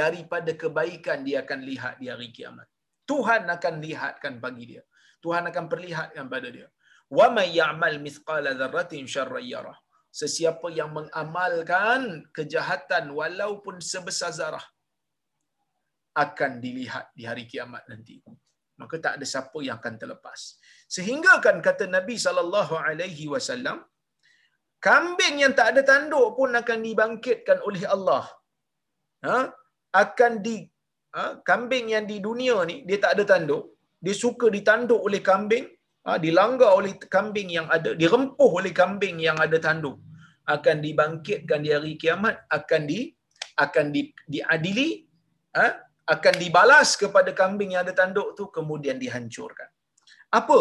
daripada 0.00 0.52
kebaikan 0.62 1.22
dia 1.26 1.46
akan 1.46 1.60
lihat 1.70 1.94
di 2.02 2.06
hari 2.12 2.28
kiamat. 2.34 2.66
Tuhan 3.08 3.46
akan 3.48 3.74
lihatkan 3.80 4.34
bagi 4.42 4.64
dia. 4.76 4.82
Tuhan 5.24 5.48
akan 5.50 5.64
perlihatkan 5.72 6.26
pada 6.34 6.48
dia. 6.50 6.68
Wa 7.08 7.32
may 7.32 7.56
ya'mal 7.56 7.96
mithqala 8.06 8.52
dzarratin 8.58 9.06
syarran 9.08 9.46
yarah 9.54 9.78
sesiapa 10.20 10.68
yang 10.78 10.90
mengamalkan 10.96 12.26
kejahatan 12.36 13.12
walaupun 13.18 13.76
sebesar 13.90 14.32
zarah 14.38 14.66
akan 16.24 16.52
dilihat 16.64 17.14
di 17.18 17.24
hari 17.30 17.44
kiamat 17.50 17.84
nanti. 17.90 18.16
Maka 18.80 18.96
tak 19.04 19.14
ada 19.18 19.26
siapa 19.26 19.58
yang 19.66 19.76
akan 19.80 19.94
terlepas. 20.02 20.40
Sehingga 20.96 21.32
kan 21.44 21.56
kata 21.68 21.86
Nabi 21.96 22.14
sallallahu 22.26 22.74
alaihi 22.88 23.26
wasallam 23.34 23.78
kambing 24.86 25.36
yang 25.42 25.54
tak 25.58 25.74
ada 25.74 25.82
tanduk 25.90 26.28
pun 26.38 26.54
akan 26.60 26.78
dibangkitkan 26.86 27.60
oleh 27.68 27.84
Allah. 27.96 28.24
Ha? 29.26 29.38
akan 30.02 30.32
di 30.46 30.56
ha? 31.16 31.22
kambing 31.48 31.86
yang 31.94 32.06
di 32.10 32.16
dunia 32.26 32.56
ni 32.70 32.76
dia 32.88 32.98
tak 33.04 33.18
ada 33.18 33.24
tanduk. 33.32 33.64
Dia 34.04 34.14
suka 34.14 34.46
ditanduk 34.56 35.00
oleh 35.08 35.18
kambing 35.30 35.66
ha, 36.08 36.16
dilanggar 36.24 36.70
oleh 36.78 36.96
kambing 37.16 37.52
yang 37.56 37.68
ada, 37.76 37.92
dirempuh 38.02 38.50
oleh 38.60 38.72
kambing 38.80 39.20
yang 39.28 39.36
ada 39.46 39.60
tanduk, 39.66 40.00
akan 40.54 40.76
dibangkitkan 40.84 41.60
di 41.64 41.70
hari 41.76 41.94
kiamat, 42.00 42.48
akan 42.58 42.82
di 42.90 43.00
akan 43.64 43.86
di, 43.94 44.02
diadili, 44.32 44.88
ha, 45.52 45.66
akan 46.14 46.34
dibalas 46.42 46.96
kepada 47.02 47.30
kambing 47.40 47.76
yang 47.76 47.84
ada 47.84 47.92
tanduk 48.00 48.32
tu, 48.38 48.44
kemudian 48.56 48.96
dihancurkan. 49.02 49.68
Apa 50.32 50.58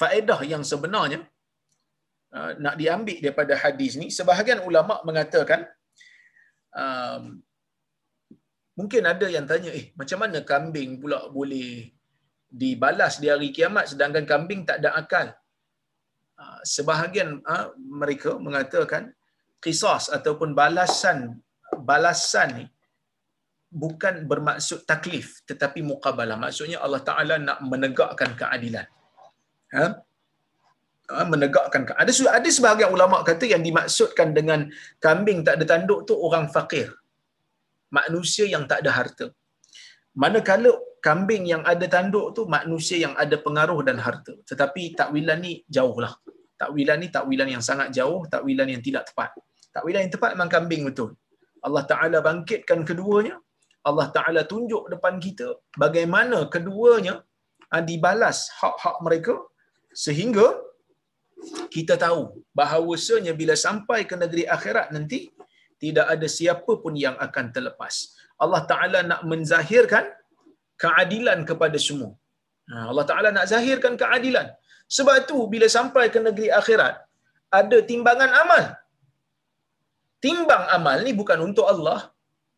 faedah 0.00 0.40
yang 0.52 0.62
sebenarnya 0.70 1.20
uh, 2.36 2.52
nak 2.64 2.74
diambil 2.80 3.18
daripada 3.24 3.54
hadis 3.62 3.92
ni? 4.00 4.08
Sebahagian 4.18 4.62
ulama 4.68 5.02
mengatakan, 5.08 5.68
um, 6.72 7.42
mungkin 8.78 9.04
ada 9.12 9.26
yang 9.36 9.44
tanya, 9.50 9.72
eh 9.80 9.92
macam 10.00 10.18
mana 10.22 10.40
kambing 10.52 11.02
pula 11.02 11.28
boleh 11.28 11.95
dibalas 12.50 13.18
di 13.22 13.26
hari 13.32 13.50
kiamat 13.56 13.92
sedangkan 13.92 14.24
kambing 14.24 14.62
tak 14.68 14.82
ada 14.82 14.90
akal. 15.00 15.26
Ah, 16.36 16.60
sebahagian 16.62 17.40
ah, 17.48 17.72
mereka 17.76 18.36
mengatakan 18.36 19.12
qisas 19.64 20.12
ataupun 20.12 20.52
balasan 20.52 21.40
balasan 21.90 22.48
ni 22.58 22.66
bukan 23.82 24.24
bermaksud 24.30 24.86
taklif 24.90 25.42
tetapi 25.48 25.80
muqabalah. 25.90 26.36
Maksudnya 26.38 26.78
Allah 26.84 27.02
Taala 27.08 27.34
nak 27.48 27.58
menegakkan 27.72 28.32
keadilan. 28.40 28.86
Ha? 29.76 29.84
ha 31.10 31.24
menegakkan 31.32 31.82
ada 32.02 32.12
ada 32.38 32.48
sebahagian 32.56 32.90
ulama 32.96 33.20
kata 33.26 33.44
yang 33.54 33.62
dimaksudkan 33.66 34.30
dengan 34.38 34.70
kambing 35.02 35.42
tak 35.46 35.58
ada 35.58 35.64
tanduk 35.72 36.06
tu 36.08 36.14
orang 36.26 36.46
fakir. 36.56 36.88
Manusia 37.98 38.44
yang 38.54 38.64
tak 38.70 38.82
ada 38.82 38.90
harta. 38.98 39.26
Manakala 40.22 40.72
kambing 41.06 41.44
yang 41.52 41.62
ada 41.72 41.86
tanduk 41.94 42.26
tu 42.36 42.42
manusia 42.56 42.98
yang 43.04 43.14
ada 43.22 43.36
pengaruh 43.46 43.80
dan 43.88 43.98
harta. 44.06 44.34
Tetapi 44.50 44.82
takwilan 45.00 45.38
ni 45.46 45.52
jauhlah. 45.76 46.12
Takwilan 46.62 46.98
ni 47.02 47.08
takwilan 47.16 47.48
yang 47.54 47.62
sangat 47.68 47.88
jauh, 47.98 48.20
takwilan 48.34 48.68
yang 48.74 48.82
tidak 48.86 49.04
tepat. 49.08 49.30
Takwilan 49.76 50.00
yang 50.04 50.14
tepat 50.16 50.30
memang 50.36 50.50
kambing 50.56 50.82
betul. 50.88 51.10
Allah 51.66 51.84
Ta'ala 51.92 52.18
bangkitkan 52.28 52.80
keduanya. 52.88 53.36
Allah 53.88 54.06
Ta'ala 54.16 54.40
tunjuk 54.52 54.84
depan 54.92 55.14
kita 55.26 55.48
bagaimana 55.82 56.38
keduanya 56.54 57.14
ah, 57.74 57.82
dibalas 57.90 58.38
hak-hak 58.60 58.96
mereka 59.06 59.34
sehingga 60.04 60.46
kita 61.74 61.94
tahu 62.04 62.22
bahawasanya 62.58 63.32
bila 63.40 63.54
sampai 63.66 64.00
ke 64.10 64.14
negeri 64.22 64.44
akhirat 64.56 64.90
nanti 64.96 65.20
tidak 65.84 66.06
ada 66.14 66.26
siapa 66.38 66.72
pun 66.82 66.94
yang 67.04 67.16
akan 67.26 67.46
terlepas. 67.54 67.94
Allah 68.42 68.62
Ta'ala 68.70 69.00
nak 69.10 69.20
menzahirkan 69.30 70.04
keadilan 70.82 71.40
kepada 71.50 71.78
semua. 71.86 72.12
Ha, 72.70 72.90
Allah 72.90 73.06
Ta'ala 73.10 73.28
nak 73.36 73.46
zahirkan 73.52 73.94
keadilan. 74.02 74.48
Sebab 74.96 75.14
itu 75.22 75.38
bila 75.52 75.66
sampai 75.76 76.04
ke 76.14 76.18
negeri 76.26 76.48
akhirat, 76.60 76.94
ada 77.60 77.78
timbangan 77.90 78.30
amal. 78.42 78.64
Timbang 80.24 80.64
amal 80.76 80.98
ni 81.06 81.12
bukan 81.20 81.38
untuk 81.48 81.66
Allah, 81.72 82.00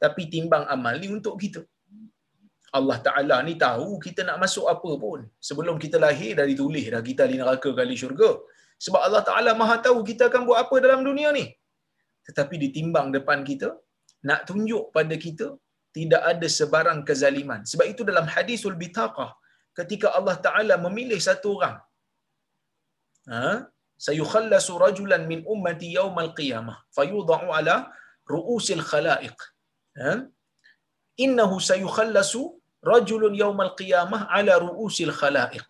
tapi 0.05 0.23
timbang 0.35 0.65
amal 0.75 0.95
ni 1.03 1.09
untuk 1.17 1.35
kita. 1.43 1.63
Allah 2.79 2.99
Ta'ala 3.07 3.37
ni 3.47 3.55
tahu 3.67 3.97
kita 4.07 4.21
nak 4.29 4.39
masuk 4.45 4.67
apa 4.75 4.91
pun. 5.05 5.21
Sebelum 5.49 5.77
kita 5.85 5.97
lahir 6.05 6.33
dah 6.39 6.47
ditulis 6.51 6.87
dah 6.95 7.03
kita 7.11 7.25
di 7.31 7.37
neraka 7.41 7.71
kali 7.79 7.97
syurga. 8.03 8.31
Sebab 8.85 9.01
Allah 9.07 9.23
Ta'ala 9.29 9.51
maha 9.61 9.77
tahu 9.87 9.99
kita 10.11 10.23
akan 10.31 10.43
buat 10.49 10.59
apa 10.65 10.77
dalam 10.85 11.01
dunia 11.09 11.29
ni. 11.39 11.47
Tetapi 12.29 12.55
ditimbang 12.65 13.09
depan 13.17 13.41
kita, 13.51 13.69
nak 14.29 14.41
tunjuk 14.49 14.93
pada 14.97 15.15
kita, 15.25 15.47
tidak 15.99 16.23
ada 16.33 16.47
sebarang 16.59 17.01
kezaliman. 17.09 17.61
Sebab 17.71 17.87
itu 17.93 18.03
dalam 18.11 18.27
hadisul 18.35 18.77
bitaqah, 18.83 19.31
ketika 19.79 20.09
Allah 20.19 20.37
Ta'ala 20.47 20.75
memilih 20.87 21.21
satu 21.29 21.49
orang, 21.57 21.77
ha? 23.33 23.47
sayukhallasu 24.07 24.73
rajulan 24.85 25.23
min 25.31 25.41
ummati 25.55 25.89
yawmal 25.99 26.31
qiyamah, 26.39 26.77
fayudha'u 26.97 27.49
ala 27.59 27.77
ru'usil 28.35 28.85
khalaiq. 28.91 29.39
Ha? 30.01 30.13
Innahu 31.25 31.57
sayukhallasu 31.71 32.43
rajulun 32.93 33.35
yawmal 33.43 33.75
qiyamah 33.81 34.23
ala 34.39 34.55
ru'usil 34.67 35.15
khalaiq. 35.21 35.69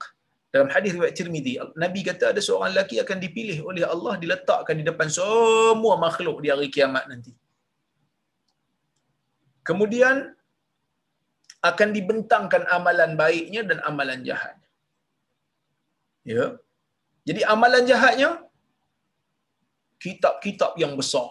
Dalam 0.54 0.68
hadis 0.74 0.90
riwayat 0.96 1.14
Tirmizi, 1.18 1.52
Nabi 1.82 2.00
kata 2.08 2.32
ada 2.32 2.40
seorang 2.46 2.72
lelaki 2.72 2.96
akan 3.04 3.18
dipilih 3.24 3.58
oleh 3.68 3.84
Allah 3.94 4.14
diletakkan 4.22 4.74
di 4.80 4.84
depan 4.90 5.08
semua 5.18 5.94
makhluk 6.00 6.40
di 6.44 6.48
hari 6.52 6.68
kiamat 6.76 7.04
nanti. 7.10 7.32
Kemudian 9.68 10.16
akan 11.70 11.88
dibentangkan 11.96 12.64
amalan 12.76 13.12
baiknya 13.20 13.62
dan 13.70 13.78
amalan 13.90 14.20
jahatnya. 14.28 14.68
Ya. 16.32 16.44
Jadi 17.28 17.40
amalan 17.54 17.84
jahatnya 17.90 18.30
kitab-kitab 20.04 20.72
yang 20.82 20.94
besar. 21.00 21.28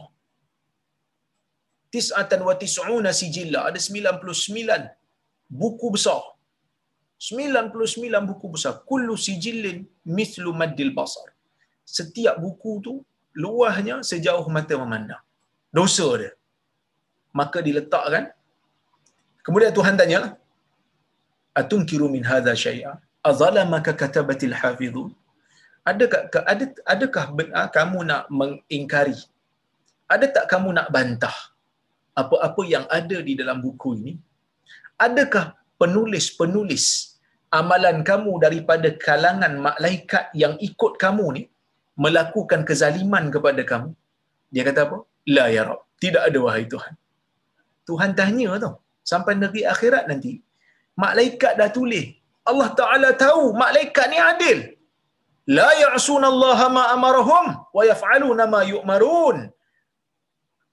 Tis'atan 1.94 2.42
wa 2.48 2.56
tis'una 2.64 3.12
sijilla. 3.20 3.60
Ada 3.70 3.80
99 3.80 4.92
buku 5.62 5.88
besar. 5.96 6.22
99 7.30 8.30
buku 8.30 8.48
besar. 8.56 8.74
Kullu 8.90 9.16
sijillin 9.28 9.80
mislu 10.18 10.52
maddil 10.62 10.92
basar. 11.00 11.30
Setiap 11.98 12.36
buku 12.46 12.72
tu 12.86 12.94
luahnya 13.44 13.96
sejauh 14.10 14.46
mata 14.56 14.76
memandang. 14.84 15.24
Dosa 15.78 16.08
dia. 16.22 16.37
Maka 17.40 17.60
diletakkan. 17.68 18.26
Kemudian 19.46 19.72
Tuhan 19.78 19.96
tanya, 20.00 20.20
Atunkiru 21.60 22.08
min 22.16 22.24
hadha 22.32 22.54
syai'a? 22.66 22.94
Azalamaka 23.30 23.92
katabatil 24.02 24.56
hafidhun? 24.62 25.10
Adakah, 25.92 26.22
ada, 26.52 26.66
adakah 26.94 27.26
benar 27.38 27.66
kamu 27.78 28.00
nak 28.10 28.24
mengingkari? 28.40 29.18
Ada 30.14 30.26
tak 30.36 30.46
kamu 30.52 30.70
nak 30.78 30.88
bantah 30.96 31.38
apa-apa 32.22 32.62
yang 32.74 32.86
ada 33.00 33.18
di 33.28 33.34
dalam 33.40 33.58
buku 33.66 33.90
ini? 34.00 34.14
Adakah 35.08 35.46
penulis-penulis 35.82 36.86
amalan 37.60 37.98
kamu 38.10 38.32
daripada 38.46 38.90
kalangan 39.08 39.54
malaikat 39.68 40.34
yang 40.44 40.54
ikut 40.70 40.94
kamu 41.04 41.26
ni 41.38 41.44
melakukan 42.06 42.62
kezaliman 42.70 43.26
kepada 43.36 43.62
kamu? 43.72 43.92
Dia 44.54 44.64
kata 44.70 44.82
apa? 44.88 44.98
La 45.36 45.46
ya 45.56 45.64
Rab. 45.70 45.82
Tidak 46.04 46.24
ada 46.30 46.40
wahai 46.46 46.66
Tuhan. 46.74 46.94
Tuhan 47.90 48.12
tanya 48.20 48.60
tau. 48.64 48.74
Sampai 49.12 49.34
negeri 49.44 49.64
akhirat 49.74 50.06
nanti. 50.12 50.34
Malaikat 51.04 51.54
dah 51.60 51.70
tulis. 51.78 52.06
Allah 52.50 52.70
Ta'ala 52.80 53.10
tahu 53.26 53.44
malaikat 53.64 54.06
ni 54.14 54.20
adil. 54.32 54.60
La 55.58 55.70
ya'sunallaha 55.84 56.66
ma 56.78 56.84
amarahum 56.96 57.46
wa 57.78 57.84
yaf'aluna 57.92 58.46
ma 58.54 58.62
yu'marun. 58.74 59.38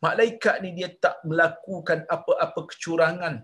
Malaikat 0.07 0.57
ni 0.63 0.71
dia 0.79 0.91
tak 1.05 1.17
melakukan 1.29 2.01
apa-apa 2.15 2.61
kecurangan 2.71 3.35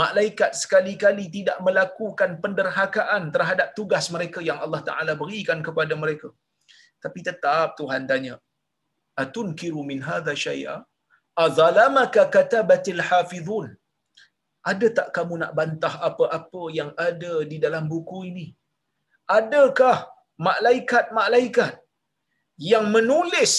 malaikat 0.00 0.50
sekali-kali 0.62 1.24
tidak 1.36 1.58
melakukan 1.66 2.30
penderhakaan 2.42 3.30
terhadap 3.34 3.68
tugas 3.78 4.06
mereka 4.14 4.42
yang 4.48 4.58
Allah 4.64 4.82
Taala 4.88 5.12
berikan 5.22 5.62
kepada 5.66 5.94
mereka. 6.02 6.28
Tapi 7.04 7.20
tetap 7.28 7.78
Tuhan 7.80 8.02
tanya, 8.10 8.34
"Atunkiru 9.22 9.82
min 9.90 10.00
hadha 10.08 10.34
syai'a? 10.44 10.76
Azalamaka 11.46 12.24
katabatil 12.34 13.02
hafizun?" 13.08 13.70
Ada 14.70 14.86
tak 14.98 15.08
kamu 15.16 15.34
nak 15.42 15.52
bantah 15.58 15.94
apa-apa 16.08 16.62
yang 16.78 16.90
ada 17.08 17.32
di 17.50 17.56
dalam 17.64 17.84
buku 17.92 18.18
ini? 18.30 18.46
Adakah 19.38 19.96
malaikat-malaikat 20.46 21.74
yang 22.70 22.86
menulis 22.94 23.52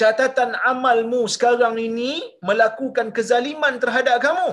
catatan 0.00 0.52
amalmu 0.72 1.22
sekarang 1.34 1.76
ini 1.88 2.12
melakukan 2.48 3.08
kezaliman 3.16 3.76
terhadap 3.82 4.18
kamu? 4.26 4.48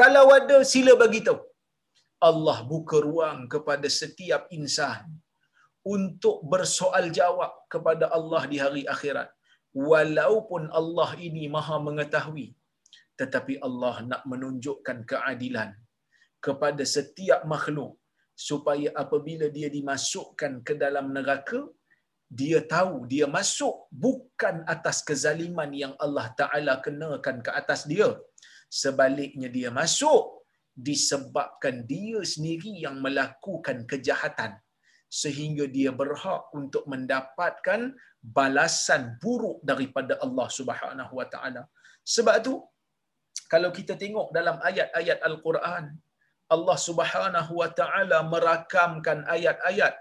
Kalau 0.00 0.24
ada 0.38 0.56
sila 0.72 0.94
bagi 1.02 1.20
tahu. 1.28 1.40
Allah 2.28 2.58
buka 2.72 2.96
ruang 3.06 3.38
kepada 3.54 3.88
setiap 4.00 4.42
insan 4.58 5.04
untuk 5.94 6.36
bersoal 6.52 7.06
jawab 7.18 7.52
kepada 7.72 8.04
Allah 8.16 8.42
di 8.52 8.56
hari 8.64 8.82
akhirat. 8.94 9.28
Walaupun 9.76 10.62
Allah 10.80 11.10
ini 11.26 11.44
Maha 11.54 11.76
mengetahui, 11.88 12.46
tetapi 13.20 13.54
Allah 13.66 13.96
nak 14.10 14.22
menunjukkan 14.30 14.98
keadilan 15.10 15.70
kepada 16.46 16.84
setiap 16.96 17.40
makhluk 17.52 17.92
supaya 18.48 18.88
apabila 19.02 19.46
dia 19.56 19.68
dimasukkan 19.76 20.52
ke 20.66 20.72
dalam 20.82 21.06
neraka 21.16 21.60
dia 22.40 22.58
tahu 22.74 22.94
dia 23.12 23.26
masuk 23.36 23.74
bukan 24.04 24.56
atas 24.74 24.98
kezaliman 25.08 25.70
yang 25.82 25.94
Allah 26.04 26.26
Taala 26.40 26.74
kenakan 26.86 27.36
ke 27.46 27.50
atas 27.60 27.86
dia. 27.90 28.08
Sebaliknya 28.82 29.48
dia 29.56 29.70
masuk 29.80 30.42
disebabkan 30.88 31.86
dia 31.92 32.20
sendiri 32.32 32.72
yang 32.84 32.96
melakukan 33.04 33.86
kejahatan 33.90 34.58
sehingga 35.08 35.64
dia 35.76 35.90
berhak 36.00 36.42
untuk 36.60 36.84
mendapatkan 36.92 37.94
balasan 38.38 39.02
buruk 39.22 39.58
daripada 39.70 40.18
Allah 40.24 40.48
Subhanahu 40.58 41.12
wa 41.18 41.26
taala. 41.34 41.62
Sebab 42.14 42.36
tu 42.46 42.54
kalau 43.52 43.70
kita 43.70 43.94
tengok 44.02 44.34
dalam 44.34 44.58
ayat-ayat 44.68 45.18
Al-Quran 45.22 45.94
Allah 46.54 46.78
Subhanahu 46.88 47.52
wa 47.60 47.70
taala 47.78 48.18
merakamkan 48.34 49.26
ayat-ayat 49.36 49.94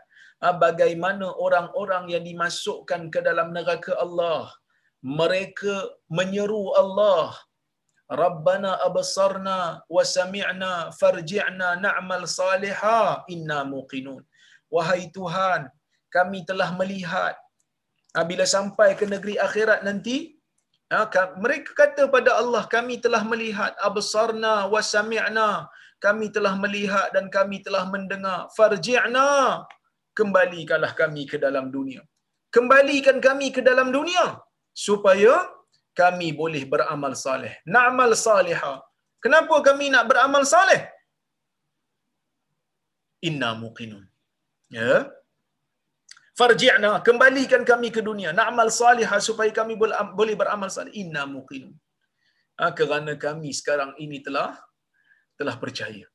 ah, 0.45 0.55
bagaimana 0.65 1.29
orang-orang 1.45 2.05
yang 2.13 2.23
dimasukkan 2.29 3.09
ke 3.13 3.19
dalam 3.25 3.49
neraka 3.57 3.93
Allah 4.05 4.53
mereka 5.01 5.73
menyeru 6.17 6.73
Allah 6.81 7.33
Rabbana 8.05 8.71
absarna 8.85 9.81
wa 9.89 10.03
sami'na 10.05 10.93
farji'na 10.93 11.81
na'mal 11.81 12.29
saliha 12.29 13.25
inna 13.33 13.65
muqinun. 13.65 14.21
Wahai 14.73 15.03
Tuhan, 15.17 15.69
kami 16.15 16.39
telah 16.49 16.69
melihat 16.79 17.35
bila 18.29 18.45
sampai 18.55 18.95
ke 18.99 19.05
negeri 19.13 19.35
akhirat 19.45 19.83
nanti 19.87 20.17
mereka 21.43 21.71
kata 21.79 22.03
pada 22.15 22.39
Allah 22.41 22.63
kami 22.75 22.95
telah 23.05 23.21
melihat 23.31 23.75
absarna 23.87 24.53
wa 24.73 24.79
sami'na 24.79 25.67
kami 26.05 26.31
telah 26.35 26.53
melihat 26.63 27.11
dan 27.15 27.27
kami 27.27 27.59
telah 27.65 27.83
mendengar 27.93 28.47
farji'na 28.55 29.31
kembalikanlah 30.15 30.95
kami 31.01 31.27
ke 31.31 31.35
dalam 31.45 31.67
dunia 31.75 31.99
kembalikan 32.55 33.19
kami 33.27 33.51
ke 33.55 33.59
dalam 33.69 33.91
dunia 33.97 34.25
supaya 34.71 35.33
kami 36.01 36.27
boleh 36.41 36.63
beramal 36.73 37.13
saleh. 37.25 37.53
Na'mal 37.75 38.13
saliha. 38.27 38.73
Kenapa 39.23 39.55
kami 39.67 39.85
nak 39.93 40.05
beramal 40.11 40.43
saleh? 40.53 40.81
Inna 43.27 43.49
muqinun. 43.61 44.03
Ya. 44.77 44.93
Farji'na, 46.39 46.91
kembalikan 47.07 47.63
kami 47.71 47.89
ke 47.95 48.01
dunia. 48.09 48.29
Na'mal 48.39 48.71
saliha 48.81 49.17
supaya 49.27 49.51
kami 49.59 49.73
boleh 50.19 50.35
beramal 50.41 50.69
saleh. 50.75 50.93
Inna 51.01 51.23
muqinun. 51.35 51.73
Ha, 52.59 52.71
kerana 52.79 53.13
kami 53.25 53.49
sekarang 53.59 53.91
ini 54.03 54.17
telah 54.25 54.51
telah 55.39 55.55
percaya. 55.63 56.07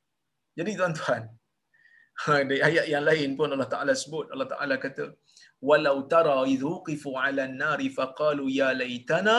Jadi 0.59 0.71
tuan-tuan, 0.79 1.23
ha, 2.25 2.41
di 2.51 2.57
ayat 2.69 2.87
yang 2.93 3.05
lain 3.11 3.31
pun 3.39 3.53
Allah 3.55 3.71
Ta'ala 3.75 3.93
sebut, 4.03 4.27
Allah 4.35 4.49
Ta'ala 4.53 4.77
kata, 4.85 5.05
Walau 5.69 5.97
tara 6.13 6.37
idhu 6.55 6.73
qifu 6.89 7.11
ala 7.25 7.45
nari 7.63 7.89
faqalu 7.99 8.45
ya 8.61 8.71
laytana 8.83 9.37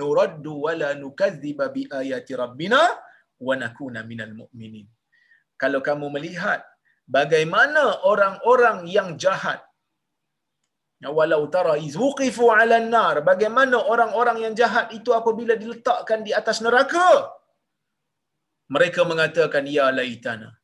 nuraddu 0.00 0.52
wala 0.64 0.92
nukadziba 1.02 1.66
bi 1.76 1.82
ayati 2.00 2.36
rabbina 2.42 2.80
wa 3.46 3.54
nakuna 3.62 4.00
minal 4.10 4.34
mu'minin. 4.40 4.84
Kalau 5.62 5.80
kamu 5.88 6.06
melihat 6.16 6.60
bagaimana 7.06 8.02
orang-orang 8.06 8.86
yang 8.86 9.18
jahat? 9.18 9.60
Ya, 11.02 11.10
walau 11.10 11.50
tara 11.50 11.74
izwuqifu 11.74 12.46
'ala 12.54 12.78
nar 12.78 13.26
bagaimana 13.26 13.76
orang-orang 13.92 14.38
yang 14.44 14.54
jahat 14.54 14.94
itu 14.94 15.10
apabila 15.10 15.58
diletakkan 15.58 16.22
di 16.22 16.30
atas 16.30 16.62
neraka? 16.62 17.26
Mereka 18.70 19.02
mengatakan 19.02 19.66
ya 19.66 19.90
laitana 19.90 20.62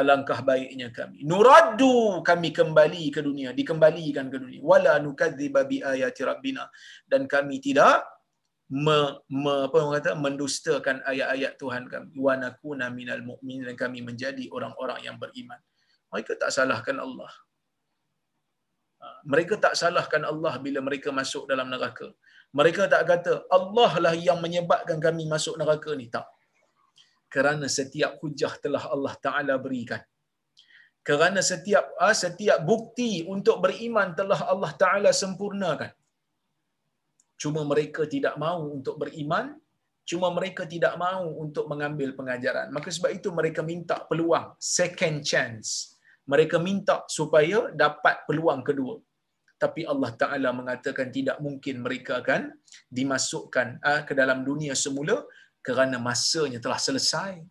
alangkah 0.00 0.40
baiknya 0.50 0.88
kami. 0.98 1.26
Nuraddu 1.30 2.22
kami 2.28 2.48
kembali 2.58 3.04
ke 3.14 3.20
dunia 3.28 3.50
dikembalikan 3.58 4.26
ke 4.32 4.38
dunia. 4.42 4.60
Wala 4.62 4.94
nukadziba 5.04 5.66
bi 5.70 5.82
ayati 5.82 6.22
rabbina. 6.22 6.64
Dan 7.10 7.26
kami 7.26 7.58
tidak 7.58 8.06
me, 8.68 8.96
me, 9.32 9.54
apa 9.66 9.76
orang 9.80 9.96
kata 10.00 10.12
mendustakan 10.16 11.00
ayat-ayat 11.08 11.56
Tuhan 11.56 11.88
kami 11.92 12.12
wa 12.20 12.36
nakuna 12.36 12.92
minal 12.92 13.24
mu'minin 13.24 13.64
dan 13.68 13.76
kami 13.76 14.04
menjadi 14.04 14.44
orang-orang 14.52 15.00
yang 15.06 15.16
beriman 15.16 15.60
mereka 16.12 16.32
tak 16.36 16.52
salahkan 16.52 16.96
Allah 17.00 17.32
Ha, 19.02 19.06
mereka 19.32 19.54
tak 19.64 19.74
salahkan 19.80 20.22
Allah 20.30 20.54
bila 20.64 20.80
mereka 20.88 21.08
masuk 21.18 21.46
dalam 21.50 21.70
neraka. 21.74 22.08
Mereka 22.58 22.82
tak 22.92 23.02
kata 23.10 23.32
Allah 23.56 23.92
lah 24.04 24.14
yang 24.28 24.38
menyebabkan 24.44 24.98
kami 25.06 25.24
masuk 25.34 25.54
neraka 25.60 25.90
ni 26.00 26.06
tak. 26.14 26.26
Kerana 27.34 27.66
setiap 27.78 28.12
hujah 28.20 28.52
telah 28.64 28.84
Allah 28.94 29.14
Taala 29.26 29.54
berikan. 29.66 30.00
Kerana 31.08 31.40
setiap 31.50 31.84
ah, 32.06 32.16
setiap 32.24 32.58
bukti 32.70 33.22
untuk 33.34 33.56
beriman 33.64 34.16
telah 34.18 34.40
Allah 34.52 34.72
Taala 34.82 35.10
sempurnakan. 35.22 35.92
Cuma 37.38 37.62
mereka 37.62 38.02
tidak 38.02 38.34
mahu 38.34 38.82
untuk 38.82 38.98
beriman, 38.98 39.54
cuma 40.02 40.28
mereka 40.34 40.66
tidak 40.66 40.98
mahu 40.98 41.38
untuk 41.46 41.70
mengambil 41.70 42.10
pengajaran. 42.18 42.66
Maka 42.74 42.90
sebab 42.90 43.14
itu 43.14 43.30
mereka 43.30 43.62
minta 43.62 44.02
peluang, 44.10 44.58
second 44.58 45.22
chance. 45.22 45.94
Mereka 46.26 46.58
minta 46.58 47.06
supaya 47.06 47.70
dapat 47.70 48.26
peluang 48.26 48.66
kedua. 48.66 48.98
Tapi 49.58 49.86
Allah 49.86 50.10
Taala 50.18 50.50
mengatakan 50.54 51.14
tidak 51.14 51.38
mungkin 51.42 51.82
mereka 51.86 52.18
akan 52.22 52.50
dimasukkan 52.90 53.80
uh, 53.82 54.02
ke 54.06 54.12
dalam 54.18 54.42
dunia 54.46 54.74
semula 54.74 55.22
kerana 55.62 55.98
masanya 55.98 56.58
telah 56.62 56.78
selesai 56.78 57.42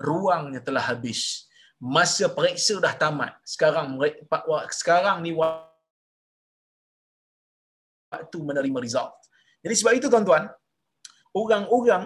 ruangnya 0.00 0.60
telah 0.64 0.84
habis. 0.92 1.48
Masa 1.80 2.28
periksa 2.32 2.80
dah 2.80 2.92
tamat. 2.96 3.36
Sekarang 3.44 3.96
sekarang 4.72 5.20
ni 5.24 5.32
waktu 5.36 5.64
menerima 8.40 8.78
result 8.84 9.23
jadi 9.64 9.74
sebab 9.80 9.92
itu 9.98 10.08
tuan-tuan 10.12 10.44
orang-orang 11.34 12.04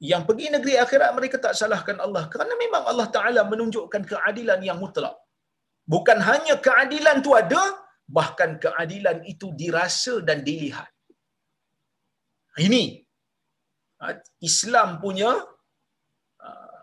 yang 0.00 0.22
pergi 0.28 0.46
negeri 0.54 0.74
akhirat 0.80 1.10
mereka 1.18 1.36
tak 1.36 1.52
salahkan 1.60 1.98
Allah 2.00 2.24
kerana 2.32 2.54
memang 2.56 2.82
Allah 2.90 3.08
Taala 3.16 3.42
menunjukkan 3.44 4.02
keadilan 4.08 4.60
yang 4.64 4.78
mutlak 4.80 5.12
Bukan 5.92 6.18
hanya 6.22 6.54
keadilan 6.66 7.18
tu 7.26 7.34
ada, 7.34 7.62
bahkan 8.06 8.62
keadilan 8.62 9.26
itu 9.26 9.50
dirasa 9.60 10.22
dan 10.28 10.46
dilihat. 10.46 10.86
Ini 12.66 12.82
ha, 13.98 14.14
Islam 14.38 15.02
punya 15.02 15.30
uh, 16.46 16.80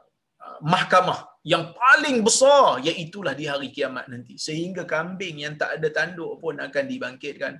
mahkamah 0.59 1.39
yang 1.47 1.71
paling 1.71 2.19
besar 2.27 2.83
iaitulah 2.83 3.31
di 3.31 3.47
hari 3.51 3.71
kiamat 3.71 4.11
nanti. 4.11 4.35
Sehingga 4.35 4.83
kambing 4.83 5.39
yang 5.45 5.55
tak 5.61 5.79
ada 5.79 5.87
tanduk 5.97 6.43
pun 6.43 6.59
akan 6.59 6.83
dibangkitkan, 6.91 7.53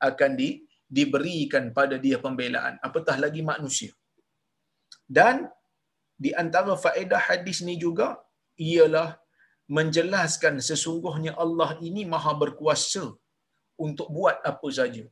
akan 0.00 0.30
di, 0.40 0.64
diberikan 0.96 1.64
pada 1.78 1.96
dia 2.04 2.16
pembelaan. 2.24 2.74
Apatah 2.86 3.16
lagi 3.24 3.42
manusia. 3.50 3.92
Dan 5.16 5.36
di 6.24 6.30
antara 6.42 6.72
faedah 6.84 7.22
hadis 7.28 7.58
ni 7.68 7.74
juga 7.84 8.08
ialah 8.68 9.08
menjelaskan 9.76 10.54
sesungguhnya 10.68 11.32
Allah 11.44 11.70
ini 11.88 12.02
maha 12.12 12.32
berkuasa 12.42 13.04
untuk 13.84 14.08
buat 14.16 14.36
apa 14.50 14.68
saja. 14.78 15.04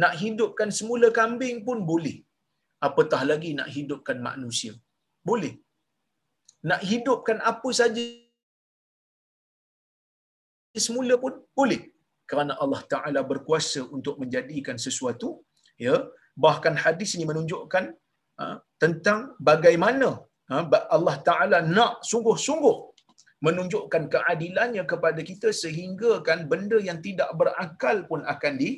Nak 0.00 0.14
hidupkan 0.22 0.70
semula 0.78 1.08
kambing 1.18 1.58
pun 1.66 1.80
boleh. 1.90 2.16
Apatah 2.86 3.22
lagi 3.30 3.50
nak 3.58 3.70
hidupkan 3.76 4.18
manusia. 4.28 4.72
Boleh. 5.28 5.54
Nak 6.68 6.80
hidupkan 6.90 7.38
apa 7.50 7.68
saja 7.80 8.02
semula 10.86 11.14
pun 11.22 11.34
boleh. 11.58 11.93
Kerana 12.30 12.52
Allah 12.62 12.82
Ta'ala 12.92 13.20
berkuasa 13.32 13.84
untuk 13.96 14.16
menjadikan 14.22 14.76
sesuatu. 14.80 15.44
ya 15.76 15.96
Bahkan 16.34 16.74
hadis 16.84 17.14
ini 17.14 17.24
menunjukkan 17.30 17.84
uh, 18.42 18.56
tentang 18.82 19.38
bagaimana 19.38 20.08
uh, 20.50 20.64
Allah 20.96 21.16
Ta'ala 21.22 21.58
nak 21.62 22.02
sungguh-sungguh 22.02 22.76
menunjukkan 23.44 24.08
keadilannya 24.08 24.82
kepada 24.88 25.20
kita 25.20 25.52
sehingga 25.52 26.24
kan 26.24 26.48
benda 26.48 26.80
yang 26.80 26.98
tidak 27.04 27.28
berakal 27.36 27.96
pun 28.08 28.24
akan 28.24 28.54
di 28.56 28.70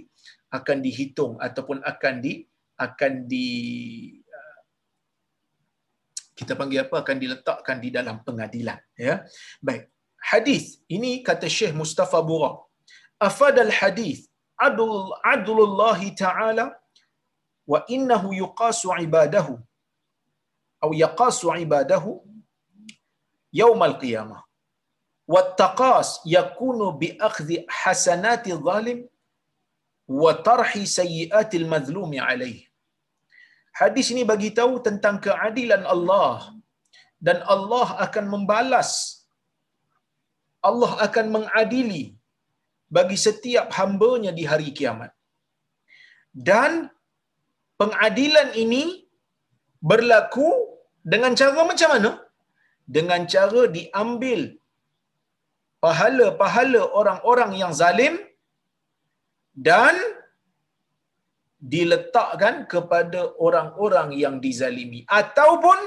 akan 0.51 0.79
dihitung 0.83 1.39
ataupun 1.39 1.87
akan 1.87 2.15
di 2.19 2.43
akan 2.77 3.13
di 3.31 3.49
uh, 4.21 4.61
kita 6.37 6.53
panggil 6.59 6.85
apa? 6.85 7.01
Akan 7.01 7.17
diletakkan 7.17 7.79
di 7.81 7.89
dalam 7.95 8.21
pengadilan 8.27 8.77
ya. 8.99 9.23
Baik. 9.63 9.89
Hadis 10.27 10.83
ini 10.91 11.23
kata 11.23 11.47
Syekh 11.47 11.73
Mustafa 11.73 12.19
Bura 12.19 12.66
afad 13.28 13.60
al 13.60 13.72
hadis 13.80 14.20
adul 14.68 15.14
adulullah 15.34 16.00
taala 16.24 16.66
wa 17.72 17.84
innahu 17.96 18.34
yuqasu 18.44 18.90
ibadahu 19.08 19.56
atau 20.82 20.92
yaqasu 21.06 21.56
ibadahu 21.66 22.12
يوم 23.54 23.84
القيامه 23.84 24.38
wattaqas 25.34 26.10
yakunu 26.36 26.86
bi 27.02 27.08
akhdhi 27.28 27.58
hasanati 27.82 28.58
zalim 28.68 29.00
wa 30.22 30.32
tarhi 30.48 30.84
sayyiatil 30.98 31.68
mazlumi 31.74 32.20
alaih. 32.30 32.58
Hadis 33.80 34.08
ini 34.14 34.24
bagi 34.32 34.50
tahu 34.60 34.74
tentang 34.88 35.18
keadilan 35.26 35.84
Allah 35.94 36.52
dan 37.28 37.38
Allah 37.56 37.88
akan 38.06 38.26
membalas 38.34 38.92
Allah 40.70 40.92
akan 41.06 41.26
mengadili 41.36 42.04
bagi 42.87 43.19
setiap 43.27 43.73
hambanya 43.79 44.31
di 44.39 44.45
hari 44.51 44.71
kiamat. 44.71 45.11
Dan 46.49 46.91
pengadilan 47.81 48.53
ini 48.55 49.07
berlaku 49.81 50.49
dengan 51.13 51.33
cara 51.39 51.63
macam 51.71 51.91
mana? 51.95 52.11
Dengan 52.87 53.27
cara 53.27 53.67
diambil 53.67 54.55
pahala-pahala 55.85 56.83
orang-orang 57.01 57.53
yang 57.63 57.73
zalim 57.81 58.15
dan 59.55 59.97
diletakkan 61.75 62.69
kepada 62.73 63.33
orang-orang 63.47 64.13
yang 64.23 64.37
dizalimi 64.45 65.03
ataupun 65.09 65.79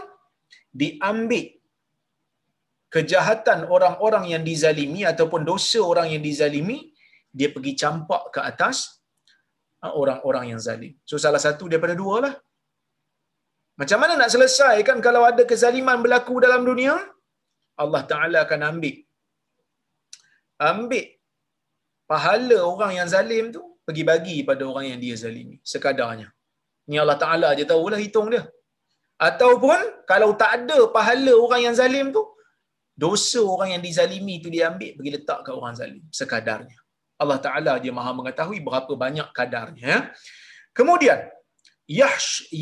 diambil 0.73 1.58
kejahatan 2.95 3.59
orang-orang 3.75 4.25
yang 4.33 4.43
dizalimi 4.49 5.01
ataupun 5.11 5.41
dosa 5.49 5.81
orang 5.91 6.07
yang 6.13 6.23
dizalimi 6.29 6.77
dia 7.37 7.49
pergi 7.55 7.73
campak 7.81 8.23
ke 8.35 8.39
atas 8.51 8.77
ha, 9.81 9.93
orang-orang 10.01 10.45
yang 10.51 10.61
zalim. 10.67 10.93
So 11.09 11.17
salah 11.25 11.41
satu 11.47 11.65
daripada 11.71 11.95
dua 12.01 12.15
lah. 12.25 12.33
Macam 13.79 13.99
mana 14.01 14.13
nak 14.21 14.31
selesaikan 14.33 14.97
kalau 15.07 15.21
ada 15.29 15.43
kezaliman 15.51 15.99
berlaku 16.05 16.35
dalam 16.45 16.63
dunia? 16.69 16.95
Allah 17.83 18.01
Ta'ala 18.11 18.37
akan 18.45 18.61
ambil 18.71 18.95
ambil 20.69 21.05
pahala 22.11 22.57
orang 22.71 22.91
yang 22.99 23.07
zalim 23.15 23.45
tu 23.55 23.61
pergi 23.87 24.03
bagi 24.11 24.37
pada 24.49 24.63
orang 24.71 24.85
yang 24.91 24.99
dia 25.03 25.15
zalimi 25.23 25.57
sekadarnya. 25.71 26.27
Ni 26.89 26.97
Allah 27.03 27.17
Taala 27.23 27.47
aje 27.53 27.63
tahulah 27.71 27.99
hitung 28.03 28.27
dia. 28.33 28.43
Ataupun 29.27 29.79
kalau 30.11 30.29
tak 30.41 30.51
ada 30.57 30.77
pahala 30.95 31.33
orang 31.45 31.61
yang 31.65 31.75
zalim 31.81 32.07
tu 32.15 32.21
dosa 33.03 33.41
orang 33.53 33.69
yang 33.73 33.83
dizalimi 33.87 34.35
tu 34.43 34.49
dia 34.53 34.63
ambil 34.71 34.91
pergi 34.97 35.11
letak 35.15 35.39
ke 35.45 35.51
orang 35.59 35.73
zalim 35.79 36.03
sekadarnya. 36.19 36.79
Allah 37.21 37.39
Taala 37.45 37.73
dia 37.83 37.91
Maha 37.97 38.11
mengetahui 38.19 38.59
berapa 38.67 38.91
banyak 39.03 39.27
kadarnya. 39.37 39.87
Ya. 39.91 39.97
Kemudian 40.77 41.19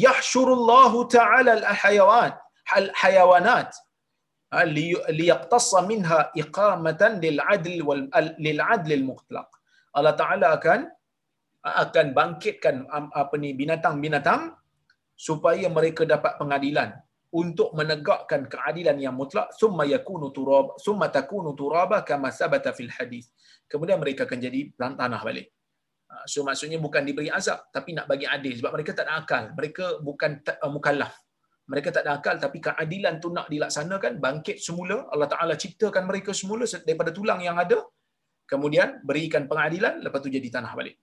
yahsyurullahu 0.03 0.97
taala 1.17 1.51
al-hayawan 1.59 2.31
al-hayawanat 2.79 3.71
Ha, 4.55 4.63
liyaqtassa 5.19 5.79
minha 5.91 6.19
iqamatan 6.41 7.19
lil 7.23 7.35
adl 7.53 7.83
wal 7.87 8.03
lil 8.45 8.59
adl 8.73 8.91
al 8.97 9.03
mutlaq 9.09 9.49
Allah 9.97 10.13
taala 10.21 10.47
akan 10.57 10.87
akan 11.83 12.05
bangkitkan 12.19 12.75
apa 13.21 13.35
ni 13.43 13.49
binatang-binatang 13.61 14.55
supaya 15.27 15.67
mereka 15.77 16.07
dapat 16.13 16.39
pengadilan 16.39 16.95
untuk 17.35 17.75
menegakkan 17.75 18.47
keadilan 18.47 18.95
yang 18.95 19.11
mutlak 19.11 19.51
summa 19.51 19.83
yakunu 19.83 20.31
turab 20.31 20.79
summa 20.79 21.11
takunu 21.11 21.51
turaba 21.51 21.99
kama 22.07 22.31
sabata 22.31 22.71
fil 22.71 22.91
hadis. 22.91 23.27
Kemudian 23.67 23.99
mereka 23.99 24.23
akan 24.23 24.39
jadi 24.39 24.71
tanah 24.79 25.21
balik. 25.27 25.51
Ha, 26.07 26.23
so 26.23 26.39
maksudnya 26.47 26.79
bukan 26.79 27.03
diberi 27.03 27.27
azab 27.27 27.67
tapi 27.75 27.91
nak 27.91 28.07
bagi 28.07 28.23
adil. 28.23 28.55
Sebab 28.55 28.71
mereka 28.71 28.95
tak 28.95 29.11
ada 29.11 29.19
akal. 29.19 29.43
Mereka 29.51 29.99
bukan 29.99 30.39
uh, 30.39 30.71
mukallaf. 30.71 31.19
Mereka 31.67 31.91
tak 31.91 32.07
ada 32.07 32.15
akal 32.15 32.39
tapi 32.39 32.63
keadilan 32.63 33.19
tu 33.19 33.27
nak 33.35 33.51
dilaksanakan 33.51 34.23
bangkit 34.23 34.63
semula. 34.63 35.11
Allah 35.11 35.27
Taala 35.27 35.59
ciptakan 35.59 36.07
mereka 36.07 36.31
semula 36.31 36.63
daripada 36.63 37.11
tulang 37.11 37.43
yang 37.43 37.59
ada. 37.59 37.83
Kemudian 38.47 39.03
berikan 39.03 39.51
pengadilan 39.51 39.99
lepas 39.99 40.23
tu 40.23 40.31
jadi 40.31 40.47
tanah 40.47 40.71
balik. 40.79 40.95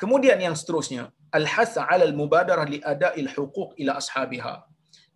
Kemudian 0.00 0.40
yang 0.40 0.56
seterusnya 0.56 1.12
al-hath 1.36 1.76
'ala 1.76 2.08
al-mubadarah 2.08 2.64
li 2.64 2.80
ada'il 2.80 3.28
huquq 3.36 3.76
ila 3.84 4.00
ashabiha 4.00 4.67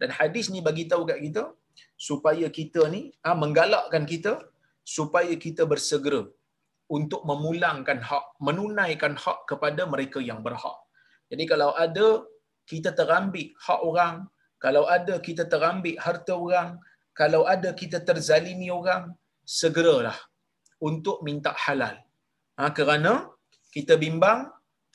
dan 0.03 0.11
hadis 0.19 0.47
ni 0.55 0.61
bagi 0.69 0.85
tahu 0.93 1.03
kat 1.11 1.19
kita 1.25 1.45
supaya 2.09 2.47
kita 2.59 2.83
ni 2.95 3.03
ha, 3.25 3.39
menggalakkan 3.43 4.05
kita 4.13 4.33
supaya 4.97 5.35
kita 5.45 5.63
bersegera 5.73 6.23
untuk 6.97 7.23
memulangkan 7.31 7.99
hak 8.09 8.25
menunaikan 8.47 9.15
hak 9.25 9.39
kepada 9.51 9.83
mereka 9.93 10.19
yang 10.31 10.41
berhak 10.47 10.79
Jadi 11.31 11.45
kalau 11.53 11.71
ada 11.85 12.09
kita 12.71 12.91
terambil 12.99 13.47
hak 13.67 13.81
orang, 13.91 14.17
kalau 14.65 14.85
ada 14.97 15.15
kita 15.27 15.45
terambil 15.53 15.97
harta 16.05 16.35
orang, 16.47 16.69
kalau 17.21 17.43
ada 17.55 17.71
kita 17.81 17.99
terzalimi 18.09 18.69
orang, 18.81 19.05
segeralah 19.61 20.19
untuk 20.89 21.25
minta 21.27 21.53
halal. 21.65 21.97
Ha, 22.59 22.71
kerana 22.79 23.13
kita 23.75 23.97
bimbang 24.05 24.41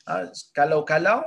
ha, 0.07 0.13
kalau-kalau 0.57 1.19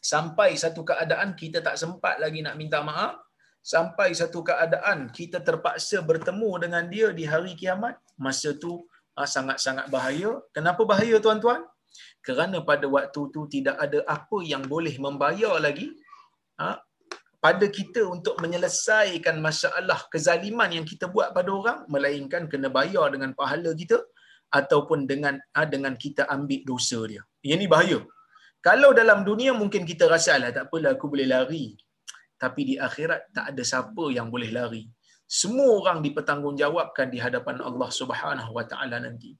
sampai 0.00 0.56
satu 0.56 0.82
keadaan 0.90 1.36
kita 1.36 1.60
tak 1.60 1.76
sempat 1.82 2.16
lagi 2.24 2.40
nak 2.46 2.56
minta 2.60 2.80
maaf, 2.80 3.20
sampai 3.60 4.16
satu 4.20 4.40
keadaan 4.48 5.12
kita 5.12 5.38
terpaksa 5.44 6.00
bertemu 6.10 6.50
dengan 6.64 6.84
dia 6.92 7.08
di 7.12 7.24
hari 7.32 7.52
kiamat, 7.60 7.94
masa 8.16 8.56
tu 8.56 8.72
ha, 9.16 9.28
sangat-sangat 9.28 9.86
bahaya. 9.94 10.40
Kenapa 10.56 10.82
bahaya 10.88 11.16
tuan-tuan? 11.20 11.60
Kerana 12.24 12.64
pada 12.70 12.86
waktu 12.96 13.20
tu 13.34 13.40
tidak 13.54 13.76
ada 13.84 14.00
apa 14.16 14.38
yang 14.52 14.64
boleh 14.64 14.94
membayar 14.96 15.54
lagi 15.60 15.88
ha, 16.60 16.80
pada 17.40 17.66
kita 17.78 18.04
untuk 18.04 18.36
menyelesaikan 18.42 19.36
masalah 19.40 20.00
kezaliman 20.12 20.70
yang 20.76 20.84
kita 20.84 21.08
buat 21.08 21.32
pada 21.36 21.50
orang 21.60 21.78
melainkan 21.88 22.44
kena 22.52 22.68
bayar 22.68 23.08
dengan 23.12 23.32
pahala 23.32 23.72
kita 23.72 23.98
ataupun 24.52 25.08
dengan 25.10 25.36
ha, 25.56 25.64
dengan 25.74 25.94
kita 26.04 26.28
ambil 26.36 26.60
dosa 26.70 27.00
dia. 27.10 27.22
Ini 27.44 27.68
bahaya. 27.68 28.00
Kalau 28.60 28.92
dalam 28.92 29.24
dunia 29.24 29.56
mungkin 29.56 29.88
kita 29.88 30.04
rasa 30.04 30.36
lah 30.36 30.52
tak 30.52 30.68
apalah 30.68 30.92
aku 30.96 31.08
boleh 31.12 31.24
lari. 31.24 31.72
Tapi 32.36 32.60
di 32.68 32.74
akhirat 32.76 33.32
tak 33.36 33.44
ada 33.52 33.62
siapa 33.64 34.04
yang 34.12 34.28
boleh 34.28 34.52
lari. 34.52 34.84
Semua 35.24 35.68
orang 35.80 35.98
dipertanggungjawabkan 36.04 37.08
di 37.08 37.18
hadapan 37.24 37.56
Allah 37.68 37.90
Subhanahu 38.00 38.52
Wa 38.58 38.64
Taala 38.70 39.00
nanti. 39.00 39.32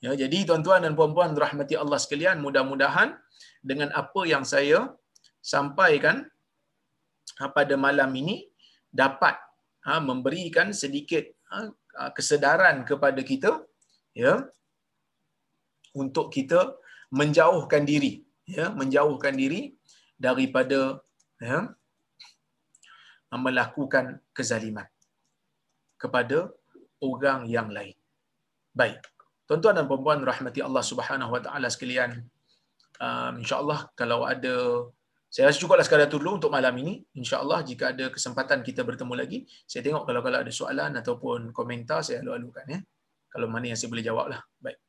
Ya, 0.00 0.12
jadi 0.16 0.48
tuan-tuan 0.48 0.80
dan 0.84 0.92
puan-puan 0.96 1.36
rahmati 1.36 1.76
Allah 1.76 1.98
sekalian, 2.00 2.40
mudah-mudahan 2.40 3.12
dengan 3.60 3.92
apa 3.92 4.20
yang 4.24 4.44
saya 4.48 4.88
sampaikan 5.44 6.24
ha, 7.40 7.48
pada 7.52 7.74
malam 7.76 8.08
ini 8.16 8.48
dapat 8.88 9.36
ha, 9.84 10.00
memberikan 10.00 10.72
sedikit 10.72 11.24
ha, 11.52 11.68
kesedaran 12.16 12.84
kepada 12.88 13.20
kita 13.20 13.60
ya 14.16 14.40
untuk 15.96 16.32
kita 16.32 16.60
menjauhkan 17.12 17.84
diri 17.84 18.24
ya 18.50 18.66
menjauhkan 18.74 19.34
diri 19.34 19.74
daripada 20.18 21.00
ya 21.40 21.72
melakukan 23.30 24.18
kezaliman 24.34 24.86
kepada 25.94 26.50
orang 26.98 27.46
yang 27.46 27.70
lain. 27.70 27.94
Baik. 28.74 28.98
Tuan-tuan 29.46 29.78
dan 29.78 29.86
puan-puan 29.86 30.22
rahmati 30.22 30.62
Allah 30.62 30.82
Subhanahu 30.82 31.34
Wa 31.34 31.40
Taala 31.42 31.70
sekalian. 31.70 32.26
Um, 33.00 33.40
insya-Allah 33.40 33.88
kalau 33.96 34.28
ada 34.28 34.86
saya 35.30 35.46
rasa 35.46 35.62
cukuplah 35.62 35.86
sekadar 35.86 36.10
itu 36.10 36.18
dulu 36.18 36.42
untuk 36.42 36.50
malam 36.50 36.74
ini. 36.82 37.06
InsyaAllah 37.14 37.62
jika 37.62 37.94
ada 37.94 38.10
kesempatan 38.10 38.66
kita 38.66 38.82
bertemu 38.82 39.14
lagi, 39.14 39.46
saya 39.62 39.86
tengok 39.86 40.02
kalau 40.02 40.20
kalau 40.26 40.38
ada 40.42 40.50
soalan 40.50 40.90
ataupun 40.98 41.54
komentar, 41.54 42.02
saya 42.02 42.18
alu-alukan. 42.18 42.66
Ya. 42.66 42.82
Kalau 43.30 43.46
mana 43.46 43.70
yang 43.70 43.78
saya 43.78 43.94
boleh 43.94 44.02
jawab 44.02 44.26
lah. 44.26 44.42
Baik. 44.58 44.82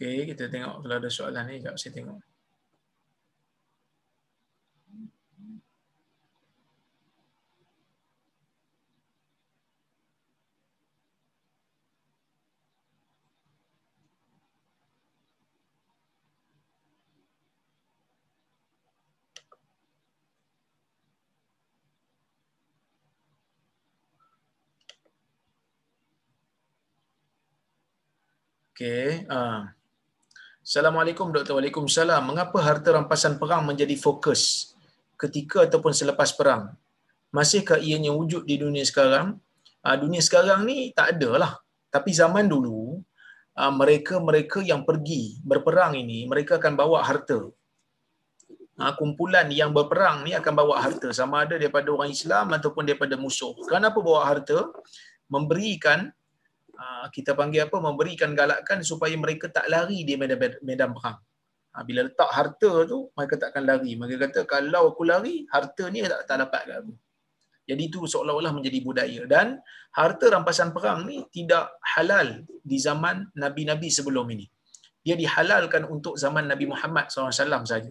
Okey, 0.00 0.32
kita 0.32 0.44
tengok 0.52 0.84
kalau 0.84 0.96
ada 1.00 1.10
soalan 1.12 1.44
ni, 1.48 1.56
jap 1.64 1.76
saya 1.80 1.92
tengok. 1.96 2.29
Okey. 28.80 29.28
Uh. 29.28 29.68
Assalamualaikum 30.64 31.28
Dr. 31.36 31.52
Waalaikumsalam. 31.52 32.24
Mengapa 32.24 32.64
harta 32.64 32.96
rampasan 32.96 33.36
perang 33.36 33.60
menjadi 33.68 33.92
fokus 33.92 34.72
ketika 35.20 35.68
ataupun 35.68 35.92
selepas 35.92 36.32
perang? 36.32 36.72
Masihkah 37.28 37.76
ianya 37.76 38.08
wujud 38.08 38.48
di 38.48 38.56
dunia 38.56 38.80
sekarang? 38.80 39.36
Uh, 39.84 39.96
dunia 40.00 40.24
sekarang 40.24 40.64
ni 40.64 40.96
tak 40.96 41.12
ada 41.12 41.30
lah. 41.36 41.52
Tapi 41.92 42.08
zaman 42.16 42.48
dulu, 42.48 43.04
uh, 43.60 43.68
mereka-mereka 43.68 44.64
yang 44.64 44.88
pergi 44.88 45.44
berperang 45.44 46.00
ini, 46.00 46.24
mereka 46.24 46.56
akan 46.56 46.72
bawa 46.72 47.04
harta. 47.04 47.52
Uh, 48.80 48.92
kumpulan 48.96 49.44
yang 49.52 49.76
berperang 49.76 50.24
ni 50.24 50.32
akan 50.32 50.56
bawa 50.56 50.80
harta. 50.80 51.12
Sama 51.12 51.44
ada 51.44 51.60
daripada 51.60 51.92
orang 51.92 52.16
Islam 52.16 52.48
ataupun 52.56 52.88
daripada 52.88 53.12
musuh. 53.20 53.52
Kenapa 53.68 54.00
bawa 54.00 54.24
harta? 54.24 54.72
Memberikan 55.28 56.16
kita 57.12 57.36
panggil 57.36 57.68
apa 57.68 57.76
memberikan 57.76 58.32
galakan 58.32 58.80
supaya 58.80 59.12
mereka 59.18 59.52
tak 59.52 59.68
lari 59.68 60.04
di 60.06 60.16
medan 60.16 60.38
medan 60.64 60.90
perang. 60.96 61.18
Ah, 61.70 61.86
bila 61.86 62.02
letak 62.08 62.30
harta 62.34 62.72
tu 62.88 63.12
mereka 63.14 63.34
takkan 63.38 63.62
lari. 63.62 63.94
Mereka 63.94 64.16
kata 64.26 64.40
kalau 64.48 64.90
aku 64.90 65.06
lari 65.06 65.46
harta 65.54 65.86
ni 65.92 66.02
tak, 66.02 66.26
tak 66.26 66.36
dapat 66.42 66.62
kat 66.66 66.76
aku. 66.82 66.94
Jadi 67.70 67.82
itu 67.86 68.02
seolah-olah 68.02 68.50
menjadi 68.50 68.78
budaya 68.82 69.22
dan 69.30 69.62
harta 69.94 70.26
rampasan 70.34 70.74
perang 70.74 71.06
ni 71.06 71.22
tidak 71.30 71.70
halal 71.94 72.42
di 72.66 72.76
zaman 72.82 73.30
nabi-nabi 73.38 73.86
sebelum 73.86 74.26
ini. 74.34 74.50
Dia 75.00 75.14
dihalalkan 75.16 75.88
untuk 75.88 76.20
zaman 76.20 76.44
Nabi 76.44 76.68
Muhammad 76.68 77.08
SAW 77.08 77.32
saja. 77.64 77.88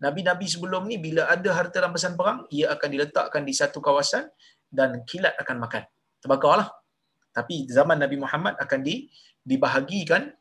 Nabi-nabi 0.00 0.48
sebelum 0.48 0.88
ni 0.88 0.96
bila 0.96 1.28
ada 1.28 1.52
harta 1.52 1.84
rampasan 1.84 2.16
perang, 2.16 2.48
ia 2.48 2.72
akan 2.72 2.88
diletakkan 2.88 3.44
di 3.44 3.52
satu 3.52 3.80
kawasan 3.80 4.24
dan 4.72 5.04
kilat 5.04 5.36
akan 5.36 5.56
makan. 5.60 5.84
Terbakarlah. 6.20 6.68
Tapi 7.36 7.68
zaman 7.68 8.00
Nabi 8.00 8.16
Muhammad 8.16 8.56
akan 8.56 8.80
di, 8.80 9.12
dibahagikan 9.44 10.32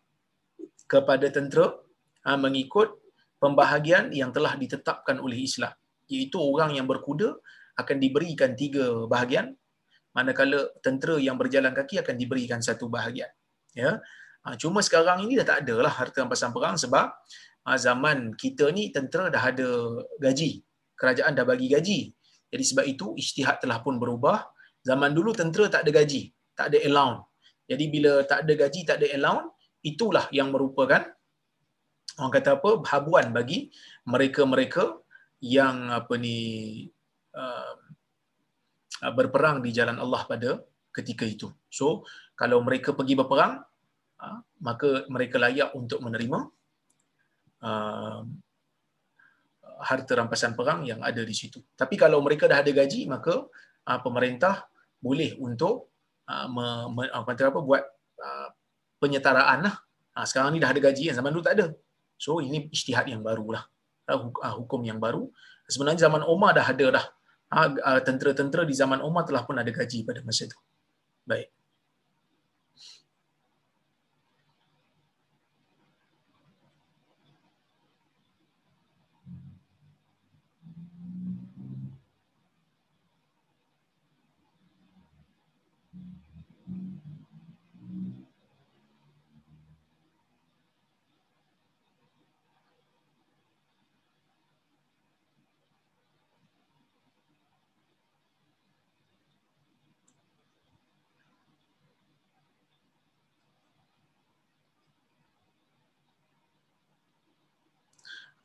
kepada 0.88 1.28
tentera 1.28 1.76
ha, 2.24 2.40
mengikut 2.40 2.96
pembahagian 3.36 4.16
yang 4.16 4.32
telah 4.32 4.56
ditetapkan 4.56 5.20
oleh 5.20 5.44
Islam. 5.44 5.76
Iaitu 6.08 6.40
orang 6.40 6.72
yang 6.72 6.88
berkuda 6.88 7.36
akan 7.76 7.98
diberikan 8.00 8.56
tiga 8.56 9.04
bahagian, 9.12 9.52
manakala 10.16 10.72
tentera 10.80 11.20
yang 11.20 11.36
berjalan 11.36 11.76
kaki 11.76 12.00
akan 12.00 12.16
diberikan 12.16 12.64
satu 12.64 12.88
bahagian. 12.88 13.28
Ya. 13.76 14.00
Ha, 14.48 14.56
cuma 14.56 14.80
sekarang 14.80 15.28
ini 15.28 15.36
dah 15.36 15.44
tak 15.52 15.68
ada 15.68 15.84
lah 15.84 15.92
harta 15.92 16.24
rampasan 16.24 16.56
perang 16.56 16.80
sebab 16.80 17.12
ha, 17.68 17.76
zaman 17.76 18.32
kita 18.40 18.72
ni 18.72 18.96
tentera 18.96 19.28
dah 19.28 19.44
ada 19.52 20.00
gaji. 20.24 20.64
Kerajaan 20.96 21.36
dah 21.36 21.44
bagi 21.44 21.68
gaji. 21.68 22.00
Jadi 22.48 22.64
sebab 22.64 22.86
itu 22.88 23.12
ijtihad 23.20 23.60
telah 23.60 23.84
pun 23.84 24.00
berubah. 24.00 24.48
Zaman 24.86 25.12
dulu 25.12 25.36
tentera 25.36 25.68
tak 25.68 25.84
ada 25.84 25.92
gaji 25.92 26.35
tak 26.58 26.72
ada 26.72 26.80
allowance. 26.88 27.28
Jadi 27.70 27.86
bila 27.92 28.24
tak 28.24 28.46
ada 28.46 28.54
gaji, 28.56 28.82
tak 28.88 28.98
ada 29.04 29.08
allowance, 29.14 29.50
itulah 29.86 30.26
yang 30.34 30.50
merupakan 30.50 31.04
orang 32.16 32.34
kata 32.34 32.50
apa 32.58 32.70
habuan 32.90 33.36
bagi 33.36 33.70
mereka-mereka 34.08 34.98
yang 35.44 35.92
apa 35.92 36.14
ni 36.16 36.40
uh, 37.36 37.74
berperang 39.12 39.60
di 39.60 39.76
jalan 39.76 40.00
Allah 40.00 40.24
pada 40.24 40.50
ketika 40.96 41.28
itu. 41.28 41.52
So 41.68 42.08
kalau 42.40 42.64
mereka 42.64 42.96
pergi 42.96 43.20
berperang, 43.20 43.60
uh, 44.24 44.40
maka 44.64 45.04
mereka 45.12 45.36
layak 45.38 45.76
untuk 45.76 46.00
menerima 46.00 46.40
uh, 47.62 48.22
harta 49.76 50.12
rampasan 50.16 50.56
perang 50.56 50.88
yang 50.88 51.04
ada 51.04 51.20
di 51.20 51.36
situ. 51.36 51.60
Tapi 51.76 52.00
kalau 52.00 52.24
mereka 52.24 52.48
dah 52.48 52.64
ada 52.64 52.72
gaji, 52.72 53.12
maka 53.12 53.44
uh, 53.92 54.00
pemerintah 54.00 54.72
boleh 55.04 55.36
untuk 55.36 55.95
uh, 56.28 56.48
me, 56.52 56.66
me, 56.94 57.04
kata 57.10 57.50
apa 57.54 57.60
buat 57.64 57.84
uh, 58.20 58.48
penyetaraan 59.00 59.66
lah. 59.66 59.76
Ha, 60.16 60.24
sekarang 60.28 60.56
ni 60.56 60.60
dah 60.64 60.72
ada 60.72 60.80
gaji 60.80 61.12
yang 61.12 61.18
zaman 61.18 61.32
dulu 61.32 61.44
tak 61.44 61.56
ada. 61.60 61.68
So 62.16 62.40
ini 62.40 62.68
ijtihad 62.72 63.08
yang 63.08 63.24
barulah. 63.24 63.64
Uh, 64.06 64.32
hukum 64.60 64.84
yang 64.84 65.00
baru. 65.00 65.28
Sebenarnya 65.66 66.12
zaman 66.12 66.22
Umar 66.28 66.54
dah 66.56 66.68
ada 66.68 66.88
dah. 67.02 67.06
Ha, 67.56 68.02
tentera-tentera 68.04 68.68
di 68.68 68.76
zaman 68.76 69.00
Umar 69.00 69.24
telah 69.24 69.48
pun 69.48 69.56
ada 69.56 69.70
gaji 69.70 70.04
pada 70.04 70.20
masa 70.26 70.50
itu. 70.50 70.58
Baik. 71.24 71.55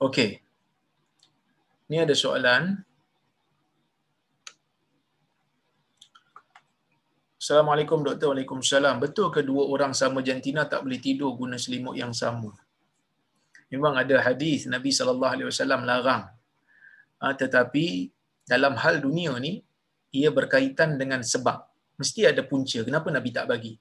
Okey. 0.01 0.41
Ni 1.93 2.01
ada 2.01 2.17
soalan. 2.17 2.81
Assalamualaikum 7.37 8.01
doktor. 8.01 8.33
Waalaikumsalam. 8.33 8.97
Betul 9.05 9.29
ke 9.29 9.45
dua 9.45 9.69
orang 9.69 9.93
sama 9.93 10.25
jantina 10.25 10.65
tak 10.65 10.89
boleh 10.89 10.97
tidur 11.05 11.37
guna 11.37 11.61
selimut 11.61 12.01
yang 12.01 12.17
sama? 12.17 12.49
Memang 13.69 14.01
ada 14.01 14.17
hadis 14.25 14.65
Nabi 14.73 14.89
sallallahu 14.89 15.33
alaihi 15.37 15.49
wasallam 15.53 15.85
larang. 15.85 16.25
Ha, 17.21 17.37
tetapi 17.37 18.09
dalam 18.49 18.81
hal 18.81 19.05
dunia 19.05 19.37
ni 19.37 19.61
ia 20.17 20.33
berkaitan 20.33 20.97
dengan 20.97 21.21
sebab. 21.21 21.61
Mesti 22.01 22.25
ada 22.25 22.41
punca 22.41 22.81
kenapa 22.89 23.13
Nabi 23.13 23.37
tak 23.37 23.53
bagi. 23.53 23.77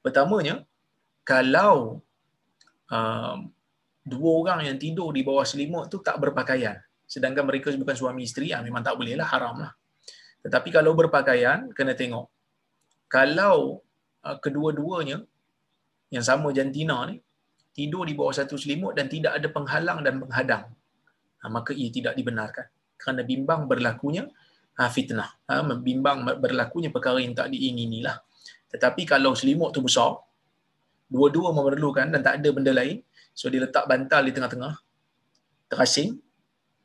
Pertamanya 0.00 0.64
kalau 1.20 2.00
um, 2.88 3.52
dua 4.04 4.30
orang 4.40 4.66
yang 4.66 4.76
tidur 4.80 5.12
di 5.12 5.20
bawah 5.20 5.44
selimut 5.44 5.92
tu 5.92 6.00
tak 6.00 6.16
berpakaian. 6.18 6.78
Sedangkan 7.04 7.42
mereka 7.42 7.74
bukan 7.74 7.96
suami 7.96 8.22
isteri, 8.22 8.54
ya, 8.54 8.62
memang 8.62 8.86
tak 8.86 8.94
boleh 8.94 9.18
lah, 9.18 9.26
haram 9.26 9.58
lah. 9.66 9.72
Tetapi 10.46 10.68
kalau 10.70 10.94
berpakaian, 10.94 11.74
kena 11.74 11.92
tengok. 11.98 12.30
Kalau 13.10 13.82
uh, 14.22 14.36
kedua-duanya, 14.38 15.20
yang 16.10 16.24
sama 16.26 16.54
jantina 16.54 17.06
ni, 17.10 17.18
tidur 17.74 18.06
di 18.06 18.14
bawah 18.18 18.34
satu 18.34 18.58
selimut 18.58 18.98
dan 18.98 19.06
tidak 19.06 19.38
ada 19.38 19.46
penghalang 19.50 20.02
dan 20.02 20.22
penghadang, 20.22 20.64
ha, 21.38 21.44
maka 21.46 21.70
ia 21.70 21.90
tidak 21.90 22.18
dibenarkan. 22.18 22.66
Kerana 22.98 23.22
bimbang 23.22 23.70
berlakunya 23.70 24.26
ha, 24.78 24.90
fitnah. 24.90 25.30
Ha, 25.46 25.62
bimbang 25.78 26.26
berlakunya 26.38 26.90
perkara 26.90 27.22
yang 27.22 27.34
tak 27.34 27.54
diinginilah. 27.54 28.18
Tetapi 28.70 29.02
kalau 29.06 29.34
selimut 29.34 29.74
tu 29.74 29.82
besar, 29.82 30.18
dua-dua 31.10 31.50
memerlukan 31.50 32.10
dan 32.10 32.22
tak 32.22 32.42
ada 32.42 32.48
benda 32.54 32.70
lain, 32.70 33.02
So 33.40 33.48
dia 33.48 33.64
letak 33.64 33.88
bantal 33.88 34.28
di 34.28 34.36
tengah-tengah, 34.36 34.76
terasing 35.72 36.20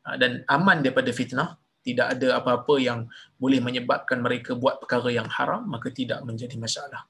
ha, 0.08 0.16
dan 0.16 0.48
aman 0.48 0.80
daripada 0.80 1.12
fitnah. 1.12 1.60
Tidak 1.84 2.16
ada 2.16 2.40
apa-apa 2.40 2.80
yang 2.80 3.12
boleh 3.36 3.60
menyebabkan 3.60 4.24
mereka 4.24 4.56
buat 4.56 4.80
perkara 4.80 5.12
yang 5.12 5.28
haram, 5.28 5.68
maka 5.68 5.92
tidak 5.92 6.24
menjadi 6.24 6.56
masalah. 6.56 7.04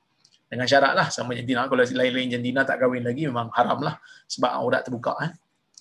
Dengan 0.50 0.66
syarat 0.66 0.98
lah 0.98 1.08
sama 1.14 1.38
jantina. 1.38 1.70
Kalau 1.70 1.80
lain-lain 1.80 2.34
jantina 2.34 2.66
tak 2.66 2.82
kahwin 2.82 3.06
lagi, 3.06 3.30
memang 3.30 3.54
haram 3.54 3.86
lah. 3.86 4.02
Sebab 4.26 4.50
aurat 4.50 4.82
terbuka. 4.82 5.14
Eh? 5.30 5.32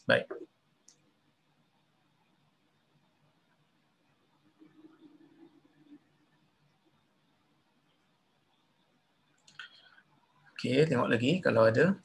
Baik. 0.04 0.28
Okay, 10.54 10.84
tengok 10.84 11.08
lagi 11.08 11.42
kalau 11.42 11.66
ada. 11.66 12.03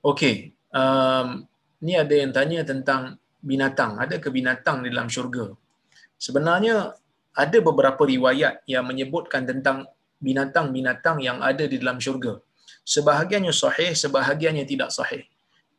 Okey, 0.00 0.56
um, 0.72 1.44
ni 1.84 1.92
ada 1.92 2.14
yang 2.16 2.32
tanya 2.32 2.64
tentang 2.64 3.20
binatang. 3.44 4.00
Ada 4.00 4.16
ke 4.16 4.32
binatang 4.32 4.80
di 4.80 4.88
dalam 4.88 5.12
syurga? 5.12 5.52
Sebenarnya 6.16 6.96
ada 7.36 7.58
beberapa 7.60 8.08
riwayat 8.08 8.64
yang 8.64 8.88
menyebutkan 8.88 9.44
tentang 9.44 9.84
binatang-binatang 10.20 11.20
yang 11.20 11.44
ada 11.44 11.68
di 11.68 11.76
dalam 11.76 12.00
syurga. 12.00 12.40
Sebahagiannya 12.84 13.52
sahih, 13.52 13.92
sebahagiannya 13.92 14.64
tidak 14.64 14.88
sahih. 14.88 15.24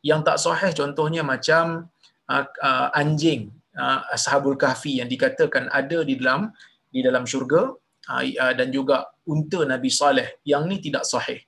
Yang 0.06 0.20
tak 0.26 0.38
sahih 0.38 0.70
contohnya 0.70 1.22
macam 1.26 1.90
uh, 2.30 2.44
uh, 2.62 2.88
anjing 2.94 3.50
uh, 3.74 4.06
Ashabul 4.14 4.58
Kahfi 4.58 5.02
yang 5.02 5.10
dikatakan 5.10 5.66
ada 5.70 6.02
di 6.06 6.18
dalam 6.18 6.50
di 6.94 7.02
dalam 7.02 7.26
syurga 7.26 7.74
uh, 8.10 8.22
uh, 8.22 8.54
dan 8.54 8.70
juga 8.70 9.10
unta 9.26 9.62
Nabi 9.66 9.90
Saleh 9.90 10.38
yang 10.46 10.66
ni 10.70 10.78
tidak 10.78 11.06
sahih. 11.06 11.42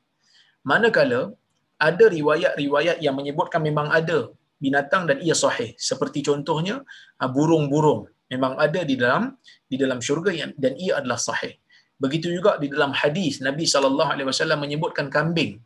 Manakala 0.66 1.34
ada 1.78 2.04
riwayat-riwayat 2.06 2.98
yang 3.04 3.14
menyebutkan 3.18 3.60
memang 3.60 3.90
ada 3.90 4.30
binatang 4.62 5.04
dan 5.10 5.18
ia 5.20 5.36
sahih. 5.36 5.76
Seperti 5.76 6.24
contohnya 6.24 6.80
ah, 7.20 7.28
burung-burung 7.28 8.08
memang 8.32 8.56
ada 8.56 8.80
di 8.82 8.94
dalam 8.96 9.36
di 9.68 9.76
dalam 9.76 9.98
syurga 10.00 10.32
dan 10.56 10.72
ia 10.80 11.00
adalah 11.00 11.20
sahih. 11.20 11.54
Begitu 12.00 12.34
juga 12.34 12.58
di 12.62 12.66
dalam 12.74 12.90
hadis 12.90 13.38
Nabi 13.38 13.64
sallallahu 13.64 14.10
alaihi 14.14 14.28
wasallam 14.30 14.58
menyebutkan 14.64 15.06
kambing. 15.14 15.62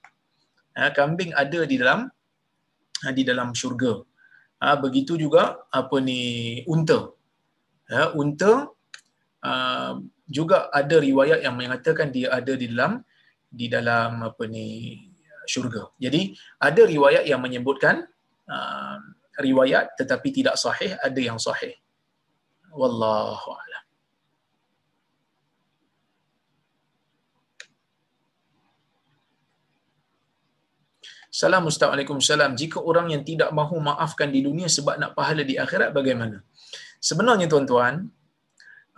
Ha, 0.77 0.93
kambing 0.95 1.33
ada 1.35 1.65
di 1.65 1.77
dalam 1.81 2.07
ha, 3.03 3.11
di 3.19 3.23
dalam 3.25 3.57
syurga. 3.57 4.05
Begitu 4.85 5.15
juga 5.15 5.43
apa 5.71 5.97
ni 6.03 6.21
unta. 6.67 7.15
Unta 8.19 8.53
juga 10.29 10.69
ada 10.81 10.97
riwayat 11.01 11.41
yang 11.47 11.57
mengatakan 11.57 12.13
dia 12.13 12.29
ada 12.39 12.53
di 12.53 12.67
dalam 12.69 13.01
di 13.49 13.67
dalam 13.73 14.21
apa 14.29 14.45
ni 14.45 15.08
syurga. 15.49 15.89
Jadi 15.97 16.37
ada 16.61 16.83
riwayat 16.85 17.25
yang 17.25 17.41
menyebutkan 17.41 18.05
uh, 18.47 18.97
riwayat 19.41 19.97
tetapi 19.97 20.29
tidak 20.31 20.61
sahih, 20.61 20.95
ada 21.01 21.21
yang 21.21 21.41
sahih. 21.41 21.75
Wallahu 22.77 23.49
a'lam. 23.57 23.85
Assalamualaikum 31.39 32.19
salam. 32.19 32.59
Jika 32.59 32.83
orang 32.83 33.15
yang 33.15 33.23
tidak 33.23 33.55
mahu 33.55 33.79
maafkan 33.79 34.27
di 34.33 34.43
dunia 34.43 34.67
sebab 34.67 34.99
nak 34.99 35.15
pahala 35.15 35.47
di 35.47 35.55
akhirat 35.55 35.95
bagaimana? 35.95 36.43
Sebenarnya 36.99 37.47
tuan-tuan, 37.47 38.11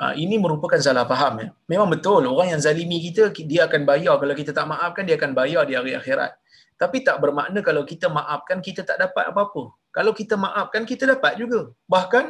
uh, 0.01 0.15
ini 0.17 0.41
merupakan 0.41 0.81
salah 0.81 1.05
faham 1.05 1.37
ya. 1.37 1.49
Memang 1.69 1.93
betul 1.93 2.25
orang 2.25 2.57
yang 2.57 2.61
zalimi 2.65 2.97
kita 3.05 3.29
dia 3.45 3.69
akan 3.69 3.85
bayar 3.85 4.17
kalau 4.17 4.33
kita 4.33 4.57
tak 4.57 4.65
maafkan 4.65 5.05
dia 5.05 5.21
akan 5.21 5.37
bayar 5.37 5.69
di 5.69 5.77
hari 5.77 5.93
akhirat. 5.93 6.40
Tapi 6.83 6.99
tak 7.07 7.17
bermakna 7.23 7.61
kalau 7.69 7.83
kita 7.91 8.07
maafkan 8.19 8.59
kita 8.67 8.83
tak 8.89 8.99
dapat 9.05 9.25
apa-apa. 9.31 9.63
Kalau 9.97 10.13
kita 10.21 10.35
maafkan 10.45 10.83
kita 10.91 11.05
dapat 11.13 11.33
juga. 11.41 11.61
Bahkan 11.95 12.25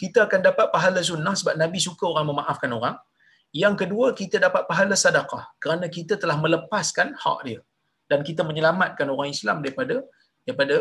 kita 0.00 0.18
akan 0.26 0.40
dapat 0.48 0.66
pahala 0.74 1.00
sunnah 1.10 1.34
sebab 1.40 1.54
Nabi 1.62 1.78
suka 1.88 2.04
orang 2.12 2.26
memaafkan 2.30 2.72
orang. 2.78 2.96
Yang 3.62 3.74
kedua 3.84 4.06
kita 4.20 4.36
dapat 4.46 4.62
pahala 4.70 4.96
sedekah 5.04 5.44
kerana 5.62 5.86
kita 5.96 6.16
telah 6.22 6.36
melepaskan 6.44 7.12
hak 7.22 7.38
dia 7.48 7.60
dan 8.08 8.24
kita 8.28 8.40
menyelamatkan 8.48 9.06
orang 9.12 9.28
Islam 9.36 9.60
daripada 9.64 10.00
daripada 10.44 10.76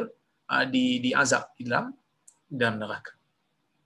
uh, 0.53 0.65
di 0.73 0.85
di 1.03 1.11
azab 1.23 1.51
di 1.59 1.67
dalam 1.67 1.91
dalam 2.47 2.79
neraka. 2.79 3.11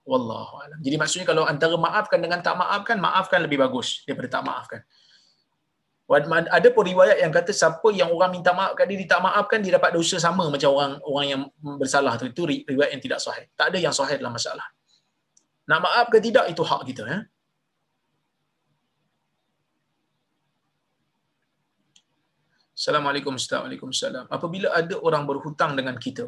Wallahu 0.06 0.62
alam. 0.62 0.80
Jadi 0.86 0.96
maksudnya 1.02 1.26
kalau 1.26 1.44
antara 1.50 1.76
maafkan 1.86 2.22
dengan 2.22 2.40
tak 2.46 2.56
maafkan, 2.62 2.98
maafkan 3.02 3.40
lebih 3.46 3.58
bagus 3.66 4.06
daripada 4.06 4.38
tak 4.38 4.44
maafkan 4.46 4.82
ada 6.06 6.68
pun 6.70 6.86
riwayat 6.86 7.18
yang 7.18 7.34
kata 7.34 7.50
siapa 7.50 7.90
yang 7.90 8.14
orang 8.14 8.30
minta 8.38 8.54
maaf 8.54 8.78
kat 8.78 8.86
dia 8.86 9.10
tak 9.10 9.26
maafkan 9.26 9.58
dia 9.58 9.74
dapat 9.74 9.90
dosa 9.90 10.22
sama 10.22 10.46
macam 10.54 10.70
orang 10.70 10.94
orang 11.02 11.26
yang 11.26 11.42
bersalah 11.82 12.14
tu 12.22 12.30
itu 12.30 12.46
riwayat 12.70 12.94
yang 12.94 13.02
tidak 13.02 13.20
sahih 13.26 13.50
tak 13.58 13.74
ada 13.74 13.78
yang 13.82 13.90
sahih 13.90 14.22
dalam 14.22 14.34
masalah 14.38 14.70
nak 15.66 15.80
maaf 15.82 16.06
ke 16.14 16.22
tidak 16.22 16.46
itu 16.54 16.62
hak 16.62 16.82
kita 16.86 17.04
ya 17.10 17.14
eh? 17.18 17.22
Assalamualaikum 22.76 23.40
Ustaz. 23.40 23.64
Waalaikumsalam. 23.64 24.26
Apabila 24.28 24.68
ada 24.80 24.96
orang 25.00 25.24
berhutang 25.24 25.80
dengan 25.80 25.96
kita, 25.96 26.28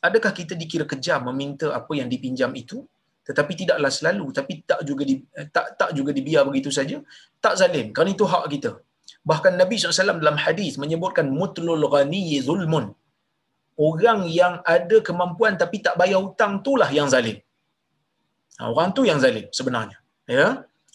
adakah 0.00 0.32
kita 0.32 0.56
dikira 0.56 0.88
kejam 0.88 1.28
meminta 1.28 1.76
apa 1.76 1.92
yang 1.92 2.08
dipinjam 2.08 2.50
itu? 2.56 2.88
Tetapi 3.28 3.52
tidaklah 3.52 3.92
selalu, 3.92 4.26
tapi 4.32 4.64
tak 4.64 4.80
juga 4.88 5.04
di, 5.04 5.20
eh, 5.20 5.46
tak 5.52 5.76
tak 5.76 5.90
juga 5.92 6.16
dibiar 6.16 6.48
begitu 6.48 6.72
saja. 6.72 6.96
Tak 7.44 7.60
zalim, 7.60 7.92
kerana 7.92 8.16
itu 8.16 8.24
hak 8.24 8.44
kita. 8.48 8.70
Bahkan 9.30 9.52
Nabi 9.60 9.74
SAW 9.76 10.22
dalam 10.24 10.38
hadis 10.44 10.72
menyebutkan 10.82 11.26
mutlul 11.40 11.84
ghani 11.94 12.40
zulmun. 12.46 12.86
Orang 13.88 14.20
yang 14.40 14.54
ada 14.74 14.96
kemampuan 15.08 15.54
tapi 15.62 15.76
tak 15.86 15.94
bayar 16.00 16.18
hutang 16.24 16.52
itulah 16.60 16.90
yang 16.98 17.08
zalim. 17.14 17.38
Ha, 18.58 18.62
orang 18.72 18.90
tu 18.96 19.02
yang 19.10 19.20
zalim 19.24 19.46
sebenarnya. 19.58 19.98
Ya, 20.26 20.46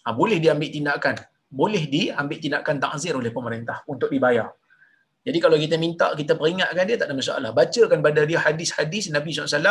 ha, 0.03 0.07
boleh 0.11 0.37
diambil 0.43 0.69
tindakan, 0.75 1.15
boleh 1.47 1.83
diambil 1.95 2.37
tindakan 2.43 2.75
takzir 2.83 3.13
oleh 3.21 3.31
pemerintah 3.37 3.77
untuk 3.93 4.11
dibayar. 4.11 4.51
Jadi 5.23 5.37
kalau 5.39 5.55
kita 5.55 5.75
minta, 5.79 6.11
kita 6.19 6.35
peringatkan 6.35 6.83
dia, 6.83 6.97
tak 6.99 7.07
ada 7.07 7.15
masalah. 7.15 7.49
Bacakan 7.55 7.99
pada 8.03 8.21
dia 8.27 8.39
hadis-hadis 8.43 9.07
Nabi 9.15 9.31
SAW 9.31 9.63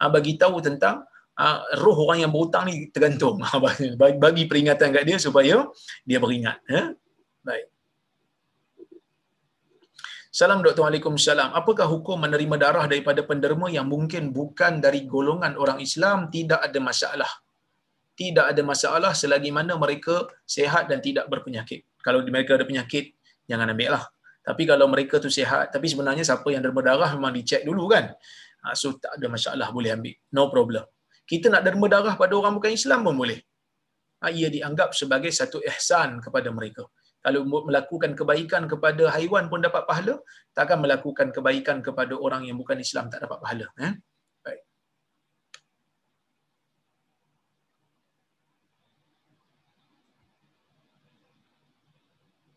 ha, 0.00 0.04
bagi 0.10 0.34
tahu 0.34 0.58
tentang 0.58 1.06
roh 1.78 1.96
orang 2.04 2.26
yang 2.26 2.32
berhutang 2.34 2.66
ni 2.66 2.90
tergantung. 2.90 3.38
bagi 4.24 4.44
peringatan 4.50 4.90
kat 4.90 5.04
dia 5.06 5.16
supaya 5.22 5.70
dia 6.02 6.18
beringat. 6.18 6.58
Ya? 6.66 6.92
Baik. 7.46 7.69
Salam 10.30 10.62
Dr. 10.62 10.86
Waalaikumsalam. 10.86 11.58
Apakah 11.58 11.90
hukum 11.90 12.14
menerima 12.22 12.54
darah 12.54 12.86
daripada 12.86 13.18
penderma 13.26 13.66
yang 13.66 13.90
mungkin 13.90 14.30
bukan 14.30 14.78
dari 14.78 15.02
golongan 15.02 15.58
orang 15.58 15.82
Islam? 15.82 16.30
Tidak 16.30 16.60
ada 16.66 16.78
masalah. 16.78 17.30
Tidak 18.14 18.46
ada 18.46 18.62
masalah 18.62 19.10
selagi 19.10 19.50
mana 19.50 19.74
mereka 19.74 20.30
sehat 20.46 20.86
dan 20.86 21.02
tidak 21.02 21.26
berpenyakit. 21.26 21.82
Kalau 22.06 22.22
mereka 22.22 22.54
ada 22.54 22.62
penyakit, 22.62 23.18
jangan 23.50 23.74
ambil 23.74 23.98
lah. 23.98 24.04
Tapi 24.46 24.62
kalau 24.70 24.86
mereka 24.86 25.18
tu 25.18 25.26
sehat, 25.26 25.74
tapi 25.74 25.90
sebenarnya 25.90 26.22
siapa 26.22 26.46
yang 26.54 26.62
derma 26.62 26.78
darah 26.78 27.10
memang 27.10 27.34
dicek 27.34 27.66
dulu 27.66 27.90
kan. 27.90 28.14
Ha, 28.62 28.78
so 28.78 28.94
tak 29.02 29.18
ada 29.18 29.26
masalah 29.26 29.74
boleh 29.74 29.90
ambil. 29.98 30.14
No 30.30 30.46
problem. 30.46 30.86
Kita 31.26 31.50
nak 31.50 31.66
derma 31.66 31.90
darah 31.90 32.14
pada 32.14 32.38
orang 32.38 32.54
bukan 32.54 32.70
Islam 32.70 33.02
pun 33.02 33.18
boleh. 33.18 33.42
Ha, 34.22 34.30
ia 34.30 34.46
dianggap 34.46 34.94
sebagai 34.94 35.34
satu 35.34 35.58
ihsan 35.66 36.22
kepada 36.22 36.54
mereka 36.54 36.86
kalau 37.20 37.40
melakukan 37.68 38.16
kebaikan 38.16 38.64
kepada 38.64 39.12
haiwan 39.14 39.52
pun 39.52 39.60
dapat 39.60 39.84
pahala, 39.84 40.14
takkan 40.56 40.80
melakukan 40.80 41.28
kebaikan 41.36 41.84
kepada 41.84 42.16
orang 42.16 42.48
yang 42.48 42.56
bukan 42.56 42.80
Islam 42.80 43.12
tak 43.12 43.20
dapat 43.24 43.38
pahala. 43.44 43.66
Eh? 43.76 43.92
Baik. 44.40 44.60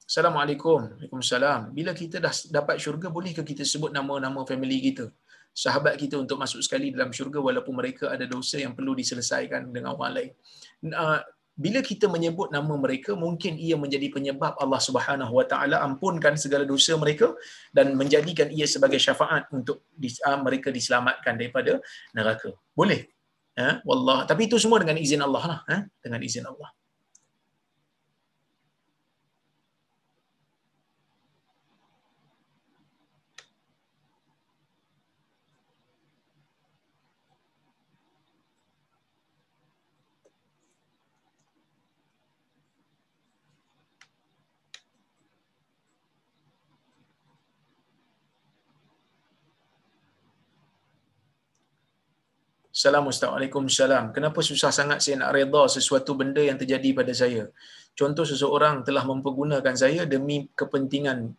Assalamualaikum. 0.08 0.80
Waalaikumsalam. 0.96 1.76
Bila 1.76 1.92
kita 1.92 2.24
dah 2.24 2.32
dapat 2.58 2.80
syurga, 2.80 3.12
bolehkah 3.12 3.44
kita 3.44 3.68
sebut 3.68 3.92
nama-nama 3.92 4.48
family 4.48 4.80
kita? 4.80 5.12
Sahabat 5.54 6.00
kita 6.02 6.16
untuk 6.18 6.40
masuk 6.40 6.64
sekali 6.66 6.90
dalam 6.96 7.12
syurga 7.14 7.38
walaupun 7.38 7.76
mereka 7.78 8.10
ada 8.10 8.26
dosa 8.26 8.58
yang 8.64 8.74
perlu 8.74 8.98
diselesaikan 8.98 9.70
dengan 9.70 9.94
orang 9.94 10.14
lain 10.18 10.32
bila 11.54 11.86
kita 11.86 12.10
menyebut 12.10 12.50
nama 12.50 12.74
mereka 12.74 13.14
mungkin 13.14 13.62
ia 13.62 13.78
menjadi 13.78 14.10
penyebab 14.10 14.58
Allah 14.58 14.82
Subhanahu 14.82 15.34
Wa 15.38 15.46
Taala 15.46 15.86
ampunkan 15.86 16.34
segala 16.34 16.66
dosa 16.66 16.98
mereka 16.98 17.38
dan 17.70 17.94
menjadikan 17.94 18.50
ia 18.50 18.66
sebagai 18.66 18.98
syafaat 18.98 19.46
untuk 19.54 19.86
ah, 20.26 20.40
mereka 20.42 20.74
diselamatkan 20.74 21.38
daripada 21.38 21.78
neraka. 22.18 22.50
Boleh. 22.74 23.06
Ha? 23.54 23.86
Wallah. 23.86 24.26
Tapi 24.26 24.50
itu 24.50 24.58
semua 24.58 24.82
dengan 24.82 24.98
izin 24.98 25.22
Allah 25.22 25.44
lah. 25.46 25.60
Ha? 25.70 25.78
Dengan 26.02 26.20
izin 26.26 26.46
Allah. 26.50 26.74
Assalamualaikum 52.84 53.64
salam. 53.72 54.12
Kenapa 54.12 54.44
susah 54.44 54.68
sangat 54.68 55.00
saya 55.00 55.16
nak 55.24 55.32
reda 55.32 55.72
sesuatu 55.72 56.20
benda 56.20 56.44
yang 56.44 56.60
terjadi 56.60 56.92
pada 56.92 57.16
saya? 57.16 57.48
Contoh 57.96 58.28
seseorang 58.28 58.84
telah 58.84 59.08
mempergunakan 59.08 59.72
saya 59.72 60.04
demi 60.04 60.52
kepentingan 60.52 61.32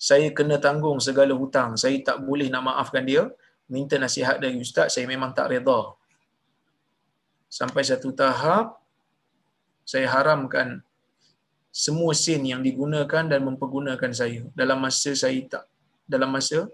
saya 0.00 0.32
kena 0.32 0.56
tanggung 0.56 0.96
segala 0.96 1.36
hutang. 1.36 1.76
Saya 1.76 2.00
tak 2.00 2.24
boleh 2.24 2.48
nak 2.48 2.72
maafkan 2.72 3.04
dia. 3.04 3.28
Minta 3.68 4.00
nasihat 4.00 4.40
dari 4.40 4.64
ustaz, 4.64 4.96
saya 4.96 5.04
memang 5.04 5.36
tak 5.36 5.52
reda. 5.52 5.92
Sampai 7.52 7.84
satu 7.84 8.08
tahap 8.16 8.80
saya 9.84 10.08
haramkan 10.08 10.80
semua 11.68 12.16
sen 12.16 12.48
yang 12.48 12.64
digunakan 12.64 13.28
dan 13.28 13.44
mempergunakan 13.44 14.12
saya 14.16 14.48
dalam 14.56 14.80
masa 14.80 15.12
saya 15.12 15.36
tak 15.52 15.68
dalam 16.08 16.32
masa 16.32 16.64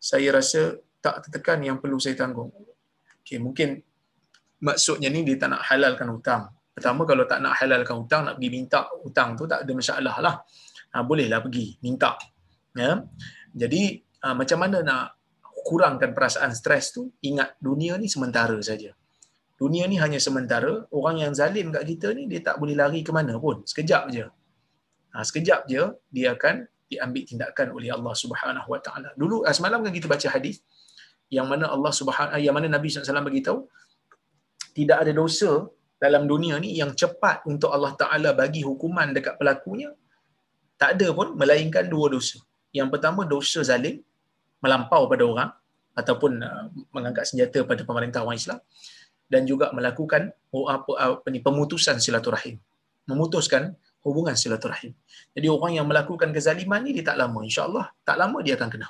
saya 0.00 0.32
rasa 0.32 0.80
tak 1.04 1.28
tertekan 1.28 1.60
yang 1.60 1.76
perlu 1.76 2.00
saya 2.00 2.16
tanggung. 2.16 2.48
Okay, 3.24 3.40
mungkin 3.40 3.80
maksudnya 4.60 5.08
ni 5.08 5.24
dia 5.24 5.40
tak 5.40 5.56
nak 5.56 5.64
halalkan 5.64 6.12
hutang. 6.12 6.52
Pertama 6.76 7.08
kalau 7.08 7.24
tak 7.24 7.40
nak 7.40 7.56
halalkan 7.56 8.04
hutang, 8.04 8.28
nak 8.28 8.36
pergi 8.36 8.50
minta 8.52 8.84
hutang 9.00 9.32
tu 9.32 9.48
tak 9.48 9.64
ada 9.64 9.72
masalah 9.72 10.16
lah. 10.20 10.34
Ha, 10.92 11.00
bolehlah 11.00 11.40
pergi 11.40 11.80
minta. 11.80 12.20
Ya. 12.76 13.00
Jadi 13.56 14.02
ha, 14.20 14.36
macam 14.36 14.58
mana 14.60 14.84
nak 14.84 15.16
kurangkan 15.64 16.12
perasaan 16.12 16.52
stres 16.52 16.92
tu? 16.92 17.08
Ingat 17.24 17.56
dunia 17.62 17.96
ni 17.96 18.12
sementara 18.12 18.60
saja. 18.60 18.92
Dunia 19.56 19.88
ni 19.88 19.96
hanya 19.96 20.20
sementara. 20.20 20.84
Orang 20.92 21.22
yang 21.22 21.32
zalim 21.32 21.72
kat 21.72 21.88
kita 21.88 22.12
ni 22.12 22.28
dia 22.28 22.44
tak 22.44 22.60
boleh 22.60 22.76
lari 22.76 23.00
ke 23.00 23.08
mana 23.14 23.40
pun. 23.40 23.64
Sekejap 23.64 24.12
je. 24.12 24.26
Ha, 25.14 25.24
sekejap 25.24 25.64
je 25.70 25.82
dia 26.12 26.36
akan 26.36 26.68
diambil 26.90 27.22
tindakan 27.24 27.72
oleh 27.72 27.88
Allah 27.88 28.12
Subhanahu 28.12 28.68
Wa 28.68 28.80
Taala. 28.82 29.14
Dulu 29.16 29.46
semalam 29.54 29.80
kan 29.80 29.94
kita 29.94 30.10
baca 30.10 30.28
hadis 30.28 30.60
yang 31.30 31.46
mana 31.48 31.70
Allah 31.74 31.92
Subhanahu 31.92 32.40
yang 32.40 32.54
mana 32.56 32.68
Nabi 32.68 32.92
SAW 32.92 33.24
bagi 33.24 33.40
tahu 33.40 33.64
tidak 34.74 35.06
ada 35.06 35.12
dosa 35.14 35.70
dalam 36.04 36.28
dunia 36.28 36.58
ni 36.60 36.76
yang 36.76 36.92
cepat 36.92 37.46
untuk 37.48 37.70
Allah 37.72 37.92
Taala 37.96 38.30
bagi 38.36 38.60
hukuman 38.66 39.14
dekat 39.16 39.38
pelakunya 39.40 39.88
tak 40.80 40.98
ada 40.98 41.08
pun 41.14 41.38
melainkan 41.38 41.86
dua 41.86 42.10
dosa. 42.12 42.42
Yang 42.74 42.88
pertama 42.98 43.22
dosa 43.24 43.62
zalim 43.62 44.02
melampau 44.58 45.06
pada 45.06 45.24
orang 45.24 45.50
ataupun 45.94 46.42
uh, 46.42 46.66
mengangkat 46.90 47.30
senjata 47.30 47.62
pada 47.62 47.86
pemerintah 47.86 48.20
orang 48.26 48.36
Islam 48.36 48.58
dan 49.30 49.46
juga 49.46 49.70
melakukan 49.70 50.34
oh, 50.50 50.66
apa, 50.66 51.22
apa 51.22 51.26
ni 51.30 51.38
pemutusan 51.38 52.02
silaturahim. 52.02 52.58
Memutuskan 53.06 53.78
hubungan 54.02 54.34
silaturahim. 54.34 54.92
Jadi 55.32 55.46
orang 55.46 55.78
yang 55.78 55.86
melakukan 55.86 56.34
kezaliman 56.34 56.82
ni 56.82 56.90
dia 56.98 57.14
tak 57.14 57.16
lama 57.22 57.40
insya-Allah 57.46 57.94
tak 58.02 58.18
lama 58.18 58.42
dia 58.42 58.58
akan 58.58 58.68
kena. 58.68 58.88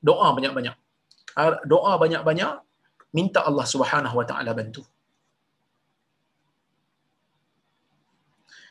Doa 0.00 0.32
banyak-banyak 0.32 0.74
doa 1.72 1.92
banyak-banyak 2.02 2.52
minta 3.16 3.40
Allah 3.42 3.66
Subhanahu 3.66 4.16
wa 4.20 4.26
taala 4.26 4.52
bantu 4.54 4.82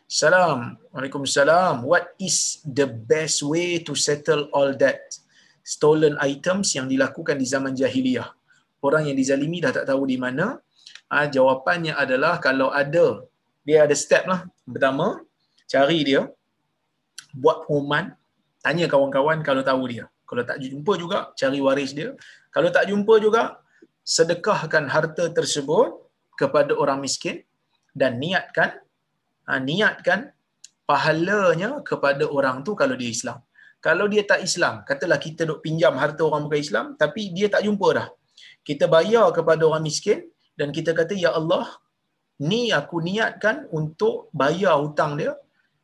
Salam. 0.10 0.74
Waalaikumsalam. 0.90 1.86
What 1.86 2.18
is 2.18 2.66
the 2.66 2.90
best 2.90 3.46
way 3.46 3.78
to 3.86 3.94
settle 3.94 4.50
all 4.58 4.74
that 4.82 5.06
stolen 5.62 6.18
items 6.18 6.74
yang 6.74 6.90
dilakukan 6.90 7.38
di 7.38 7.46
zaman 7.46 7.78
jahiliyah? 7.78 8.26
Orang 8.82 9.06
yang 9.06 9.14
dizalimi 9.14 9.62
dah 9.62 9.70
tak 9.70 9.86
tahu 9.86 10.10
di 10.10 10.18
mana. 10.18 10.58
Ha, 11.14 11.30
jawapannya 11.30 11.94
adalah 11.94 12.42
kalau 12.42 12.74
ada, 12.74 13.22
dia 13.62 13.86
ada 13.86 13.94
step 13.94 14.26
lah. 14.26 14.50
Pertama, 14.66 15.22
cari 15.70 16.02
dia. 16.02 16.26
Buat 17.38 17.70
pengumuman. 17.70 18.18
Tanya 18.66 18.90
kawan-kawan 18.90 19.46
kalau 19.46 19.62
tahu 19.62 19.94
dia. 19.94 20.06
Kalau 20.30 20.44
tak 20.50 20.58
jumpa 20.62 20.94
juga, 21.04 21.18
cari 21.40 21.60
waris 21.66 21.92
dia. 21.98 22.10
Kalau 22.56 22.70
tak 22.76 22.86
jumpa 22.90 23.16
juga, 23.26 23.44
sedekahkan 24.16 24.86
harta 24.96 25.26
tersebut 25.38 25.88
kepada 26.42 26.72
orang 26.82 27.00
miskin 27.06 27.38
dan 28.02 28.12
niatkan 28.24 28.70
ha, 29.50 29.58
niatkan 29.70 30.20
pahalanya 30.90 31.72
kepada 31.90 32.26
orang 32.38 32.58
tu 32.68 32.74
kalau 32.82 32.96
dia 33.02 33.12
Islam. 33.18 33.40
Kalau 33.86 34.06
dia 34.12 34.24
tak 34.32 34.40
Islam, 34.48 34.76
katalah 34.90 35.20
kita 35.26 35.42
duk 35.50 35.60
pinjam 35.66 35.94
harta 36.04 36.22
orang 36.30 36.42
bukan 36.46 36.62
Islam 36.68 36.86
tapi 37.02 37.22
dia 37.36 37.48
tak 37.54 37.64
jumpa 37.68 37.90
dah. 37.98 38.08
Kita 38.68 38.86
bayar 38.96 39.28
kepada 39.38 39.62
orang 39.70 39.84
miskin 39.90 40.20
dan 40.60 40.70
kita 40.78 40.92
kata 41.00 41.14
ya 41.26 41.32
Allah, 41.40 41.66
ni 42.50 42.62
aku 42.80 42.98
niatkan 43.10 43.58
untuk 43.80 44.16
bayar 44.42 44.76
hutang 44.84 45.14
dia 45.20 45.32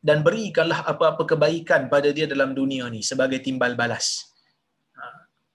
dan 0.08 0.20
berikanlah 0.26 0.80
apa-apa 0.92 1.22
kebaikan 1.30 1.88
pada 1.94 2.08
dia 2.16 2.26
dalam 2.32 2.52
dunia 2.58 2.84
ni 2.94 3.00
sebagai 3.10 3.40
timbal 3.46 3.72
balas. 3.80 4.35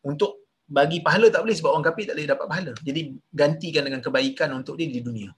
Untuk 0.02 0.50
bagi 0.66 1.04
pahala 1.04 1.28
tak 1.28 1.44
boleh 1.44 1.56
sebab 1.56 1.72
orang 1.76 1.86
kafir 1.92 2.10
tak 2.10 2.16
boleh 2.16 2.30
dapat 2.32 2.48
pahala. 2.48 2.72
Jadi 2.82 3.02
gantikan 3.30 3.84
dengan 3.86 4.02
kebaikan 4.02 4.50
untuk 4.56 4.80
dia 4.80 4.88
di 4.88 5.04
dunia. 5.04 5.32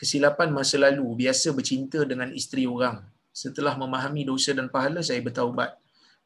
kesilapan 0.00 0.48
masa 0.48 0.80
lalu 0.80 1.04
biasa 1.28 1.52
bercinta 1.52 2.00
dengan 2.08 2.32
isteri 2.32 2.64
orang. 2.64 3.04
Setelah 3.36 3.76
memahami 3.76 4.24
dosa 4.24 4.56
dan 4.56 4.72
pahala 4.72 5.04
saya 5.04 5.20
bertaubat. 5.20 5.76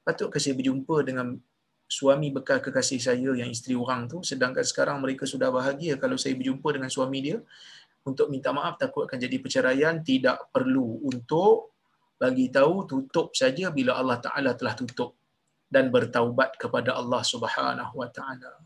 Patutkah 0.07 0.39
saya 0.39 0.55
berjumpa 0.55 1.03
dengan 1.03 1.35
suami 1.91 2.31
bekal 2.31 2.63
kekasih 2.63 3.03
saya 3.03 3.31
yang 3.35 3.51
isteri 3.51 3.77
orang 3.77 4.09
tu 4.09 4.25
sedangkan 4.25 4.65
sekarang 4.65 5.05
mereka 5.05 5.29
sudah 5.29 5.53
bahagia 5.53 6.01
kalau 6.01 6.17
saya 6.17 6.33
berjumpa 6.33 6.65
dengan 6.73 6.89
suami 6.89 7.19
dia 7.21 7.39
untuk 8.05 8.29
minta 8.29 8.53
maaf 8.53 8.77
takut 8.77 9.09
akan 9.09 9.19
jadi 9.19 9.37
perceraian 9.41 10.05
tidak 10.05 10.53
perlu 10.53 11.01
untuk 11.09 11.73
bagi 12.21 12.53
tahu 12.53 12.85
tutup 12.85 13.33
saja 13.33 13.73
bila 13.73 13.97
Allah 13.97 14.21
Taala 14.21 14.53
telah 14.55 14.77
tutup 14.77 15.17
dan 15.73 15.91
bertaubat 15.91 16.55
kepada 16.61 16.95
Allah 16.95 17.25
Subhanahu 17.25 17.95
wa 17.99 18.09
taala. 18.13 18.65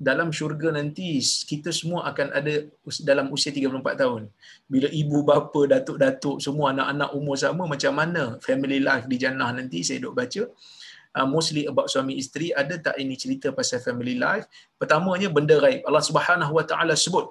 dalam 0.00 0.32
syurga 0.32 0.72
nanti 0.72 1.20
kita 1.20 1.68
semua 1.76 2.08
akan 2.08 2.32
ada 2.32 2.64
dalam 3.04 3.28
usia 3.36 3.52
34 3.52 4.00
tahun. 4.00 4.22
Bila 4.64 4.88
ibu 4.88 5.20
bapa, 5.20 5.60
datuk-datuk 5.68 6.40
semua 6.40 6.72
anak-anak 6.72 7.10
umur 7.12 7.36
sama 7.36 7.68
macam 7.68 7.92
mana 7.92 8.40
family 8.40 8.80
life 8.80 9.04
di 9.04 9.20
jannah 9.20 9.52
nanti 9.52 9.84
saya 9.84 10.00
duk 10.00 10.16
baca. 10.16 10.48
Uh, 11.10 11.26
mostly 11.26 11.66
about 11.66 11.90
suami 11.90 12.14
isteri 12.22 12.54
ada 12.54 12.78
tak 12.78 12.94
ini 13.02 13.18
cerita 13.18 13.50
pasal 13.50 13.82
family 13.82 14.14
life? 14.14 14.46
Pertamanya 14.78 15.26
benda 15.26 15.58
raib. 15.58 15.82
Allah 15.88 16.04
Subhanahu 16.06 16.52
Wa 16.54 16.64
Taala 16.70 16.94
sebut 16.94 17.26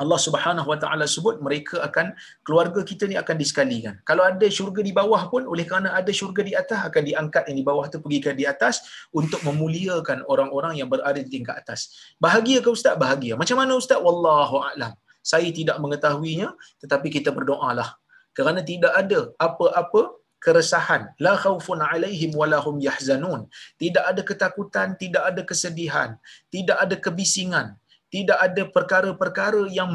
Allah 0.00 0.16
Subhanahu 0.16 0.64
Wa 0.72 0.78
Taala 0.80 1.04
sebut 1.04 1.44
mereka 1.44 1.84
akan 1.84 2.16
keluarga 2.40 2.80
kita 2.80 3.04
ni 3.04 3.20
akan 3.20 3.36
disekalikan. 3.36 3.94
Kalau 4.08 4.24
ada 4.24 4.46
syurga 4.48 4.80
di 4.80 4.96
bawah 4.96 5.28
pun 5.28 5.44
oleh 5.44 5.68
kerana 5.68 5.92
ada 5.92 6.08
syurga 6.08 6.40
di 6.40 6.56
atas 6.56 6.88
akan 6.88 7.02
diangkat 7.04 7.52
yang 7.52 7.56
di 7.60 7.64
bawah 7.68 7.84
tu 7.92 8.00
pergi 8.00 8.18
ke 8.24 8.32
di 8.32 8.48
atas 8.48 8.80
untuk 9.12 9.44
memuliakan 9.44 10.24
orang-orang 10.24 10.80
yang 10.80 10.88
berada 10.88 11.20
di 11.20 11.28
tingkat 11.28 11.60
atas. 11.60 11.92
Bahagia 12.16 12.64
ke 12.64 12.72
ustaz? 12.72 12.96
Bahagia. 12.96 13.36
Macam 13.36 13.60
mana 13.60 13.76
ustaz? 13.76 14.00
Wallahu 14.00 14.64
a'lam. 14.64 14.96
Saya 15.20 15.52
tidak 15.52 15.76
mengetahuinya 15.84 16.56
tetapi 16.80 17.12
kita 17.12 17.28
berdoalah. 17.28 17.92
Kerana 18.32 18.64
tidak 18.64 18.96
ada 18.96 19.36
apa-apa 19.36 20.16
keresahan 20.44 21.02
la 21.24 21.34
khaufun 21.42 21.80
alaihim 21.90 22.32
wala 22.40 22.58
hum 22.66 22.76
yahzanun 22.86 23.42
tidak 23.82 24.04
ada 24.10 24.22
ketakutan 24.30 24.88
tidak 25.02 25.22
ada 25.30 25.42
kesedihan 25.50 26.10
tidak 26.54 26.78
ada 26.84 26.96
kebisingan 27.04 27.68
tidak 28.14 28.38
ada 28.46 28.62
perkara-perkara 28.76 29.62
yang 29.78 29.90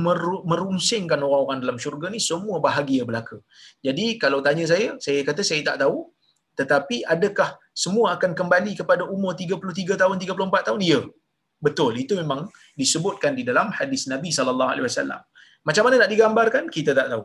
merungsingkan 0.51 1.19
orang-orang 1.19 1.59
dalam 1.63 1.77
syurga 1.83 2.07
ni 2.07 2.19
semua 2.23 2.57
bahagia 2.63 3.03
belaka. 3.09 3.37
Jadi 3.83 4.05
kalau 4.23 4.39
tanya 4.45 4.65
saya, 4.71 4.95
saya 5.05 5.19
kata 5.29 5.43
saya 5.43 5.61
tak 5.69 5.83
tahu. 5.83 5.97
Tetapi 6.55 7.03
adakah 7.03 7.49
semua 7.75 8.15
akan 8.15 8.31
kembali 8.39 8.79
kepada 8.79 9.03
umur 9.03 9.35
33 9.35 9.99
tahun, 9.99 10.15
34 10.23 10.67
tahun? 10.71 10.79
Ya. 10.79 11.01
Betul, 11.59 11.99
itu 12.03 12.15
memang 12.15 12.47
disebutkan 12.79 13.35
di 13.35 13.43
dalam 13.43 13.67
hadis 13.75 14.07
Nabi 14.07 14.31
sallallahu 14.31 14.71
alaihi 14.73 14.87
wasallam. 14.87 15.19
Macam 15.67 15.83
mana 15.83 15.95
nak 16.07 16.11
digambarkan? 16.15 16.63
Kita 16.71 16.95
tak 16.95 17.11
tahu. 17.11 17.23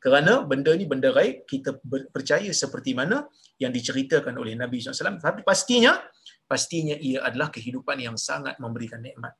Kerana 0.00 0.48
benda 0.48 0.72
ni 0.72 0.88
benda 0.88 1.12
gaib, 1.12 1.44
kita 1.44 1.76
percaya 2.08 2.48
seperti 2.56 2.96
mana 2.96 3.28
yang 3.60 3.68
diceritakan 3.68 4.32
oleh 4.40 4.56
Nabi 4.56 4.80
SAW. 4.80 5.20
Tapi 5.20 5.44
pastinya, 5.44 6.00
pastinya 6.48 6.96
ia 6.96 7.20
adalah 7.20 7.52
kehidupan 7.52 8.00
yang 8.00 8.16
sangat 8.16 8.56
memberikan 8.56 9.04
nikmat. 9.04 9.36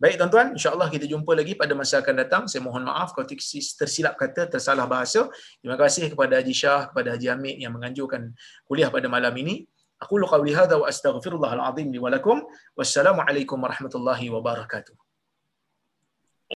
Baik 0.00 0.16
tuan-tuan, 0.16 0.56
insya-Allah 0.56 0.88
kita 0.88 1.04
jumpa 1.04 1.36
lagi 1.36 1.52
pada 1.52 1.76
masa 1.76 2.00
akan 2.00 2.14
datang. 2.16 2.42
Saya 2.48 2.64
mohon 2.64 2.88
maaf 2.88 3.12
kalau 3.12 3.28
tersilap 3.28 4.16
kata, 4.16 4.48
tersalah 4.48 4.88
bahasa. 4.88 5.28
Terima 5.60 5.76
kasih 5.76 6.08
kepada 6.08 6.40
Haji 6.40 6.54
Shah, 6.56 6.88
kepada 6.88 7.12
Haji 7.12 7.28
Hamid 7.36 7.60
yang 7.60 7.76
menganjurkan 7.76 8.32
kuliah 8.64 8.88
pada 8.88 9.12
malam 9.12 9.36
ini. 9.36 9.68
Aku 10.00 10.16
lu 10.16 10.24
qawli 10.24 10.56
hadza 10.56 10.80
wa 10.80 10.88
astaghfirullahal 10.88 11.60
azim 11.60 11.92
li 11.92 12.00
wa 12.00 12.08
lakum. 12.08 12.40
Wassalamualaikum 12.72 13.60
warahmatullahi 13.60 14.32
wabarakatuh. 14.32 15.09